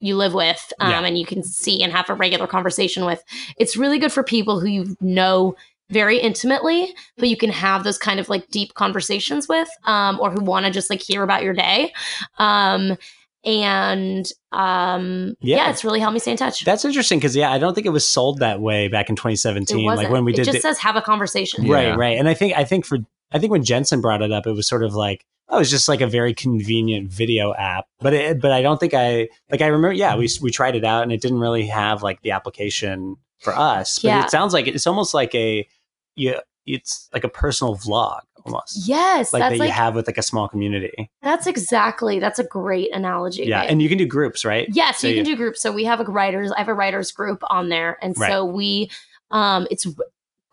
[0.00, 1.04] you live with um, Yeah.
[1.04, 3.22] and you can see and have a regular conversation with
[3.56, 5.56] it's really good for people who you know
[5.90, 10.30] very intimately but you can have those kind of like deep conversations with um, or
[10.30, 11.92] who want to just like hear about your day
[12.38, 12.96] um,
[13.44, 15.56] and um, yeah.
[15.58, 15.70] Yeah.
[15.70, 17.90] it's really helped me stay in touch That's interesting because yeah, I don't think it
[17.90, 19.84] was sold that way back in it 2017.
[19.84, 20.04] wasn't.
[20.04, 21.74] Like when we did it just the- says have a conversation Yeah.
[21.90, 22.18] Right, right.
[22.18, 22.98] And I think I think for
[23.32, 25.88] I think when Jensen brought it up, it was sort of like oh, it's just
[25.88, 27.86] like a very convenient video app.
[28.00, 29.92] But it, but I don't think I like I remember.
[29.92, 33.54] Yeah, we we tried it out and it didn't really have like the application for
[33.56, 33.98] us.
[33.98, 34.24] But Yeah.
[34.24, 35.66] it sounds like it's almost like a
[36.16, 38.86] yeah, it's like a personal vlog almost.
[38.88, 41.10] yes Like that's that like you have with like a small community.
[41.22, 43.70] that's exactly that's a great analogy Yeah, right?
[43.70, 44.68] and you can do groups, right?
[44.72, 45.60] Yes, So you can you- do groups.
[45.62, 46.50] So we have a writers.
[46.52, 48.90] I have a writers group on there, and so we,
[49.30, 49.86] um, it's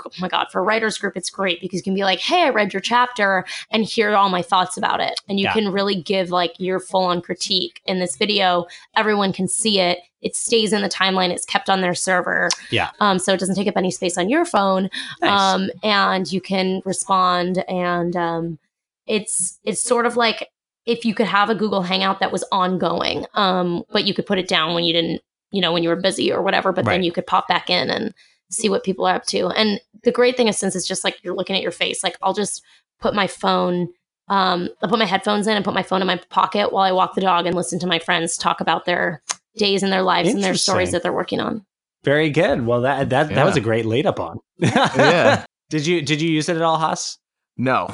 [0.05, 2.43] oh my god for a writers group, it's great because you can be like, hey,
[2.43, 5.53] I read your chapter and hear all my thoughts about it, and you Yeah.
[5.53, 8.65] can really give like your full on critique in this video.
[8.95, 9.99] Everyone can see it.
[10.21, 11.29] It stays in the timeline.
[11.29, 12.49] It's kept on their server.
[12.71, 12.89] Yeah.
[12.99, 14.89] Um, so it doesn't take up any space on your phone.
[15.21, 15.53] Nice.
[15.53, 18.59] Um, and you can respond, and um,
[19.07, 20.49] it's it's sort of like
[20.85, 24.37] if you could have a Google Hangout that was ongoing, um, but you could put
[24.39, 25.21] it down when you didn't,
[25.51, 27.89] you know, when you were busy or whatever, but then you could pop back in
[27.89, 28.13] and
[28.51, 29.47] see what people are up to.
[29.49, 32.17] And the great thing is since it's just like you're looking at your face, like
[32.21, 32.61] I'll just
[32.99, 33.89] put my phone,
[34.27, 36.91] um, I'll put my headphones in and put my phone in my pocket while I
[36.91, 39.21] walk the dog and listen to my friends talk about their
[39.57, 41.65] days and their lives and their stories that they're working on.
[42.03, 42.65] Very good.
[42.65, 44.39] Well, that that that was a great lead up on.
[44.59, 45.43] Yeah.
[45.69, 47.17] Did you did you use it at all, Hass?
[47.57, 47.93] No.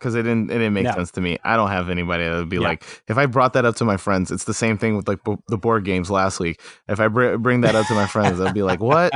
[0.00, 0.92] because it didn't it didn't make No.
[0.92, 1.38] sense to me.
[1.44, 2.62] I don't have anybody that would be Yeah.
[2.68, 4.32] like if I brought that up to my friends.
[4.32, 6.60] It's the same thing with like b- the board games last week.
[6.88, 9.12] If I br- bring that up to my friends, I'd be like, "What?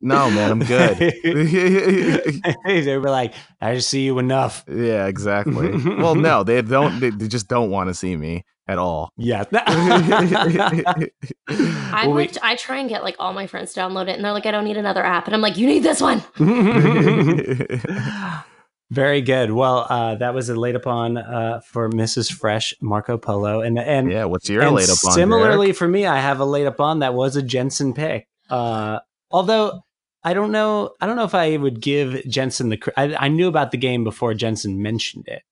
[0.00, 0.98] No, man, I'm good."
[2.66, 4.64] they were like, I just see you enough.
[4.68, 5.70] yeah, exactly.
[5.98, 7.00] well, no, they don't.
[7.00, 9.10] They, they just don't want to see me at all.
[9.16, 9.44] Yeah.
[9.52, 11.08] I
[12.06, 14.32] Well, like I try and get like all my friends to download it, and they're
[14.32, 16.22] like, I don't need another app, and I'm like, you need this one.
[18.90, 19.50] Very good.
[19.50, 22.32] Well, uh, that was a late upon uh, for Mrs.
[22.32, 25.12] Fresh Marco Polo, and and yeah, what's your and late up on?
[25.12, 25.76] Similarly, Derek?
[25.76, 28.28] for me, I have a late up on that was a Jensen pick.
[28.48, 29.00] Uh,
[29.32, 29.80] although
[30.26, 32.76] I don't know, I don't know if I would give Jensen the.
[32.76, 35.44] cr- I, I knew about the game before Jensen mentioned it,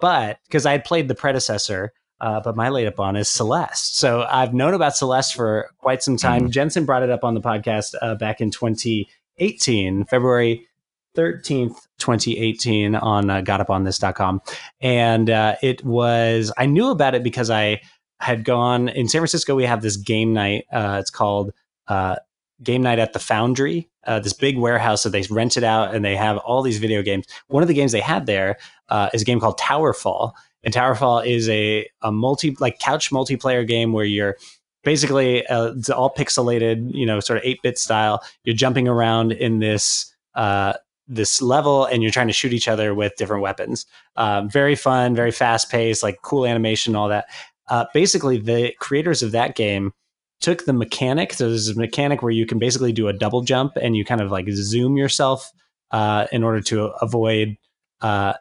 [0.00, 1.92] but because I had played the predecessor.
[2.18, 3.98] Uh, but my late up on is Celeste.
[3.98, 6.50] So I've known about Celeste for quite some time.
[6.50, 10.66] Jensen brought it up on the podcast uh, back in 2018, February
[11.14, 14.40] 13th, 2018 on uh, gotuponthis.com.
[14.80, 17.82] And uh, it was, I knew about it because I
[18.18, 19.54] had gone in San Francisco.
[19.54, 20.64] We have this game night.
[20.72, 21.52] Uh, it's called
[21.86, 22.16] uh,
[22.62, 26.16] Game Night at the Foundry, uh, this big warehouse that they rented out and they
[26.16, 27.26] have all these video games.
[27.48, 28.56] One of the games they had there
[28.88, 30.32] uh, is a game called Towerfall.
[30.64, 34.36] And Towerfall is a, a multi, like couch multiplayer game where you're
[34.84, 38.22] basically uh, it's all pixelated, you know, sort of 8 bit style.
[38.44, 40.12] You're jumping around in this.
[40.34, 40.74] Uh,
[41.08, 43.86] this level and you're trying to shoot each other with different weapons.
[44.16, 47.26] Um, very fun, very fast paced, like cool animation, all that.
[47.68, 49.92] Uh, basically, the creators of that game
[50.40, 51.32] took the mechanic.
[51.32, 54.20] So there's a mechanic where you can basically do a double jump and you kind
[54.20, 55.50] of like zoom yourself
[55.90, 57.56] uh, in order to avoid,
[58.00, 58.34] uh,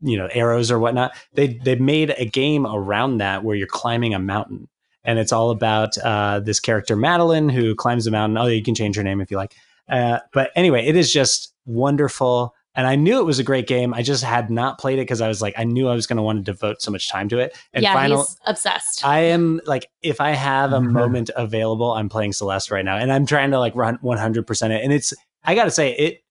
[0.00, 1.12] you know, arrows or whatnot.
[1.34, 4.68] They they made a game around that where you're climbing a mountain.
[5.02, 8.36] And it's all about uh, this character Madeline who climbs the mountain.
[8.36, 9.54] Oh, you can change her name if you like.
[9.88, 12.54] Uh, but anyway, it is just wonderful.
[12.80, 13.92] And I knew it was a great game.
[13.92, 16.16] I just had not played it because I was like, I knew I was going
[16.16, 17.54] to want to devote so much time to it.
[17.74, 19.04] And yeah, final, he's obsessed.
[19.04, 23.12] I am like, if I have a moment available, I'm playing Celeste right now, and
[23.12, 24.82] I'm trying to like run 100 percent it.
[24.82, 25.12] And it's,
[25.44, 26.22] I got to say, it.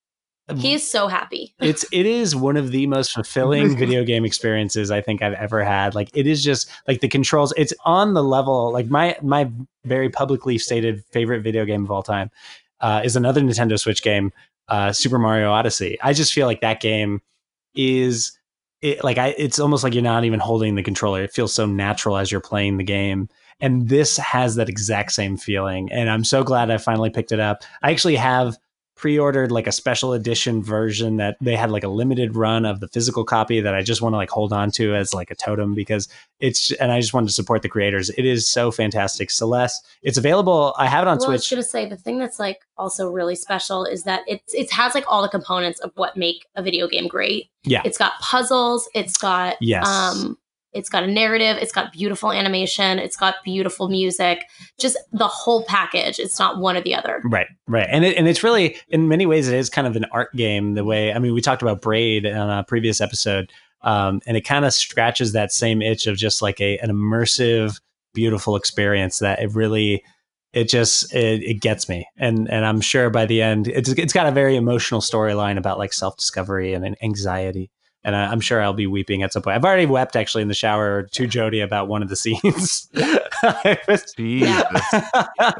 [0.57, 1.53] He's so happy.
[1.61, 5.63] It's it is one of the most fulfilling video game experiences I think I've ever
[5.63, 5.93] had.
[5.93, 7.53] Like it is just like the controls.
[7.57, 9.51] It's on the level like my my
[9.85, 12.31] very publicly stated favorite video game of all time
[12.81, 14.31] uh, is another Nintendo Switch game,
[14.69, 15.97] uh, Super Mario Odyssey.
[16.01, 17.21] I just feel like that game
[17.75, 18.37] is
[18.81, 21.23] it like I it's almost like you're not even holding the controller.
[21.23, 23.29] It feels so natural as you're playing the game.
[23.59, 25.91] And this has that exact same feeling.
[25.91, 27.63] And I'm so glad I finally picked it up.
[27.81, 28.57] I actually have
[28.99, 32.87] pre-ordered like a special edition version that they had like a limited run of the
[32.89, 35.73] physical copy that I just want to like hold on to as like a totem
[35.73, 36.09] because
[36.41, 38.09] it's and I just wanted to support the creators.
[38.09, 39.31] It is so fantastic.
[39.31, 40.75] Celeste, it's available.
[40.77, 41.51] I have it on well, I was Switch.
[41.57, 45.05] gonna say the thing that's like also really special is that it's it has like
[45.07, 47.49] all the components of what make a video game great.
[47.63, 47.81] Yeah.
[47.85, 49.87] It's got puzzles, it's got Yes.
[49.87, 50.37] um
[50.71, 54.45] it's got a narrative, it's got beautiful animation, it's got beautiful music,
[54.79, 56.19] just the whole package.
[56.19, 57.21] It's not one or the other.
[57.25, 60.05] Right, right, and it, and it's really in many ways it is kind of an
[60.11, 60.75] art game.
[60.75, 63.51] The way I mean, we talked about Braid on a previous episode,
[63.81, 67.79] um, and it kind of scratches that same itch of just like a an immersive,
[68.13, 70.03] beautiful experience that it really
[70.53, 74.13] it just it, it gets me, and and I'm sure by the end it's it's
[74.13, 77.71] got a very emotional storyline about like self discovery and anxiety.
[78.03, 79.55] And I, I'm sure I'll be weeping at some point.
[79.55, 82.89] I've already wept actually in the shower to Jody about one of the scenes.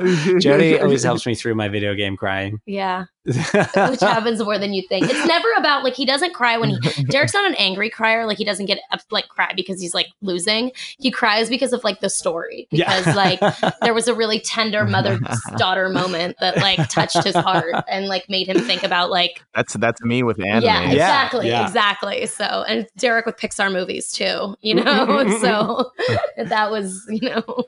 [0.40, 2.61] Jody always helps me through my video game crying.
[2.66, 3.06] Yeah.
[3.25, 3.35] Which
[3.99, 5.05] happens more than you think.
[5.09, 8.37] It's never about like he doesn't cry when he Derek's not an angry crier, like
[8.37, 8.79] he doesn't get
[9.11, 10.71] like cry because he's like losing.
[10.99, 12.67] He cries because of like the story.
[12.71, 12.85] Yeah.
[12.97, 13.39] Because like
[13.81, 15.19] there was a really tender mother
[15.57, 19.73] daughter moment that like touched his heart and like made him think about like That's
[19.73, 20.63] that's me with anime.
[20.63, 21.65] yeah, Yeah, exactly, yeah.
[21.65, 22.25] exactly.
[22.25, 25.37] So and Derek with Pixar movies too, you know.
[25.39, 25.91] so
[26.37, 27.63] that was, you know,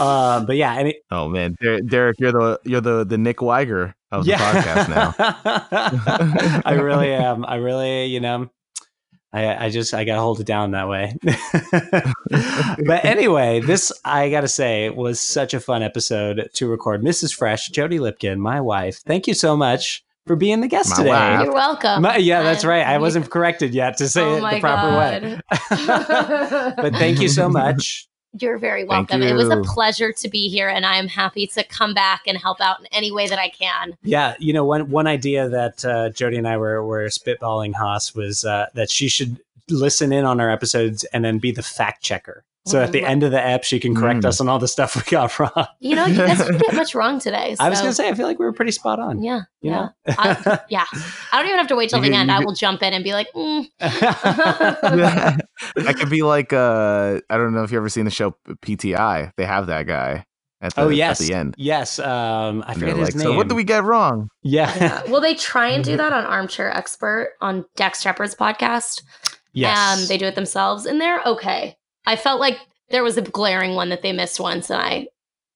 [0.00, 3.40] uh, but yeah, and it, Oh man, Der- Derek, you're the you're the the Nick
[3.42, 5.14] Wiger of the podcast now.
[6.64, 7.44] I really am.
[7.44, 8.50] I really, you know,
[9.32, 11.14] I, I just I gotta hold it down that way.
[12.86, 17.02] but anyway, this I gotta say was such a fun episode to record.
[17.02, 17.34] Mrs.
[17.34, 19.00] Fresh, Jody Lipkin, my wife.
[19.06, 21.10] Thank you so much for being the guest My today.
[21.10, 21.44] wife.
[21.44, 22.02] you're welcome.
[22.02, 22.86] My- yeah, that's right.
[22.86, 25.40] I wasn't corrected yet to say Oh it my the proper way.
[26.76, 28.07] But thank you so much.
[28.38, 29.22] You're very welcome.
[29.22, 32.36] It was a pleasure to be here, and I am happy to come back and
[32.36, 33.96] help out in any way that I can.
[34.02, 38.14] Yeah, you know, one one idea that uh, Jody and I were were spitballing Hass
[38.14, 39.40] was uh, that she should
[39.70, 42.44] listen in on our episodes and then be the fact checker.
[42.66, 44.24] So at the end of the ep, she can correct Mm.
[44.26, 45.66] us on all the stuff we got wrong.
[45.80, 47.56] You know, you guys didn't get much wrong today.
[47.58, 49.22] I was gonna say, I feel like we were pretty spot on.
[49.22, 49.42] Yeah.
[49.62, 49.76] You yeah.
[49.76, 49.88] know?
[50.18, 50.84] I, yeah.
[51.32, 52.30] I don't even have to wait till You the get- end.
[52.30, 53.66] I get- will jump in and be like, mm.
[53.80, 55.42] that
[55.98, 59.32] could be like uh I don't know if you've ever seen the show PTI.
[59.36, 60.24] They have that guy
[60.60, 61.54] at the oh yes, at the end.
[61.56, 63.22] Yes, um, I And forget his like, name.
[63.24, 64.28] So what do we get wrong?
[64.42, 64.74] Yeah.
[64.76, 65.02] Yeah.
[65.10, 69.02] Well, they try and do that on Armchair Expert on Dax Shepard's podcast.
[69.58, 70.00] Yes.
[70.00, 71.76] Um, they do it themselves, and they're okay.
[72.06, 72.58] I felt like
[72.90, 75.08] there was a glaring one that they missed once, and I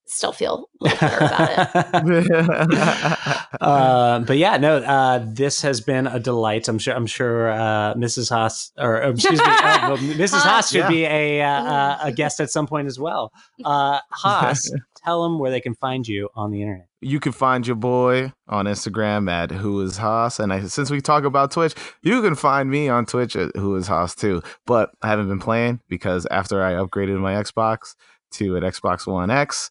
[0.06, 3.22] still feel a little bitter about it.
[3.60, 4.76] uh, but yeah, no.
[4.78, 6.68] Uh, this has been a delight.
[6.68, 6.94] I'm sure.
[6.94, 8.30] I'm sure uh, Mrs.
[8.30, 10.42] Hass, or uh, excuse me, uh, well, Mrs.
[10.42, 10.88] Hass should Yeah.
[10.88, 13.32] be a uh, uh, a guest at some point as well.
[13.64, 14.70] Uh, Hass,
[15.04, 16.86] tell them where they can find you on the internet.
[17.00, 21.00] you can find your boy on Instagram at who is Hass, and I, since we
[21.00, 24.42] talk about Twitch, you can find me on Twitch at who is Hass too.
[24.66, 27.94] But I haven't been playing because after I upgraded my Xbox
[28.32, 29.70] to an Xbox One X,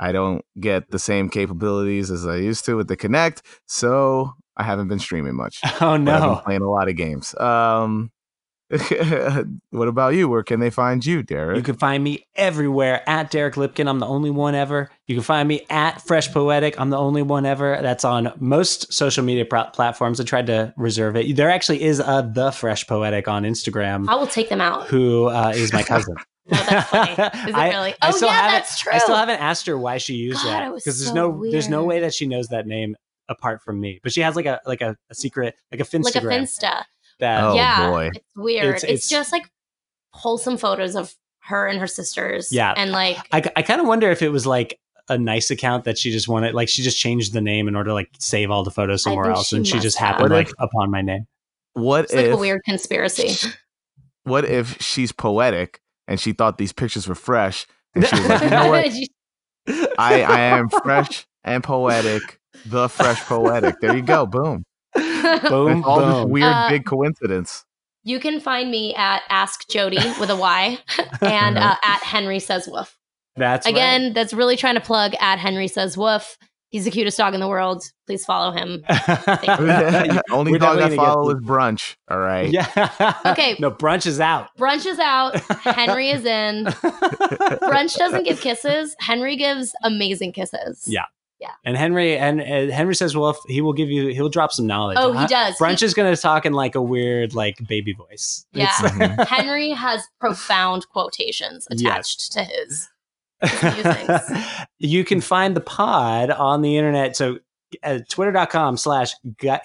[0.00, 4.62] I don't get the same capabilities as I used to with the Kinect, so I
[4.62, 5.60] haven't been streaming much.
[5.66, 6.40] Oh But I've been no.
[6.44, 7.34] playing a lot of games.
[7.38, 8.10] Um,
[9.70, 10.28] what about you?
[10.28, 11.56] Where can they find you, Derek?
[11.56, 13.88] You can find me everywhere at Derek Lipkin.
[13.88, 14.90] I'm the only one ever.
[15.06, 16.78] You can find me at Fresh Poetic.
[16.78, 17.78] I'm the only one ever.
[17.80, 20.20] That's on most social media pro- platforms.
[20.20, 21.34] I tried to reserve it.
[21.36, 24.86] There actually is a The Fresh Poetic on Instagram, I will take them out.
[24.88, 26.14] who uh, is my cousin.
[26.50, 27.12] Oh, that's funny.
[27.12, 27.18] Is
[27.50, 27.92] it I- really?
[28.00, 28.92] I oh, still yeah, haven't- that's true.
[28.92, 31.14] I still haven't asked her why she used God, that it was because there's so
[31.14, 32.96] no there's no way that she knows that name
[33.28, 34.00] apart from me.
[34.02, 36.84] But she has like a like a, a secret like a Finstagram like a Finsta.
[37.20, 38.10] that Oh, yeah, boy.
[38.14, 38.64] it's weird.
[38.64, 39.50] It's- It's, it's- just like
[40.12, 42.48] wholesome photos of her and her sisters.
[42.50, 42.72] Yeah.
[42.76, 44.78] and like I, I kind of wonder if it was like
[45.10, 47.88] a nice account that she just wanted, like she just changed the name in order
[47.90, 50.54] to like save all the photos somewhere else, she and she just happened like if-
[50.58, 51.26] upon my name.
[51.74, 53.48] what it's like if a weird conspiracy.
[54.24, 58.42] what if she's poetic and she thought these pictures were fresh and she was like,
[58.42, 58.92] you know what?
[59.98, 63.76] I, I am fresh and poetic, the fresh poetic.
[63.80, 64.26] There you go.
[64.26, 64.64] Boom.
[64.94, 67.64] Boom, It's all this weird Uh, big coincidence.
[68.02, 70.78] you can find me at Ask Jody with a Y
[71.20, 72.96] and uh, at Henry Says Woof.
[73.36, 76.36] That's Again, that's really trying to plug at Henry Says Woof.
[76.70, 77.82] He's the cutest dog in the world.
[78.06, 78.84] Please follow him.
[80.30, 81.96] Only we're dog I definitely follow is brunch.
[82.10, 82.50] All right.
[82.50, 83.14] yeah.
[83.24, 83.56] Okay.
[83.58, 84.48] No, brunch is out.
[84.58, 85.38] Brunch is out.
[85.62, 86.64] Henry is in.
[87.62, 88.94] Brunch doesn't give kisses.
[89.00, 90.84] Henry gives amazing kisses.
[90.86, 91.04] Yeah.
[91.40, 91.52] Yeah.
[91.64, 94.66] And Henry and uh, Henry says, "Well, if he will give you, he'll drop some
[94.66, 95.56] knowledge." Oh, he does.
[95.56, 98.44] Brunch He- is going to talk in like a weird, like baby voice.
[98.52, 99.24] Yeah.
[99.24, 101.80] Henry has profound quotations Yes.
[101.80, 102.88] attached to his.
[103.42, 104.20] Musings.
[104.78, 107.16] you can find the pod on the internet.
[107.16, 107.38] So
[107.82, 109.12] uh, twitter.com slash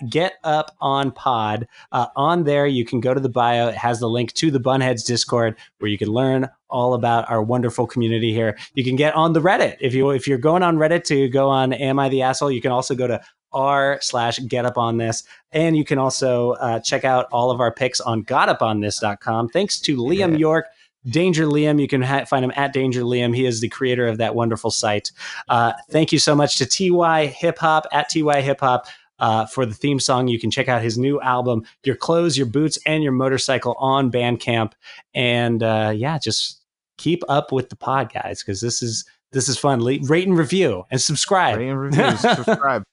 [0.10, 1.68] get up on pod.
[1.92, 3.70] Uh, on there, you can go to the bio.
[3.70, 7.42] It has the link to the Bunheads Discord where you can learn all about our
[7.42, 8.58] wonderful community here.
[8.74, 9.78] You can get on the Reddit.
[9.80, 12.62] If you if you're going on Reddit to go on Am I the Asshole, you
[12.62, 13.22] can also go to
[13.54, 17.62] r slash get up on this and you can also uh, check out all of
[17.62, 20.38] our picks on gotuponthis.com thanks to liam Yeah.
[20.38, 20.66] york
[21.08, 21.80] Danger Liam.
[21.82, 23.36] You can ha- find him at Danger Liam.
[23.36, 25.12] He is the creator of that wonderful site.
[25.50, 28.86] Uh, thank you so much to TY Hip Hop at TY Hip Hop
[29.20, 30.28] uh, for the theme song.
[30.28, 34.12] You can check out his new album, Your Clothes, Your Boots, and Your Motorcycle on
[34.12, 34.74] Bandcamp.
[35.14, 36.62] And uh, yeah, just
[36.98, 39.82] keep up with the pod, guys, because this is this is fun.
[39.84, 41.58] Le- rate and review and subscribe.
[41.58, 42.84] Rate and reviews, subscribe.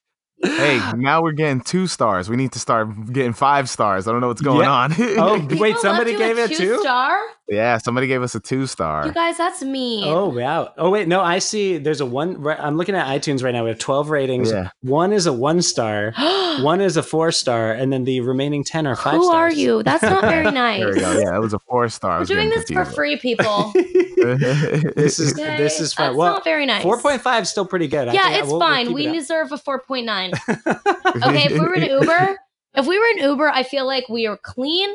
[0.42, 2.30] Hey, now we're getting two stars.
[2.30, 4.08] We need to start getting five stars.
[4.08, 4.70] I don't know what's going Yeah.
[4.72, 4.94] on.
[4.98, 6.80] Oh, People wait, somebody left you gave it two?
[6.80, 7.18] star.
[7.50, 9.04] Yeah, somebody gave us a two star.
[9.06, 10.04] You guys, that's me.
[10.06, 10.72] Oh wow!
[10.78, 11.78] Oh wait, no, I see.
[11.78, 12.46] There's a one.
[12.46, 13.64] I'm looking at iTunes right now.
[13.64, 14.50] We have 12 ratings.
[14.52, 14.70] Yeah.
[14.82, 16.14] One is a one star.
[16.62, 19.54] One is a four star, and then the remaining ten are five Who stars.
[19.54, 19.82] are you?
[19.84, 20.80] That's not very nice.
[20.84, 21.12] There we go.
[21.20, 22.18] Yeah, it was a four star.
[22.18, 23.70] We're doing this for free, people.
[23.74, 25.56] this is Okay?
[25.56, 26.08] this is fun.
[26.08, 26.82] That's well, not very nice.
[26.82, 28.08] four point five is still pretty good.
[28.08, 28.92] I Yeah, think I- it's we'll- we'll fine.
[28.92, 30.32] we it deserve a 4.9.
[31.24, 32.36] okay, if we were an Uber,
[32.74, 34.90] if we were an Uber, I feel like we are clean,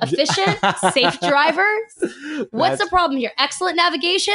[0.00, 0.58] efficient,
[0.92, 2.46] safe drivers.
[2.50, 3.32] What's That's- the problem here?
[3.38, 4.34] Excellent navigation,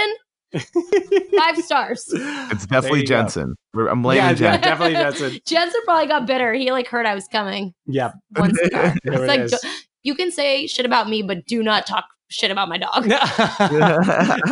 [1.37, 2.05] five stars.
[2.13, 3.15] It's definitely you go.
[3.15, 3.55] Jensen.
[3.75, 4.61] I'm blaming Yeah, yeah, Jensen.
[4.61, 5.39] definitely Jensen.
[5.45, 6.53] Jensen probably got bitter.
[6.53, 7.73] He like heard I was coming.
[7.85, 8.93] Yeah, One star.
[9.03, 9.65] It's it like is.
[10.03, 13.05] you can say shit about me, but do not talk shit about my dog.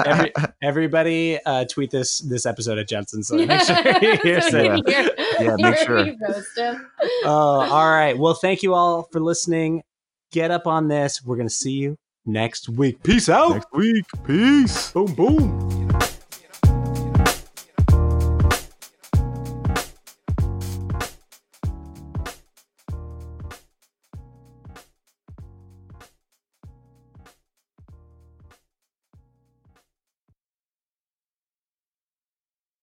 [0.05, 0.31] Every,
[0.61, 4.88] everybody uh, tweet this this episode at Jensen so make sure you hear So it.
[4.89, 5.09] hear-
[5.39, 6.05] Yeah, make sure.
[6.05, 6.88] me roast him.
[7.23, 7.29] Oh,
[7.69, 8.17] all right.
[8.17, 9.81] Well, thank you all for listening.
[10.31, 11.23] Get up on this.
[11.23, 13.03] We're gonna see you next week.
[13.03, 13.53] Peace out.
[13.53, 14.05] Next week.
[14.25, 14.91] Peace.
[14.91, 15.89] Boom boom.